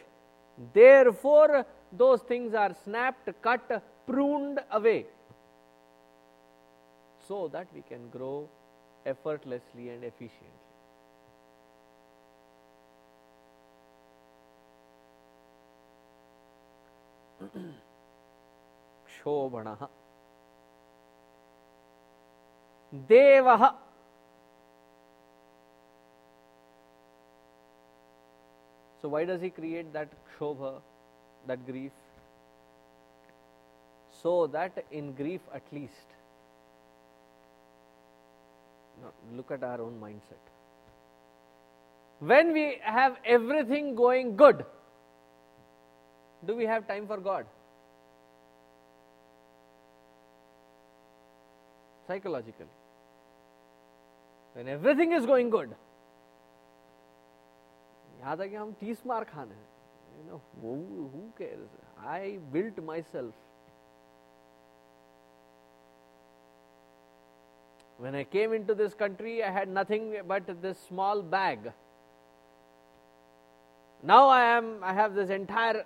Therefore, 0.72 1.66
those 1.92 2.22
things 2.22 2.54
are 2.54 2.74
snapped, 2.84 3.28
cut, 3.42 3.82
pruned 4.06 4.60
away 4.70 5.06
so 7.26 7.48
that 7.48 7.66
we 7.74 7.82
can 7.82 8.08
grow 8.10 8.48
effortlessly 9.04 9.90
and 9.90 10.04
efficiently. 10.04 10.58
क्षोभणः 19.08 19.86
देवः 23.08 23.62
So 29.03 29.09
why 29.09 29.25
does 29.25 29.41
he 29.41 29.49
create 29.49 29.91
that 29.91 30.07
kshobha, 30.39 30.75
that 31.45 31.65
grief? 31.65 31.91
So 34.21 34.47
that 34.47 34.85
in 34.91 35.11
grief 35.11 35.41
at 35.53 35.61
least, 35.73 36.13
look 39.35 39.51
at 39.51 39.61
our 39.61 39.81
own 39.81 39.99
mindset. 40.01 40.39
When 42.19 42.53
we 42.53 42.77
have 42.81 43.17
everything 43.25 43.93
going 43.93 44.37
good, 44.37 44.65
do 46.45 46.55
we 46.55 46.65
have 46.65 46.87
time 46.87 47.05
for 47.05 47.17
God? 47.17 47.45
Psychologically. 52.07 52.67
When 54.53 54.69
everything 54.69 55.11
is 55.11 55.25
going 55.25 55.49
good, 55.49 55.75
यहाँ 58.22 58.36
तक 58.36 58.48
कि 58.50 58.56
हम 58.56 58.72
तीस 58.80 59.06
मार 59.06 59.24
खाने 59.24 59.54
हैं 59.54 59.66
you 60.18 60.24
know 60.30 60.40
who, 60.60 61.10
who 61.12 61.32
cares 61.38 61.68
I 61.98 62.38
built 62.52 62.78
myself 62.84 63.34
when 67.98 68.14
I 68.14 68.24
came 68.24 68.52
into 68.52 68.74
this 68.74 68.94
country 68.94 69.42
I 69.42 69.50
had 69.50 69.68
nothing 69.68 70.16
but 70.26 70.50
this 70.62 70.80
small 70.88 71.22
bag 71.22 71.70
now 74.02 74.28
I 74.28 74.42
am 74.56 74.72
I 74.82 74.92
have 74.92 75.14
this 75.14 75.30
entire 75.30 75.84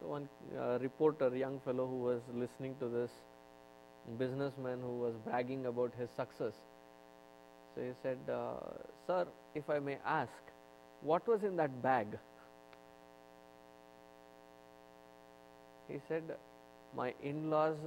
so 0.00 0.06
one 0.08 0.28
uh, 0.58 0.78
reporter 0.80 1.34
young 1.34 1.58
fellow 1.60 1.86
who 1.86 2.00
was 2.10 2.20
listening 2.44 2.76
to 2.84 2.88
this 2.98 3.10
businessman 4.18 4.80
who 4.80 4.94
was 5.06 5.14
bragging 5.26 5.66
about 5.66 5.92
his 5.98 6.10
success 6.10 6.54
so 7.74 7.80
he 7.82 7.90
said, 8.02 8.18
uh, 8.30 8.54
Sir, 9.09 9.25
if 9.55 9.67
I 9.71 9.79
may 9.79 9.97
ask, 10.05 10.51
what 11.01 11.27
was 11.27 11.43
in 11.43 11.55
that 11.55 11.81
bag? 11.81 12.15
He 15.87 15.99
said, 16.07 16.35
My 16.95 17.15
in 17.23 17.49
laws, 17.49 17.77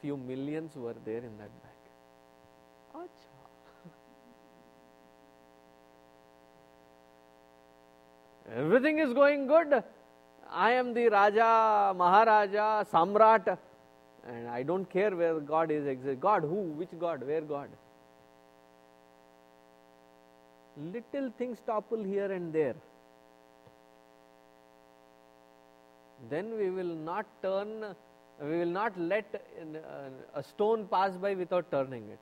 few 0.00 0.16
millions 0.16 0.76
were 0.76 0.94
there 1.04 1.24
in 1.30 1.36
that 1.38 1.50
bag. 1.64 1.80
Achha. 3.02 3.32
Everything 8.56 9.00
is 9.00 9.12
going 9.12 9.48
good. 9.48 9.82
I 10.52 10.70
am 10.70 10.94
the 10.94 11.08
Raja, 11.08 11.92
Maharaja, 11.96 12.84
Samrat, 12.84 13.58
and 14.24 14.48
I 14.48 14.62
don't 14.62 14.88
care 14.88 15.16
where 15.16 15.40
God 15.40 15.72
is. 15.72 15.98
God, 16.20 16.42
who? 16.42 16.62
Which 16.82 16.90
God? 17.00 17.26
Where 17.26 17.40
God? 17.40 17.70
Little 20.80 21.30
things 21.38 21.58
topple 21.66 22.02
here 22.02 22.30
and 22.32 22.52
there, 22.52 22.74
then 26.28 26.56
we 26.58 26.70
will 26.70 26.94
not 26.94 27.26
turn, 27.42 27.94
we 28.42 28.58
will 28.58 28.66
not 28.66 28.98
let 28.98 29.42
a 30.34 30.42
stone 30.42 30.86
pass 30.86 31.16
by 31.16 31.34
without 31.34 31.70
turning 31.70 32.08
it. 32.08 32.18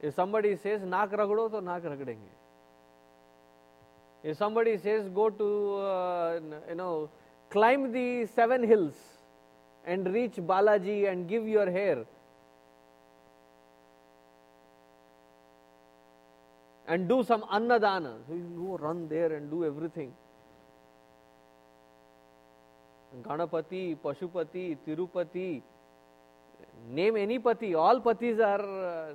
If 0.00 0.14
somebody 0.14 0.56
says 0.56 0.82
naak 0.82 1.12
ragdo, 1.12 1.50
to 1.50 1.56
naak 1.56 1.82
ragdenge. 1.82 2.32
If 4.22 4.36
somebody 4.36 4.76
says 4.76 5.08
go 5.08 5.30
to, 5.30 5.76
uh, 5.76 6.40
you 6.68 6.74
know, 6.74 7.08
climb 7.50 7.92
the 7.92 8.26
seven 8.26 8.62
hills 8.62 8.94
and 9.84 10.12
reach 10.12 10.32
Balaji 10.36 11.10
and 11.10 11.28
give 11.28 11.46
your 11.46 11.70
hair, 11.70 12.04
and 16.86 17.08
do 17.08 17.22
some 17.24 17.42
annadana. 17.42 18.14
So 18.28 18.34
you 18.34 18.52
go 18.56 18.76
run 18.78 19.08
there 19.08 19.32
and 19.32 19.50
do 19.50 19.64
everything. 19.64 20.12
Ganapati, 23.22 23.96
Pashupati, 23.96 24.76
Tirupati, 24.86 25.62
name 26.90 27.16
any 27.16 27.38
pati, 27.38 27.74
all 27.74 28.00
patis 28.00 28.38
are 28.40 29.10
uh, 29.10 29.12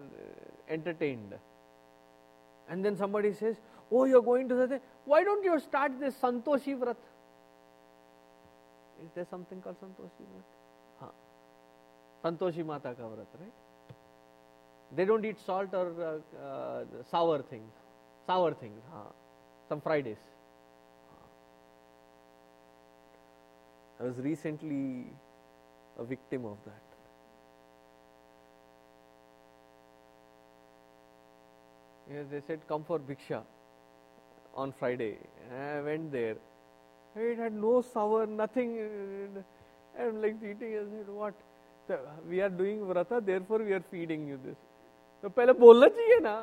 entertained. 0.69 1.35
And 2.69 2.83
then 2.83 2.97
somebody 2.97 3.33
says, 3.33 3.57
Oh, 3.91 4.05
you're 4.05 4.21
going 4.21 4.47
to 4.47 4.55
that. 4.55 4.81
Why 5.03 5.23
don't 5.23 5.43
you 5.43 5.59
start 5.59 5.99
this 5.99 6.15
Santoshi 6.15 6.77
Vrat? 6.79 6.95
Is 9.03 9.09
there 9.13 9.25
something 9.29 9.61
called 9.61 9.75
Santoshi 9.81 10.23
Vrat? 10.31 10.47
Huh. 11.01 11.07
Santoshi 12.23 12.65
Mata 12.65 12.95
ka 12.95 13.03
Vrat, 13.03 13.27
right? 13.39 13.51
They 14.95 15.05
don't 15.05 15.23
eat 15.23 15.39
salt 15.39 15.73
or 15.73 15.93
uh, 16.01 16.45
uh, 16.45 16.83
sour 17.09 17.41
things, 17.43 17.71
sour 18.27 18.53
things. 18.53 18.81
Some 19.69 19.79
Fridays. 19.79 20.17
I 23.99 24.03
was 24.03 24.17
recently 24.17 25.05
a 25.97 26.03
victim 26.03 26.45
of 26.45 26.57
that. 26.65 26.81
Yeah, 32.11 32.23
they 32.29 32.41
said 32.45 32.59
come 32.67 32.83
for 32.83 32.99
bhiksha 32.99 33.43
on 34.55 34.73
Friday. 34.73 35.17
I 35.55 35.79
went 35.81 36.11
there. 36.11 36.35
It 37.15 37.37
had 37.37 37.53
no 37.53 37.81
sour, 37.81 38.25
nothing. 38.25 39.45
I'm 39.99 40.21
like 40.21 40.35
eating. 40.43 40.75
I 40.75 40.83
said, 40.97 41.07
what? 41.07 41.33
We 42.27 42.41
are 42.41 42.49
doing 42.49 42.79
vrata, 42.79 43.25
therefore 43.25 43.59
we 43.59 43.71
are 43.73 43.83
feeding 43.91 44.27
you 44.27 44.39
this. 44.43 44.57
तो 45.22 45.28
पहले 45.28 45.52
बोलना 45.64 45.88
चाहिए 45.98 46.18
ना 46.20 46.34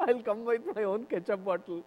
I 0.00 0.12
will 0.12 0.22
come 0.28 0.44
with 0.48 0.68
my 0.76 0.84
own 0.84 1.04
ketchup 1.10 1.38
bottle 1.48 1.82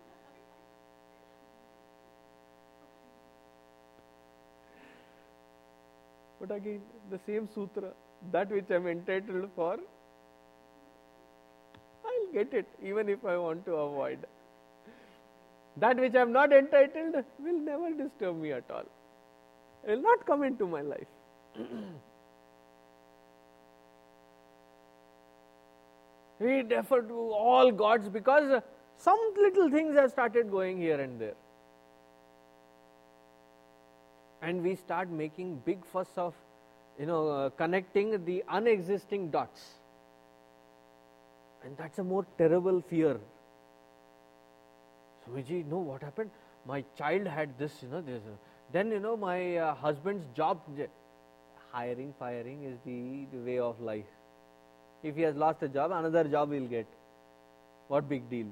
But 6.43 6.51
again, 6.56 6.82
the 7.10 7.18
same 7.26 7.47
sutra, 7.56 7.89
that 8.34 8.49
which 8.51 8.70
I 8.70 8.76
am 8.76 8.88
entitled 8.88 9.49
for, 9.56 9.78
I'll 12.06 12.26
get 12.34 12.54
it 12.54 12.66
even 12.84 13.08
if 13.08 13.24
I 13.24 13.38
want 13.38 13.66
to 13.68 13.76
avoid. 13.76 14.26
That 15.78 15.97
which 15.97 16.16
I 16.16 16.22
am 16.22 16.34
not 16.34 16.51
entitled 16.51 17.16
will 17.39 17.60
never 17.60 17.91
disturb 17.91 18.41
me 18.41 18.51
at 18.51 18.70
all. 18.70 18.84
It 19.84 19.91
will 19.91 20.01
not 20.01 20.26
come 20.26 20.43
into 20.43 20.68
my 20.68 20.82
life. 20.82 21.08
We 26.41 26.62
defer 26.62 27.03
to 27.03 27.14
all 27.14 27.72
gods 27.72 28.09
because 28.09 28.62
some 28.97 29.18
little 29.36 29.70
things 29.70 29.97
have 29.97 30.11
started 30.11 30.51
going 30.51 30.78
here 30.78 31.01
and 31.01 31.20
there. 31.20 31.34
And 34.41 34.62
we 34.62 34.76
start 34.76 35.11
making 35.11 35.62
big 35.64 35.84
fuss 35.84 36.09
of, 36.16 36.34
you 36.99 37.07
know, 37.07 37.28
uh, 37.28 37.51
connecting 37.51 38.24
the 38.24 38.45
unexisting 38.49 39.30
dots. 39.30 39.62
And 41.64 41.76
that's 41.76 41.99
a 41.99 42.05
more 42.05 42.24
terrible 42.36 42.80
fear. 42.80 43.18
Swamiji, 45.26 45.66
know 45.66 45.78
what 45.78 46.03
happened? 46.03 46.30
My 46.66 46.84
child 46.97 47.26
had 47.26 47.59
this, 47.59 47.82
you 47.82 47.89
know, 47.89 48.01
this. 48.01 48.22
Then, 48.72 48.93
you 48.93 49.01
know, 49.01 49.16
my 49.16 49.57
uh, 49.57 49.74
husband's 49.74 50.26
job. 50.36 50.61
hiring, 51.72 52.14
firing 52.18 52.64
is 52.64 52.78
the, 52.84 53.26
the 53.32 53.39
way 53.45 53.59
of 53.59 53.80
life. 53.80 54.18
If 55.03 55.16
he 55.16 55.22
has 55.22 55.36
lost 55.36 55.62
a 55.62 55.68
job, 55.68 55.92
another 55.92 56.24
job 56.24 56.53
he'll 56.53 56.66
get. 56.66 56.86
What 57.88 58.09
big 58.09 58.28
deal? 58.28 58.46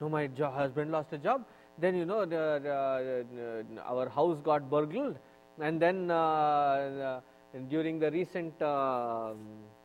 No, 0.00 0.08
my 0.08 0.26
jo- 0.26 0.50
husband 0.50 0.90
lost 0.90 1.12
a 1.12 1.18
job. 1.18 1.44
Then 1.78 1.94
you 1.96 2.04
know 2.04 2.24
the, 2.26 3.64
our 3.86 4.08
house 4.08 4.38
got 4.44 4.68
burgled, 4.68 5.16
and 5.60 5.80
then 5.80 6.10
uh, 6.10 7.20
during 7.68 7.98
the 7.98 8.10
recent 8.10 8.60
uh, 8.60 9.32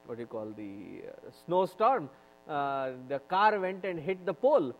what 0.05 0.15
do 0.15 0.21
you 0.21 0.27
call 0.27 0.51
the 0.57 1.03
uh, 1.07 1.31
snowstorm, 1.45 2.09
uh, 2.47 2.91
the 3.07 3.19
car 3.19 3.59
went 3.59 3.85
and 3.85 3.99
hit 3.99 4.25
the 4.25 4.33
pole. 4.33 4.73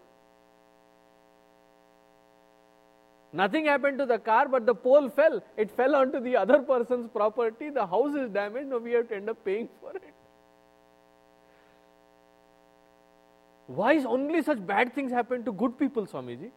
Nothing 3.33 3.65
happened 3.65 3.97
to 3.99 4.05
the 4.05 4.17
car, 4.17 4.47
but 4.47 4.65
the 4.65 4.75
pole 4.75 5.09
fell. 5.09 5.43
It 5.57 5.69
fell 5.69 5.95
onto 5.95 6.19
the 6.21 6.37
other 6.37 6.59
person's 6.59 7.09
property. 7.09 7.69
The 7.69 7.85
house 7.85 8.15
is 8.15 8.29
damaged. 8.29 8.69
Now 8.69 8.77
we 8.77 8.93
have 8.93 9.09
to 9.09 9.15
end 9.15 9.29
up 9.29 9.43
paying 9.43 9.67
for 9.81 9.91
it. 9.91 10.14
Why 13.67 13.93
is 13.93 14.05
only 14.05 14.43
such 14.43 14.65
bad 14.65 14.93
things 14.93 15.11
happen 15.11 15.43
to 15.43 15.51
good 15.51 15.77
people, 15.77 16.05
Swamiji? 16.05 16.51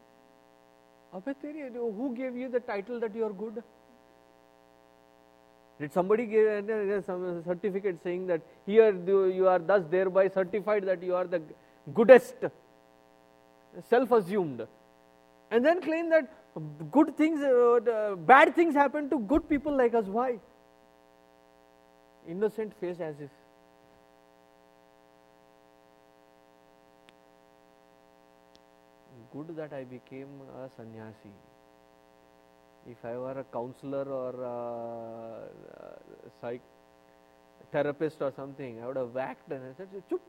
Who 1.13 2.15
gave 2.15 2.37
you 2.37 2.49
the 2.51 2.61
title 2.61 3.01
that 3.01 3.15
you 3.15 3.25
are 3.25 3.33
good? 3.33 3.63
Did 5.81 5.93
somebody 5.93 6.27
give 6.27 6.69
uh, 6.69 7.03
some 7.03 7.43
certificate 7.45 8.03
saying 8.03 8.27
that 8.27 8.43
here 8.67 8.93
you 9.29 9.47
are 9.47 9.59
thus 9.61 9.85
thereby 9.89 10.29
certified 10.29 10.85
that 10.85 11.03
you 11.03 11.15
are 11.15 11.27
the 11.27 11.41
goodest, 11.95 12.35
self 13.89 14.11
assumed, 14.11 14.67
and 15.51 15.65
then 15.65 15.81
claim 15.81 16.11
that 16.11 16.29
good 16.91 17.17
things, 17.17 17.41
uh, 17.41 18.17
bad 18.27 18.55
things 18.57 18.75
happen 18.75 19.09
to 19.09 19.21
good 19.21 19.49
people 19.49 19.75
like 19.75 19.95
us? 19.95 20.07
Why? 20.07 20.41
Innocent 22.29 22.75
face 22.81 23.01
as 23.01 23.15
if. 23.21 23.31
Good 29.39 29.57
that 29.57 29.73
I 29.73 29.85
became 29.85 30.41
a 30.63 30.69
sannyasi 30.77 31.31
if 32.91 33.05
I 33.05 33.17
were 33.19 33.39
a 33.39 33.45
counselor 33.45 34.05
or 34.05 34.43
a, 34.43 35.49
psych 36.41 36.63
therapist 37.71 38.23
or 38.23 38.33
something, 38.35 38.83
I 38.83 38.87
would 38.87 38.97
have 38.97 39.15
whacked 39.15 39.51
and 39.51 39.63
I 39.63 39.77
said, 39.77 39.89
Chup. 40.09 40.21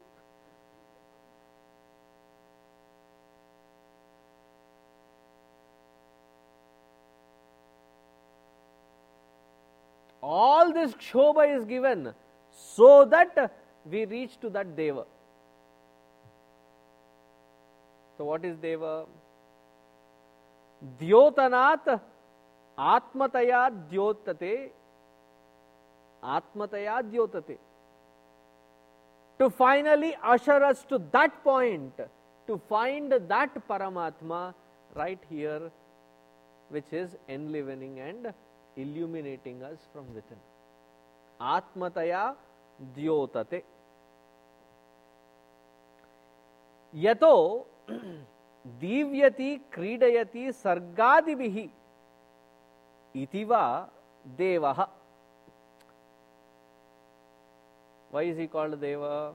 All 10.21 10.73
this 10.73 10.93
Shobha 10.95 11.57
is 11.57 11.63
given 11.63 12.13
so 12.51 13.05
that 13.05 13.53
we 13.89 14.05
reach 14.05 14.39
to 14.41 14.49
that 14.49 14.75
Deva. 14.75 15.05
So, 18.19 18.25
what 18.25 18.43
is 18.43 18.57
Deva? 18.57 19.05
Dyotanat 21.01 22.01
Atmataya 22.77 23.71
Dyotate. 23.89 24.71
Atmataya 26.21 27.01
Dyotate 27.01 27.57
To 29.37 29.49
finally 29.49 30.17
usher 30.21 30.61
us 30.61 30.83
to 30.89 31.01
that 31.13 31.41
point, 31.45 31.93
to 32.47 32.61
find 32.67 33.09
that 33.29 33.55
Paramatma 33.69 34.53
right 34.97 35.23
here, 35.29 35.71
which 36.67 36.91
is 36.91 37.15
enlivening 37.29 38.01
and 38.01 38.33
illuminating 38.75 39.63
us 39.63 39.87
from 39.93 40.13
within. 40.13 40.43
Atmataya 41.39 42.35
Dyotate. 42.97 43.63
Yato. 46.93 47.68
दीव्यति 48.80 49.56
क्रीडयति 49.72 50.52
सर्गादिभिः 50.52 51.68
Itiva 53.14 53.88
Devaha. 54.36 54.88
Why 58.10 58.22
is 58.22 58.36
he 58.36 58.46
called 58.46 58.80
Deva? 58.80 59.32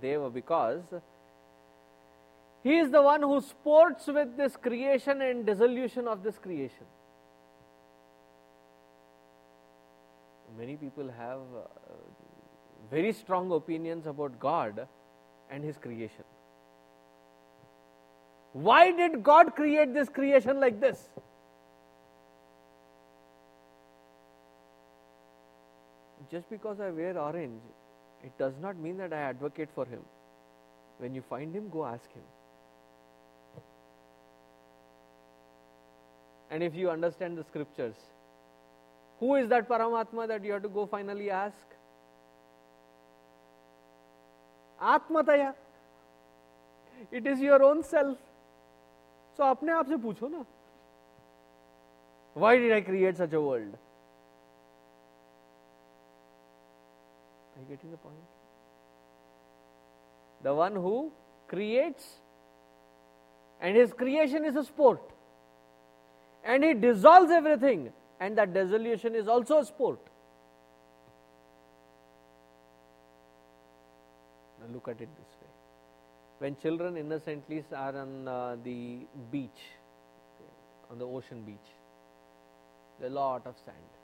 Deva 0.00 0.30
because 0.30 0.82
he 2.62 2.76
is 2.76 2.90
the 2.90 3.02
one 3.02 3.22
who 3.22 3.40
sports 3.40 4.06
with 4.06 4.36
this 4.36 4.56
creation 4.56 5.22
and 5.22 5.46
dissolution 5.46 6.06
of 6.06 6.22
this 6.22 6.38
creation. 6.38 6.84
Many 10.58 10.76
people 10.76 11.10
have 11.16 11.38
uh, 11.38 11.62
very 12.90 13.12
strong 13.12 13.50
opinions 13.52 14.06
about 14.06 14.38
God 14.38 14.86
and 15.48 15.64
His 15.64 15.78
creation. 15.78 16.24
Why 18.55 18.91
did 18.91 19.21
God 19.21 19.53
create 19.53 19.93
this 19.93 20.07
creation 20.07 20.61
like 20.61 20.79
this? 20.79 21.09
just 26.31 26.49
because 26.49 26.79
I 26.79 26.89
wear 26.89 27.17
orange, 27.17 27.61
it 28.23 28.37
does 28.37 28.53
not 28.61 28.77
mean 28.77 28.97
that 28.97 29.13
I 29.13 29.17
advocate 29.17 29.69
for 29.73 29.85
him. 29.85 30.01
When 30.97 31.13
you 31.13 31.21
find 31.21 31.55
him, 31.55 31.69
go 31.69 31.85
ask 31.85 32.11
him. 32.13 32.23
And 36.49 36.63
if 36.63 36.75
you 36.75 36.89
understand 36.89 37.37
the 37.37 37.43
scriptures, 37.43 37.95
who 39.19 39.35
is 39.35 39.49
that 39.49 39.69
Paramatma 39.69 40.27
that 40.27 40.43
you 40.43 40.53
have 40.53 40.63
to 40.63 40.69
go 40.69 40.85
finally 40.85 41.29
ask? 41.29 41.65
Atmataya. 44.81 45.53
It 47.11 47.27
is 47.27 47.39
your 47.39 47.61
own 47.63 47.83
self 47.83 48.17
So 49.36 49.44
अपने 49.44 49.72
आप 49.72 49.88
से 49.88 49.96
पूछो 49.96 50.28
ना. 50.28 50.44
Why 52.34 52.58
did 52.58 52.72
I 52.72 52.80
create 52.80 53.16
such 53.16 53.32
a 53.32 53.40
world? 53.40 53.76
Are 57.56 57.62
you 57.62 57.66
getting 57.68 57.90
the 57.90 57.96
point? 57.96 58.14
The 60.42 60.54
one 60.54 60.74
who 60.74 61.12
creates, 61.48 62.20
and 63.60 63.76
his 63.76 63.92
creation 63.92 64.44
is 64.44 64.56
a 64.56 64.64
sport, 64.64 65.00
and 66.44 66.64
he 66.64 66.72
dissolves 66.74 67.30
everything, 67.30 67.92
and 68.20 68.38
that 68.38 68.54
dissolution 68.54 69.14
is 69.14 69.28
also 69.28 69.58
a 69.58 69.64
sport. 69.64 69.98
Now 74.60 74.66
look 74.72 74.88
at 74.88 75.00
it 75.00 75.08
this 75.16 75.33
way. 75.33 75.33
when 76.45 76.55
children 76.61 76.95
innocently 76.95 77.63
are 77.75 77.97
on 77.97 78.27
uh, 78.27 78.57
the 78.63 78.99
beach, 79.31 79.61
on 80.91 80.99
the 80.99 81.07
ocean 81.07 81.41
beach, 81.41 81.69
there 82.99 83.09
are 83.09 83.11
a 83.11 83.15
lot 83.15 83.47
of 83.47 83.55
sand. 83.65 83.95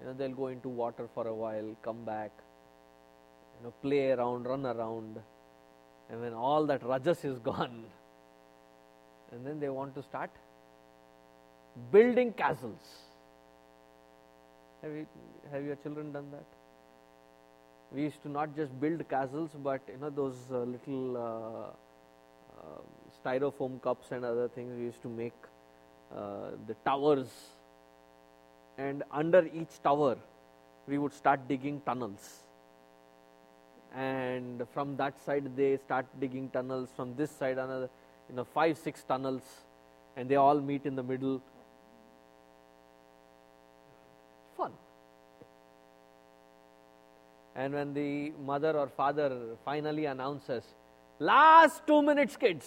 You 0.00 0.06
know 0.06 0.14
they'll 0.14 0.38
go 0.38 0.46
into 0.46 0.70
water 0.70 1.06
for 1.12 1.26
a 1.28 1.34
while 1.34 1.76
come 1.82 2.06
back 2.06 2.30
you 3.58 3.66
know 3.66 3.74
play 3.82 4.12
around 4.12 4.44
run 4.44 4.64
around 4.64 5.20
and 6.08 6.22
when 6.22 6.32
all 6.32 6.64
that 6.70 6.82
rajas 6.82 7.22
is 7.22 7.38
gone 7.50 7.84
and 9.30 9.46
then 9.46 9.60
they 9.60 9.68
want 9.68 9.94
to 9.96 10.02
start 10.02 10.30
building 11.92 12.32
castles. 12.32 12.92
Have 14.80 14.92
you 14.92 15.06
have 15.52 15.64
your 15.64 15.76
children 15.76 16.12
done 16.12 16.30
that 16.30 16.46
we 17.92 18.02
used 18.02 18.22
to 18.22 18.28
not 18.28 18.54
just 18.56 18.78
build 18.80 19.08
castles 19.08 19.50
but 19.62 19.80
you 19.88 19.98
know 19.98 20.10
those 20.10 20.36
uh, 20.50 20.58
little 20.58 21.16
uh, 21.16 21.70
uh, 22.60 22.80
styrofoam 23.18 23.80
cups 23.82 24.10
and 24.10 24.24
other 24.24 24.48
things 24.48 24.76
we 24.76 24.84
used 24.84 25.02
to 25.02 25.08
make 25.08 25.34
uh, 26.14 26.50
the 26.66 26.74
towers. 26.84 27.28
And 28.78 29.02
under 29.10 29.48
each 29.52 29.82
tower 29.82 30.16
we 30.86 30.98
would 30.98 31.12
start 31.12 31.48
digging 31.48 31.80
tunnels. 31.84 32.42
And 33.94 34.66
from 34.72 34.96
that 34.96 35.18
side 35.24 35.56
they 35.56 35.76
start 35.78 36.06
digging 36.20 36.50
tunnels. 36.50 36.90
From 36.94 37.16
this 37.16 37.30
side 37.30 37.58
another 37.58 37.88
you 38.28 38.36
know 38.36 38.44
five 38.44 38.76
six 38.78 39.02
tunnels. 39.02 39.42
And 40.16 40.28
they 40.28 40.36
all 40.36 40.60
meet 40.60 40.86
in 40.86 40.96
the 40.96 41.02
middle 41.02 41.42
and 47.56 47.74
when 47.74 47.94
the 47.94 48.30
mother 48.50 48.72
or 48.82 48.88
father 48.88 49.28
finally 49.64 50.04
announces 50.06 50.64
last 51.18 51.86
2 51.86 52.02
minutes 52.10 52.36
kids 52.36 52.66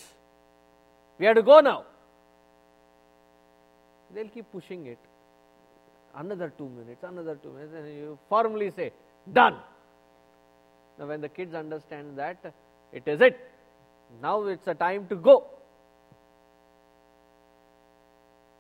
we 1.20 1.26
have 1.26 1.38
to 1.42 1.46
go 1.52 1.60
now 1.70 1.78
they'll 4.14 4.34
keep 4.38 4.52
pushing 4.52 4.86
it 4.96 5.10
another 6.16 6.52
two 6.58 6.70
minutes, 6.70 7.04
another 7.04 7.36
two 7.36 7.52
minutes, 7.52 7.74
and 7.76 7.88
you 7.88 8.18
formally 8.28 8.72
say, 8.72 8.92
done. 9.32 9.56
Now, 10.98 11.08
when 11.08 11.22
the 11.22 11.30
kids 11.30 11.54
understand 11.54 12.18
that, 12.18 12.54
it 12.92 13.04
is 13.06 13.22
it. 13.22 13.40
Now 14.22 14.44
it's 14.46 14.68
a 14.68 14.74
time 14.74 15.08
to 15.08 15.16
go. 15.16 15.46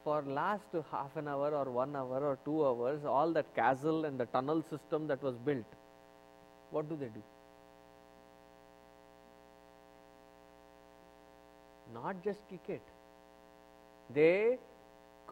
for 0.02 0.22
last 0.24 0.64
half 0.92 1.16
an 1.18 1.28
hour 1.28 1.50
or 1.54 1.66
one 1.70 1.96
hour 1.96 2.20
or 2.24 2.38
two 2.44 2.66
hours, 2.66 3.04
all 3.06 3.34
that 3.34 3.54
castle 3.54 4.06
and 4.06 4.18
the 4.18 4.26
tunnel 4.28 4.64
system 4.70 5.08
that 5.08 5.22
was 5.22 5.36
built, 5.38 5.66
what 6.72 6.88
do 6.89 6.95
they 6.95 7.07
do? 7.07 7.24
Not 11.93 12.24
just 12.24 12.47
kick 12.49 12.61
it. 12.67 12.82
They 14.13 14.57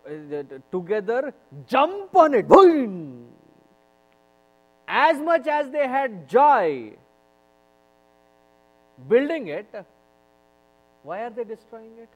uh, 0.07 0.43
together 0.71 1.33
jump 1.67 2.15
on 2.15 2.33
it. 2.33 2.47
Boom! 2.47 3.27
As 4.88 5.19
much 5.19 5.47
as 5.47 5.69
they 5.69 5.88
had 5.88 6.29
joy 6.29 6.93
building 9.07 9.47
it, 9.47 9.85
why 11.03 11.23
are 11.23 11.29
they 11.29 11.43
destroying 11.43 11.97
it? 11.99 12.09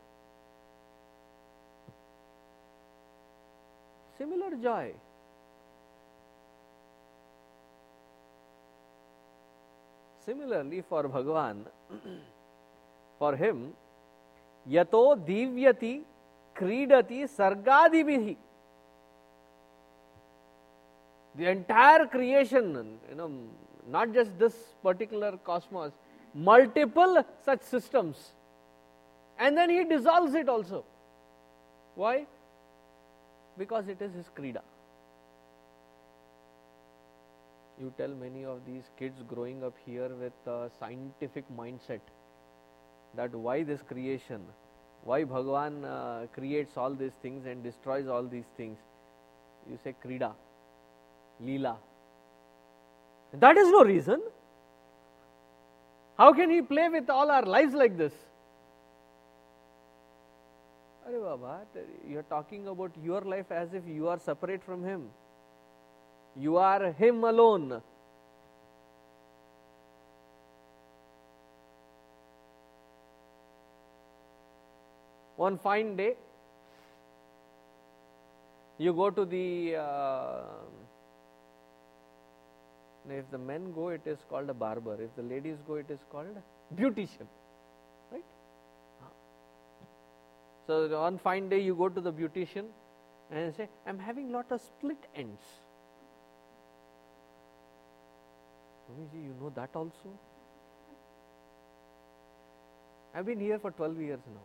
Similar 4.18 4.56
joy. 4.62 4.94
Similarly, 10.26 10.82
for 10.88 11.04
Bhagavan, 11.04 11.66
for 13.20 13.36
him, 13.36 13.74
yato 14.70 15.16
divyati 15.16 16.02
kridati 16.56 17.24
sargadibhi. 17.24 18.36
The 21.36 21.50
entire 21.50 22.06
creation, 22.08 23.00
you 23.10 23.16
know, 23.16 23.32
not 23.90 24.14
just 24.14 24.38
this 24.38 24.54
particular 24.84 25.38
cosmos, 25.38 25.92
multiple 26.34 27.26
such 27.44 27.64
systems. 27.64 28.32
And 29.40 29.58
then 29.58 29.70
he 29.70 29.84
dissolves 29.86 30.36
it 30.36 30.50
also. 30.50 30.84
Why? 31.96 32.28
Because 33.58 33.88
it 33.88 34.02
is 34.02 34.14
his 34.14 34.30
krida. 34.38 34.62
You 37.82 37.92
tell 37.98 38.10
many 38.10 38.46
of 38.46 38.60
these 38.66 38.84
kids 38.98 39.24
growing 39.28 39.64
up 39.64 39.74
here 39.86 40.10
with 40.10 40.34
a 40.46 40.70
scientific 40.80 41.46
mindset 41.58 42.02
that 43.16 43.34
why 43.34 43.64
this 43.64 43.82
creation, 43.82 44.42
why 45.04 45.24
Bhagavan 45.24 45.84
uh, 45.84 46.28
creates 46.28 46.78
all 46.78 46.94
these 46.94 47.14
things 47.24 47.48
and 47.48 47.64
destroys 47.64 48.08
all 48.08 48.24
these 48.24 48.46
things. 48.56 48.78
You 49.68 49.80
say 49.84 49.96
krida, 50.06 50.34
lila. 51.40 51.78
That 53.34 53.58
is 53.58 53.72
no 53.72 53.84
reason. 53.84 54.22
How 56.20 56.34
can 56.34 56.52
he 56.52 56.62
play 56.62 56.88
with 56.90 57.10
all 57.10 57.32
our 57.32 57.44
lives 57.44 57.74
like 57.74 57.98
this? 57.98 58.14
Baba, 61.12 61.62
you 62.08 62.20
are 62.20 62.24
talking 62.30 62.68
about 62.68 62.92
your 63.04 63.22
life 63.22 63.52
as 63.52 63.74
if 63.74 63.84
you 63.88 64.08
are 64.08 64.20
separate 64.20 64.64
from 64.64 64.84
him. 64.84 65.10
You 66.36 66.58
are 66.58 66.92
him 66.94 67.24
alone. 67.24 67.82
One 75.36 75.58
fine 75.58 75.96
day, 75.96 76.16
you 78.78 78.94
go 78.94 79.10
to 79.10 79.26
the 79.26 79.76
uh, 79.76 80.44
if 83.10 83.30
the 83.32 83.38
men 83.38 83.74
go, 83.74 83.90
it 83.90 84.02
is 84.06 84.20
called 84.30 84.50
a 84.50 84.54
barber. 84.54 85.02
If 85.02 85.16
the 85.16 85.24
ladies 85.24 85.58
go, 85.68 85.76
it 85.76 85.90
is 85.90 86.00
called 86.12 86.28
beautician. 86.76 87.28
Right? 88.12 88.24
So 90.68 90.96
on 90.98 91.18
fine 91.18 91.50
day, 91.50 91.60
you 91.60 91.76
go 91.76 91.90
to 91.90 92.00
the 92.00 92.14
beautician 92.14 92.66
and 93.32 93.56
say, 93.56 93.68
I'm 93.88 93.98
having 94.00 94.32
lot 94.32 94.46
of 94.52 94.62
split 94.62 94.98
ends. 95.16 95.42
Swamiji, 98.92 99.24
you 99.24 99.36
know 99.40 99.52
that 99.56 99.70
also? 99.74 100.10
I've 103.14 103.26
been 103.26 103.40
here 103.40 103.60
for 103.60 103.72
12 103.72 104.00
years 104.00 104.20
now. 104.34 104.42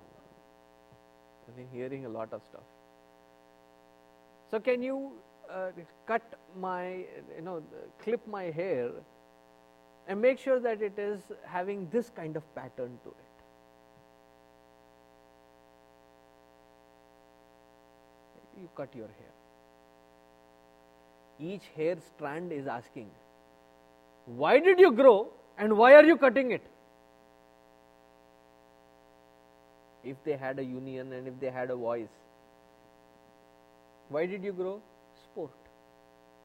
I've 1.49 1.57
been 1.57 1.69
hearing 1.73 2.07
a 2.07 2.09
lot 2.09 2.33
of 2.33 2.43
stuff. 2.43 2.63
So 4.51 4.61
can 4.61 4.83
you 4.83 5.13
uh, 5.51 5.71
cut 6.07 6.23
my, 6.59 7.05
you 7.37 7.43
know, 7.43 7.63
clip 8.03 8.27
my 8.27 8.45
hair 8.45 8.91
and 10.09 10.21
make 10.21 10.39
sure 10.39 10.61
that 10.61 10.83
it 10.83 10.99
is 10.99 11.21
having 11.45 11.89
this 11.91 12.11
kind 12.11 12.37
of 12.37 12.55
pattern 12.55 12.99
to 13.05 13.09
it. 13.09 13.15
You 18.61 18.69
cut 18.75 18.95
your 18.95 19.09
hair. 19.09 19.35
Each 21.39 21.65
hair 21.77 21.97
strand 22.01 22.53
is 22.53 22.67
asking, 22.67 23.11
why 24.27 24.59
did 24.59 24.79
you 24.79 24.93
grow 24.93 25.29
and 25.59 25.77
why 25.77 25.95
are 25.95 26.05
you 26.05 26.17
cutting 26.17 26.51
it? 26.51 26.63
If 30.05 30.17
they 30.25 30.37
had 30.37 30.59
a 30.59 30.65
union 30.65 31.13
and 31.13 31.27
if 31.27 31.41
they 31.41 31.51
had 31.51 31.71
a 31.71 31.77
voice, 31.77 32.09
why 34.09 34.27
did 34.27 34.45
you 34.45 34.53
grow? 34.53 34.81
sport, 35.37 35.51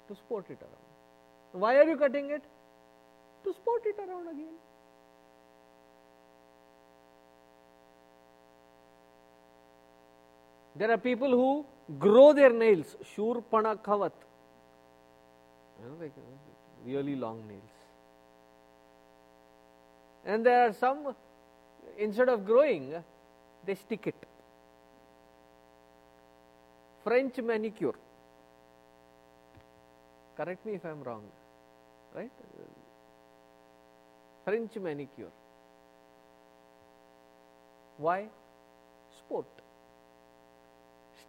to 0.08 0.16
sport 0.16 0.46
it 0.50 0.58
around. 0.62 1.62
Why 1.64 1.78
are 1.78 1.84
you 1.84 1.98
cutting 1.98 2.30
it? 2.32 2.44
To 3.46 3.54
sport 3.54 3.84
it 3.86 3.96
around 4.00 4.28
again. 4.28 4.54
There 10.76 10.92
are 10.92 10.98
people 10.98 11.30
who 11.30 11.66
grow 12.00 12.34
their 12.34 12.52
nails, 12.52 12.96
Shurpanakha 13.16 14.00
vat, 14.00 14.14
you 15.82 15.90
know, 15.90 15.96
like 16.00 16.14
really 16.86 17.16
long 17.16 17.48
nails. 17.48 17.62
And 20.26 20.46
there 20.46 20.68
are 20.68 20.74
some, 20.74 21.16
instead 21.98 22.30
of 22.30 22.46
growing, 22.46 22.94
they 23.66 23.76
stick 23.76 24.08
it. 24.08 24.16
French 27.04 27.38
manicure. 27.40 27.96
Correct 30.38 30.66
me 30.66 30.74
if 30.74 30.86
I 30.86 30.90
am 30.90 31.04
wrong, 31.04 31.24
right? 32.16 32.32
French 34.46 34.76
manicure. 34.78 35.32
Why? 37.98 38.28
Sport. 39.20 39.46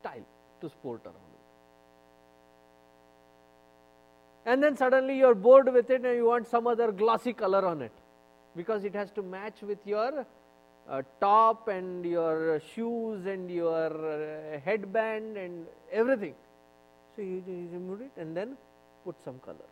Style 0.00 0.24
to 0.60 0.68
sport 0.68 1.00
around 1.04 1.31
And 4.44 4.62
then 4.62 4.76
suddenly 4.76 5.16
you 5.18 5.26
are 5.26 5.34
bored 5.34 5.72
with 5.72 5.90
it 5.90 6.04
and 6.04 6.16
you 6.16 6.26
want 6.26 6.48
some 6.48 6.66
other 6.66 6.90
glossy 6.90 7.32
color 7.32 7.64
on 7.66 7.80
it 7.82 7.92
because 8.56 8.84
it 8.84 8.94
has 8.94 9.10
to 9.12 9.22
match 9.22 9.62
with 9.62 9.78
your 9.86 10.26
uh, 10.88 11.02
top 11.20 11.68
and 11.68 12.04
your 12.04 12.60
shoes 12.74 13.26
and 13.26 13.50
your 13.50 13.86
uh, 13.86 14.60
headband 14.64 15.36
and 15.36 15.66
everything. 15.92 16.34
So 17.14 17.22
you, 17.22 17.42
you 17.46 17.68
remove 17.72 18.00
it 18.00 18.10
and 18.16 18.36
then 18.36 18.56
put 19.04 19.14
some 19.24 19.38
color. 19.38 19.68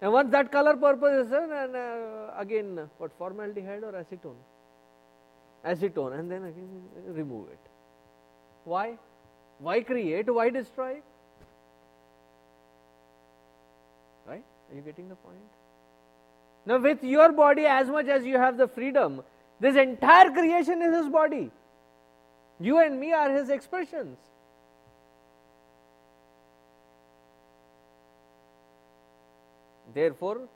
And 0.00 0.12
once 0.12 0.30
that 0.32 0.50
color 0.50 0.76
purpose 0.76 1.26
is 1.26 1.30
done, 1.30 1.52
and 1.52 1.76
uh, 1.76 2.30
again 2.36 2.88
what 2.98 3.12
formaldehyde 3.18 3.84
or 3.84 3.92
acetone? 3.92 4.34
Acetone, 5.64 6.18
and 6.18 6.30
then 6.30 6.44
again 6.44 6.82
remove 7.06 7.48
it. 7.48 7.60
Why? 8.64 8.98
Why 9.58 9.80
create? 9.82 10.32
Why 10.32 10.50
destroy? 10.50 10.94
Right? 10.94 11.04
Are 14.72 14.76
you 14.76 14.80
getting 14.80 15.08
the 15.10 15.16
point? 15.16 15.36
Now, 16.64 16.78
with 16.78 17.04
your 17.04 17.30
body, 17.32 17.66
as 17.66 17.88
much 17.88 18.06
as 18.06 18.24
you 18.24 18.38
have 18.38 18.56
the 18.56 18.66
freedom, 18.66 19.22
this 19.60 19.76
entire 19.76 20.30
creation 20.30 20.80
is 20.80 20.94
His 20.94 21.08
body. 21.10 21.50
You 22.58 22.78
and 22.78 22.98
me 22.98 23.12
are 23.12 23.30
His 23.30 23.50
expressions. 23.50 24.16
Therefore, 29.92 30.48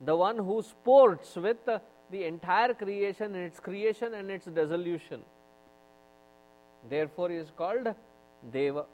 the 0.00 0.16
one 0.16 0.38
who 0.38 0.60
sports 0.62 1.36
with 1.36 1.64
the 2.10 2.24
entire 2.24 2.74
creation 2.74 3.36
and 3.36 3.44
its 3.44 3.60
creation 3.60 4.14
and 4.14 4.28
its 4.28 4.46
dissolution, 4.46 5.22
therefore 6.90 7.30
is 7.30 7.52
called 7.56 7.94
Deva. 8.50 8.86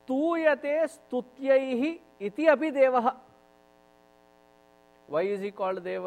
ಸ್ತೂಯತೆ 0.03 0.87
ಸ್ತುತ್ಯೈ 0.95 1.65
ಇತಿ 2.27 2.45
ಅಪಿ 2.53 2.71
deva. 2.79 3.03
Why 5.15 5.23
is 5.35 5.43
he 5.47 5.51
called 5.61 5.81
deva 5.85 6.07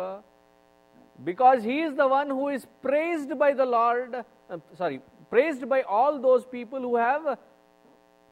because 1.27 1.63
he 1.63 1.75
is 1.81 1.91
the 1.95 2.07
one 2.07 2.29
who 2.29 2.45
is 2.49 2.63
praised 2.85 3.37
by 3.39 3.53
the 3.53 3.65
Lord, 3.65 4.15
uh, 4.49 4.57
sorry, 4.73 4.97
praised 5.29 5.67
by 5.73 5.81
all 5.83 6.19
those 6.19 6.45
people 6.45 6.79
who 6.79 6.95
have 6.97 7.37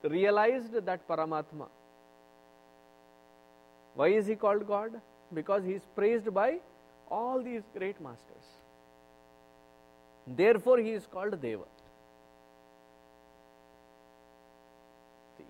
realized 0.03 0.73
that 0.87 1.07
Paramatma. 1.07 1.67
Why 3.95 4.09
is 4.19 4.27
he 4.27 4.35
called 4.35 4.67
God? 4.67 4.99
Because 5.33 5.63
he 5.63 5.73
is 5.73 5.85
praised 5.95 6.33
by 6.33 6.49
all 7.09 7.41
these 7.41 7.63
great 7.77 8.01
masters. 8.01 8.47
Therefore, 10.27 10.79
he 10.79 10.91
is 10.91 11.05
called 11.05 11.39
Deva. 11.41 11.69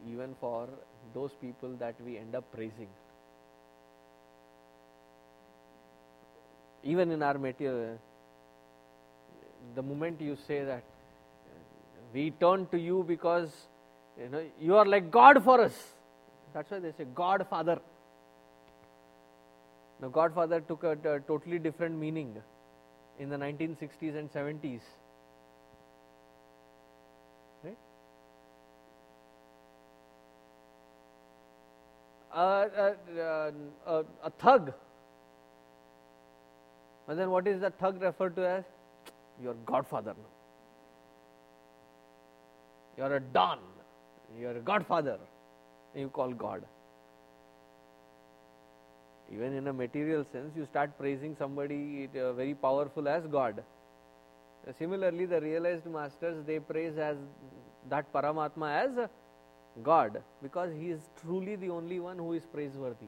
Even 0.10 0.36
for 0.39 0.68
those 1.14 1.32
people 1.41 1.76
that 1.80 1.95
we 2.06 2.18
end 2.18 2.36
up 2.36 2.51
praising. 2.51 2.89
Even 6.84 7.12
in 7.12 7.24
our 7.24 7.38
material, 7.38 7.97
the 9.76 9.82
moment 9.82 10.20
you 10.20 10.38
say 10.47 10.64
that 10.64 10.84
we 12.14 12.32
turn 12.32 12.68
to 12.68 12.78
you 12.78 13.06
because 13.08 13.49
you 14.20 14.30
know 14.30 14.43
you 14.60 14.76
are 14.76 14.86
like 14.86 15.10
God 15.10 15.43
for 15.43 15.62
us. 15.62 15.74
That's 16.54 16.70
why 16.70 16.80
they 16.80 16.91
say 16.91 17.06
Godfather. 17.16 17.80
Now, 20.01 20.10
Godfather 20.10 20.60
took 20.60 20.84
a, 20.84 20.91
a 20.91 21.20
totally 21.22 21.60
different 21.60 21.97
meaning 21.97 22.36
in 23.20 23.30
the 23.30 23.38
1960s 23.38 24.18
and 24.18 24.32
70s. 24.32 24.82
Uh, 32.34 32.67
uh, 33.15 33.51
uh, 33.86 34.03
a 34.23 34.29
thug. 34.31 34.73
And 37.07 37.19
then 37.19 37.29
what 37.29 37.47
is 37.47 37.61
the 37.61 37.69
thug 37.69 38.01
referred 38.01 38.36
to 38.38 38.47
as? 38.47 38.63
Your 39.41 39.53
godfather. 39.65 40.15
You 42.97 43.03
are 43.03 43.15
a 43.15 43.19
don. 43.19 43.59
You 44.39 44.47
are 44.47 44.57
a 44.57 44.61
godfather. 44.61 45.19
You 45.95 46.09
call 46.09 46.31
God. 46.31 46.63
Even 49.31 49.53
in 49.53 49.67
a 49.67 49.73
material 49.73 50.25
sense, 50.31 50.53
you 50.55 50.65
start 50.65 50.97
praising 50.97 51.36
somebody 51.38 52.09
uh, 52.19 52.34
very 52.34 52.55
powerful 52.55 53.07
as 53.07 53.23
God. 53.27 53.63
Similarly, 54.79 55.25
the 55.25 55.41
realized 55.41 55.86
masters 55.86 56.43
they 56.47 56.59
praise 56.59 56.97
as 56.97 57.17
that 57.89 58.11
Paramatma 58.13 58.86
as 58.86 59.09
God 59.82 60.21
because 60.41 60.71
he 60.74 60.89
is 60.91 60.99
truly 61.21 61.55
the 61.55 61.69
only 61.69 61.99
one 61.99 62.17
who 62.17 62.34
is 62.34 62.45
praiseworthy. 62.45 63.07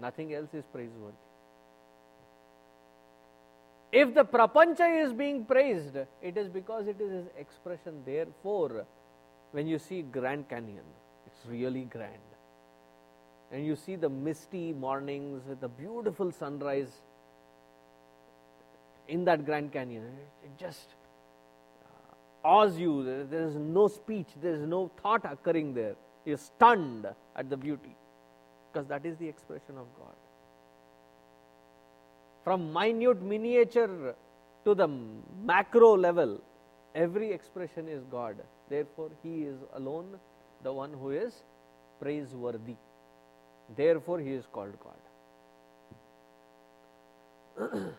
Nothing 0.00 0.34
else 0.34 0.52
is 0.54 0.64
praiseworthy. 0.72 1.16
If 3.90 4.14
the 4.14 4.24
prapancha 4.24 5.04
is 5.04 5.12
being 5.12 5.44
praised, 5.44 5.96
it 5.96 6.36
is 6.36 6.48
because 6.48 6.86
it 6.86 7.00
is 7.00 7.10
his 7.10 7.26
expression. 7.38 8.02
Therefore, 8.04 8.84
when 9.52 9.66
you 9.66 9.78
see 9.78 10.02
Grand 10.02 10.48
Canyon, 10.48 10.84
it's 11.26 11.46
really 11.48 11.84
grand. 11.84 12.14
And 13.50 13.64
you 13.64 13.76
see 13.76 13.96
the 13.96 14.10
misty 14.10 14.72
mornings 14.72 15.42
with 15.48 15.60
the 15.60 15.68
beautiful 15.68 16.30
sunrise 16.30 16.92
in 19.08 19.24
that 19.24 19.46
Grand 19.46 19.72
Canyon. 19.72 20.04
It 20.44 20.50
just 20.58 20.94
awes 22.54 22.78
you. 22.78 22.92
There 23.30 23.46
is 23.46 23.56
no 23.56 23.88
speech, 23.88 24.28
there 24.42 24.54
is 24.54 24.66
no 24.74 24.90
thought 25.02 25.24
occurring 25.30 25.74
there. 25.74 25.96
You're 26.24 26.44
stunned 26.44 27.06
at 27.36 27.50
the 27.50 27.56
beauty 27.56 27.94
because 28.72 28.88
that 28.88 29.04
is 29.10 29.16
the 29.16 29.28
expression 29.28 29.78
of 29.84 29.86
God. 29.98 30.16
From 32.44 32.72
minute 32.72 33.22
miniature 33.22 34.14
to 34.64 34.74
the 34.74 34.88
macro 35.44 35.96
level, 35.96 36.40
every 36.94 37.32
expression 37.32 37.88
is 37.88 38.04
God. 38.04 38.36
Therefore, 38.68 39.10
He 39.22 39.42
is 39.42 39.58
alone 39.74 40.18
the 40.62 40.72
one 40.72 40.92
who 40.92 41.10
is 41.10 41.34
praiseworthy. 42.00 42.76
Therefore, 43.76 44.18
he 44.18 44.32
is 44.32 44.46
called 44.50 44.74
God. 44.80 44.94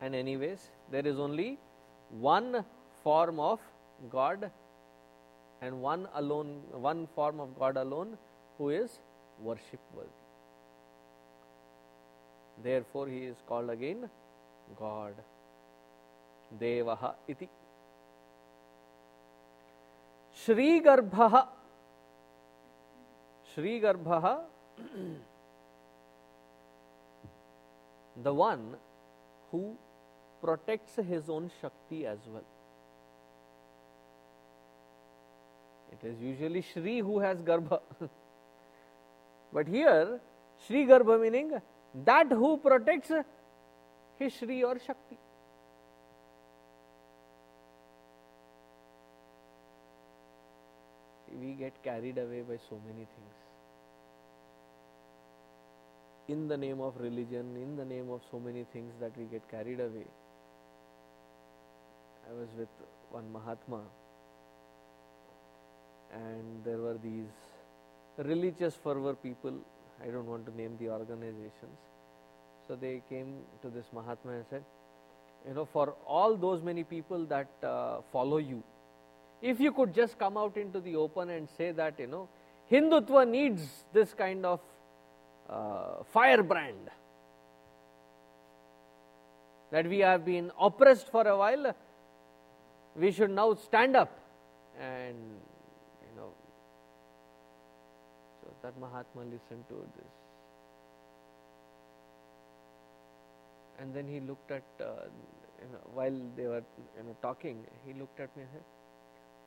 and, 0.00 0.14
anyways, 0.14 0.70
there 0.90 1.06
is 1.06 1.18
only 1.18 1.58
one 2.10 2.64
form 3.02 3.40
of 3.40 3.60
God 4.10 4.50
and 5.60 5.82
one 5.82 6.08
alone, 6.14 6.62
one 6.72 7.06
form 7.14 7.40
of 7.40 7.58
God 7.58 7.76
alone 7.76 8.16
who 8.56 8.70
is 8.70 8.98
worship 9.42 9.80
worthy. 9.94 10.08
Therefore, 12.62 13.08
he 13.08 13.24
is 13.24 13.36
called 13.46 13.70
again 13.70 14.08
God. 14.78 15.14
Devaha 16.60 17.14
iti. 17.28 17.48
sri 20.44 20.80
garbhaha 20.80 21.48
the 28.22 28.34
one 28.34 28.76
who 29.50 29.76
protects 30.40 30.96
his 30.96 31.28
own 31.28 31.50
Shakti 31.60 32.06
as 32.06 32.18
well. 32.26 32.44
It 35.92 36.06
is 36.06 36.20
usually 36.20 36.62
Shri 36.62 36.98
who 36.98 37.18
has 37.18 37.42
Garbha. 37.42 37.80
but 39.52 39.66
here, 39.66 40.20
Shri 40.66 40.84
Garbha 40.86 41.20
meaning 41.20 41.52
that 42.04 42.30
who 42.30 42.56
protects 42.58 43.10
his 44.18 44.32
Shri 44.32 44.62
or 44.62 44.78
Shakti. 44.78 45.18
we 51.40 51.52
get 51.52 51.82
carried 51.82 52.18
away 52.18 52.42
by 52.42 52.56
so 52.68 52.80
many 52.86 53.06
things. 53.06 53.36
In 56.28 56.48
the 56.48 56.56
name 56.56 56.80
of 56.80 56.94
religion, 57.00 57.56
in 57.56 57.76
the 57.76 57.84
name 57.84 58.10
of 58.10 58.20
so 58.30 58.38
many 58.38 58.64
things 58.72 58.92
that 59.00 59.16
we 59.16 59.24
get 59.24 59.48
carried 59.50 59.80
away. 59.80 60.06
I 62.28 62.38
was 62.38 62.48
with 62.58 62.68
one 63.10 63.32
Mahatma, 63.32 63.80
and 66.12 66.64
there 66.64 66.76
were 66.76 66.98
these 67.02 67.30
religious 68.18 68.74
fervor 68.74 69.14
people. 69.14 69.54
I 70.02 70.10
don't 70.10 70.26
want 70.26 70.44
to 70.46 70.54
name 70.56 70.76
the 70.78 70.90
organizations. 70.90 71.78
So 72.66 72.76
they 72.76 73.00
came 73.08 73.34
to 73.62 73.70
this 73.70 73.86
Mahatma 73.94 74.32
and 74.32 74.44
said, 74.50 74.62
You 75.48 75.54
know, 75.54 75.64
for 75.64 75.94
all 76.06 76.36
those 76.36 76.62
many 76.62 76.84
people 76.84 77.24
that 77.26 77.48
uh, 77.62 78.02
follow 78.12 78.36
you, 78.36 78.62
if 79.40 79.58
you 79.58 79.72
could 79.72 79.94
just 79.94 80.18
come 80.18 80.36
out 80.36 80.56
into 80.56 80.80
the 80.80 80.96
open 80.96 81.30
and 81.30 81.48
say 81.56 81.70
that, 81.72 81.98
you 81.98 82.08
know, 82.08 82.28
Hindutva 82.70 83.26
needs 83.26 83.62
this 83.94 84.12
kind 84.12 84.44
of 84.44 84.60
uh, 85.48 86.02
firebrand, 86.12 86.90
that 89.70 89.86
we 89.86 90.00
have 90.00 90.24
been 90.26 90.50
oppressed 90.60 91.08
for 91.08 91.26
a 91.26 91.36
while, 91.36 91.74
we 92.97 93.11
should 93.11 93.31
now 93.31 93.53
stand 93.55 93.95
up 93.95 94.19
and, 94.79 95.17
you 96.01 96.15
know, 96.17 96.29
so 98.41 98.49
that 98.61 98.79
Mahatma 98.79 99.23
listened 99.23 99.63
to 99.69 99.75
this. 99.95 100.11
And 103.79 103.93
then 103.93 104.07
he 104.07 104.19
looked 104.19 104.51
at, 104.51 104.63
uh, 104.79 105.05
you 105.59 105.67
know, 105.71 105.79
while 105.93 106.19
they 106.35 106.45
were 106.45 106.63
you 106.97 107.03
know, 107.03 107.15
talking, 107.21 107.65
he 107.85 107.93
looked 107.93 108.19
at 108.19 108.35
me 108.37 108.43
and 108.43 108.51
said, 108.53 108.63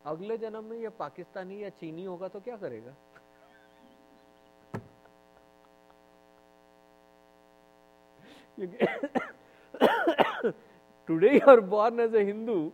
अगले 0.06 0.36
जन्म 0.38 0.64
में 0.70 0.78
ये 0.78 0.88
पाकिस्तानी 0.98 1.62
या 1.62 1.68
चीनी 1.82 2.04
होगा 2.04 2.28
तो 2.30 2.40
क्या 2.40 2.56
करेगा 2.56 2.94
today 11.06 11.34
you 11.34 11.46
are 11.46 11.60
born 11.60 12.00
as 12.00 12.14
a 12.14 12.24
hindu 12.24 12.70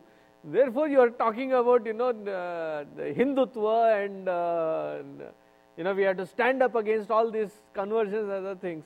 therefore 0.46 0.88
you 0.88 1.00
are 1.00 1.10
talking 1.10 1.52
about 1.52 1.86
you 1.86 1.92
know 1.92 2.12
the, 2.12 2.86
the 2.96 3.12
hindutva 3.18 4.04
and 4.04 4.28
uh, 4.28 4.98
you 5.76 5.84
know 5.84 5.94
we 5.94 6.02
have 6.02 6.16
to 6.16 6.26
stand 6.26 6.62
up 6.62 6.74
against 6.74 7.10
all 7.10 7.30
these 7.30 7.50
conversions 7.72 8.24
and 8.24 8.46
other 8.46 8.56
things 8.56 8.84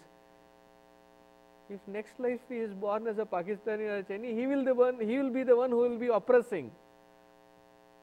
if 1.69 1.81
next 1.89 2.21
life 2.21 2.41
he 2.49 2.57
is 2.57 2.75
born 2.75 3.07
as 3.07 3.19
a 3.19 3.25
pakistani 3.25 3.89
or 3.93 3.97
a 3.99 4.03
chinese 4.03 4.37
he 4.37 4.47
will 4.47 4.65
the 4.65 4.75
one 4.75 5.01
he 5.01 5.19
will 5.19 5.31
be 5.31 5.43
the 5.43 5.57
one 5.57 5.71
who 5.71 5.79
will 5.79 5.99
be 5.99 6.09
oppressing 6.09 6.71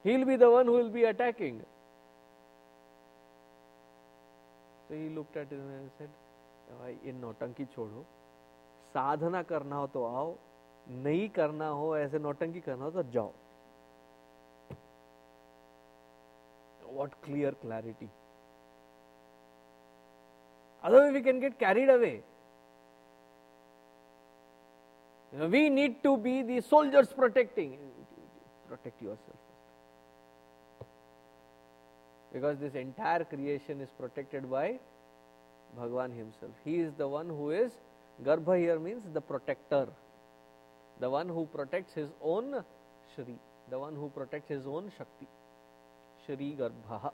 he 0.04 0.18
will 0.18 0.26
be 0.26 0.36
the 0.36 0.50
one 0.52 0.66
who 0.66 0.74
will 0.74 0.90
be 0.90 1.06
attacking. 1.06 1.62
So 4.90 4.96
he 4.96 5.08
looked 5.16 5.38
at 5.38 5.50
him 5.50 5.62
and 5.62 5.90
said, 5.98 6.10
ये 7.06 7.12
नौटंकी 7.14 7.66
छोड़ो 7.76 8.04
साधना 8.94 9.42
करना 9.48 9.76
हो 9.76 9.88
तो 9.94 10.04
आओ 10.06 10.36
नहीं 10.90 11.28
करना 11.36 11.68
हो 11.80 11.98
ऐसे 11.98 12.20
नौटंकी 12.20 12.60
करना 12.68 12.84
हो 12.86 12.92
तो 12.92 13.04
जाओ 13.14 13.32
what 16.93 17.21
clear 17.23 17.53
clarity. 17.53 18.09
Otherwise 20.83 21.13
we 21.13 21.23
can 21.23 21.41
get 21.41 21.59
carried 21.59 21.89
away. 21.89 22.23
You 25.33 25.39
know, 25.41 25.49
we 25.49 25.69
need 25.69 26.03
to 26.03 26.17
be 26.17 26.43
the 26.43 26.61
soldiers 26.61 27.09
protecting 27.13 27.79
protect 28.69 29.01
yourself. 29.03 29.39
Because 32.33 32.59
this 32.59 32.75
entire 32.75 33.25
creation 33.25 33.81
is 33.81 33.89
protected 33.99 34.51
by 34.51 34.79
Bhagwan 35.77 36.13
himself. 36.13 36.53
He 36.65 36.77
is 36.77 36.93
the 36.99 37.09
one 37.09 37.29
who 37.29 37.51
is, 37.51 37.73
Garbha 38.25 38.59
here 38.59 38.79
means 38.79 39.03
the 39.15 39.21
protector, 39.21 39.89
the 41.01 41.09
one 41.09 41.29
who 41.29 41.47
protects 41.47 41.95
his 41.95 42.11
own 42.23 42.63
Shri, 43.15 43.39
the 43.71 43.79
one 43.79 43.95
who 43.95 44.11
protects 44.11 44.49
his 44.49 44.67
own 44.67 44.93
Shakti. 44.97 45.27
Garbha. 46.37 47.13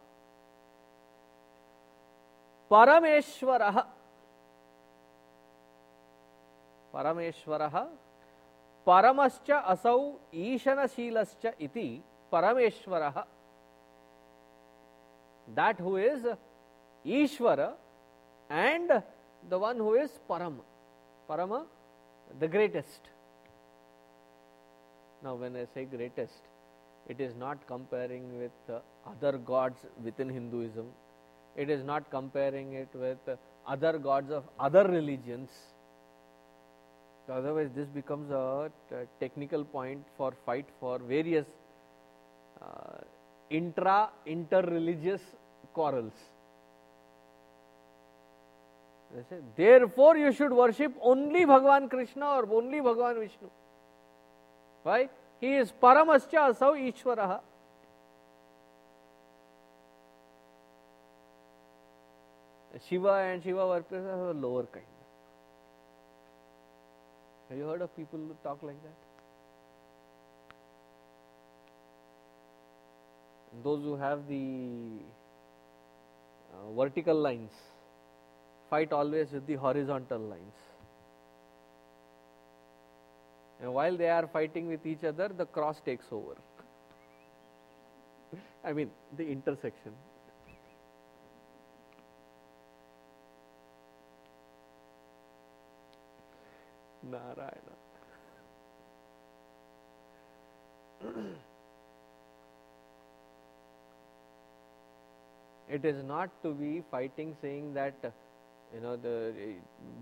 Parameshwarah. 2.71 3.87
Parameshwarah. 6.93 7.89
परमश्च 8.87 9.51
असौ 9.51 9.99
ईशनशीलश्च 10.35 11.47
इति 11.67 11.89
परमेश्वरः 12.33 13.23
who 15.79 15.97
is 15.97 16.25
Ishvara 17.07 17.73
and 18.51 19.03
the 19.49 19.59
one 19.59 19.77
who 19.77 19.95
is 19.95 20.11
Param. 20.29 20.57
Parama, 21.29 21.65
the 22.39 22.49
greatest. 22.49 23.01
Now, 25.23 25.35
when 25.35 25.57
I 25.57 25.67
say 25.75 25.85
greatest, 25.85 26.41
it 27.09 27.21
is 27.21 27.35
not 27.35 27.67
comparing 27.67 28.39
with 28.39 28.53
uh, 28.71 28.81
other 29.07 29.39
gods 29.39 29.79
within 30.03 30.29
Hinduism, 30.29 30.87
it 31.57 31.71
is 31.71 31.85
not 31.85 32.11
comparing 32.11 32.73
it 32.75 32.89
with 32.95 33.19
other 33.67 33.99
gods 33.99 34.31
of 34.31 34.45
other 34.59 34.85
religions. 34.85 35.51
Otherwise, 37.29 37.71
this 37.75 37.89
becomes 37.89 38.31
a, 38.31 38.71
a 38.93 39.07
technical 39.19 39.65
point 39.65 40.05
for 40.17 40.35
fight 40.45 40.67
for 40.79 40.99
various 40.99 41.47
uh, 42.61 42.99
intra 43.51 44.11
inter-religious 44.27 45.23
quarrels. 45.73 46.13
They 49.15 49.23
say, 49.31 49.43
therefore 49.57 50.17
you 50.17 50.33
should 50.33 50.53
worship 50.53 50.93
only 51.01 51.47
Bhagavan 51.47 51.89
Krishna 51.89 52.27
or 52.27 52.53
only 52.53 52.81
Bhagavan 52.81 53.21
Vishnu. 53.21 53.49
Why? 54.83 55.09
He 55.41 55.55
is 55.55 55.73
Paramascha 55.73 56.51
Asau 56.51 56.75
Ishwaraha. 56.75 57.41
Shiva 62.89 63.13
and 63.33 63.43
Shiva 63.43 63.67
worshippers 63.67 64.05
are 64.05 64.31
a 64.31 64.33
lower 64.33 64.65
kind. 64.65 64.85
Have 67.49 67.59
you 67.59 67.65
heard 67.65 67.83
of 67.83 67.95
people 67.97 68.19
who 68.19 68.37
talk 68.43 68.63
like 68.63 68.83
that? 68.83 69.05
those 73.63 73.83
who 73.83 73.97
have 73.97 74.27
the 74.29 74.99
uh, 76.53 76.73
vertical 76.73 77.15
lines 77.15 77.53
fight 78.71 78.93
always 78.93 79.31
with 79.31 79.47
the 79.47 79.55
horizontal 79.55 80.19
lines. 80.19 80.55
And 83.61 83.73
while 83.73 83.97
they 83.97 84.09
are 84.09 84.27
fighting 84.27 84.67
with 84.69 84.85
each 84.85 85.05
other, 85.05 85.29
the 85.29 85.47
cross 85.47 85.81
takes 85.85 86.07
over. 86.11 86.35
I 88.65 88.73
mean, 88.73 88.91
the 89.17 89.27
intersection. 89.27 89.93
Narayana. 97.11 97.75
it 105.69 105.85
is 105.85 106.03
not 106.05 106.31
to 106.43 106.53
be 106.53 106.83
fighting 106.91 107.37
saying 107.41 107.75
that 107.75 107.95
you 108.75 108.81
know 108.81 108.97
the 108.97 109.33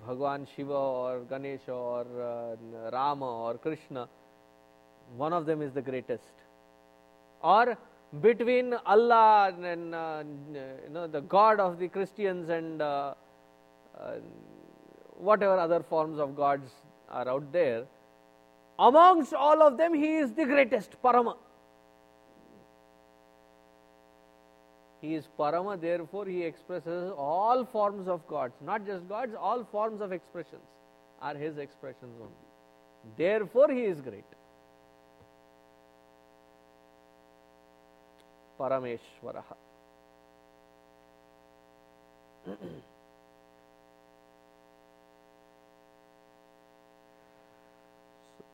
Bhagwan 0.07 0.47
Shiva 0.55 0.73
or 0.73 1.20
Ganesha 1.29 1.73
or 1.73 2.07
uh, 2.20 2.91
Rama 2.91 3.31
or 3.47 3.55
Krishna 3.59 4.09
one 5.16 5.33
of 5.33 5.47
them 5.47 5.62
is 5.62 5.73
the 5.73 5.83
greatest 5.83 6.33
or 7.43 7.77
between 8.20 8.74
Allah 8.87 9.53
and 9.62 9.95
uh, 9.95 10.23
you 10.53 10.91
know 10.91 11.07
the 11.07 11.20
God 11.20 11.61
of 11.61 11.79
the 11.79 11.89
Christians 11.89 12.49
and 12.49 12.83
uh, 12.83 13.15
whatever 15.16 15.59
other 15.59 15.83
forms 15.89 16.19
of 16.19 16.37
gods 16.37 16.70
are 17.12 17.28
out 17.28 17.52
there 17.52 17.84
amongst 18.78 19.34
all 19.34 19.62
of 19.62 19.76
them 19.76 19.94
he 19.94 20.16
is 20.16 20.32
the 20.32 20.44
greatest 20.44 21.01
Parama 21.02 21.36
He 25.02 25.16
is 25.16 25.28
Parama, 25.36 25.78
therefore 25.80 26.26
he 26.26 26.44
expresses 26.44 27.12
all 27.16 27.64
forms 27.64 28.06
of 28.06 28.24
gods, 28.28 28.55
not 28.64 28.86
just 28.86 29.09
gods, 29.09 29.32
all 29.36 29.64
forms 29.64 30.01
of 30.01 30.12
expressions 30.12 30.62
are 31.20 31.34
his 31.34 31.59
expressions 31.59 32.20
only. 32.20 33.16
Therefore 33.16 33.68
he 33.72 33.82
is 33.82 34.01
great. 34.01 34.24
Parameshwara. 38.60 39.43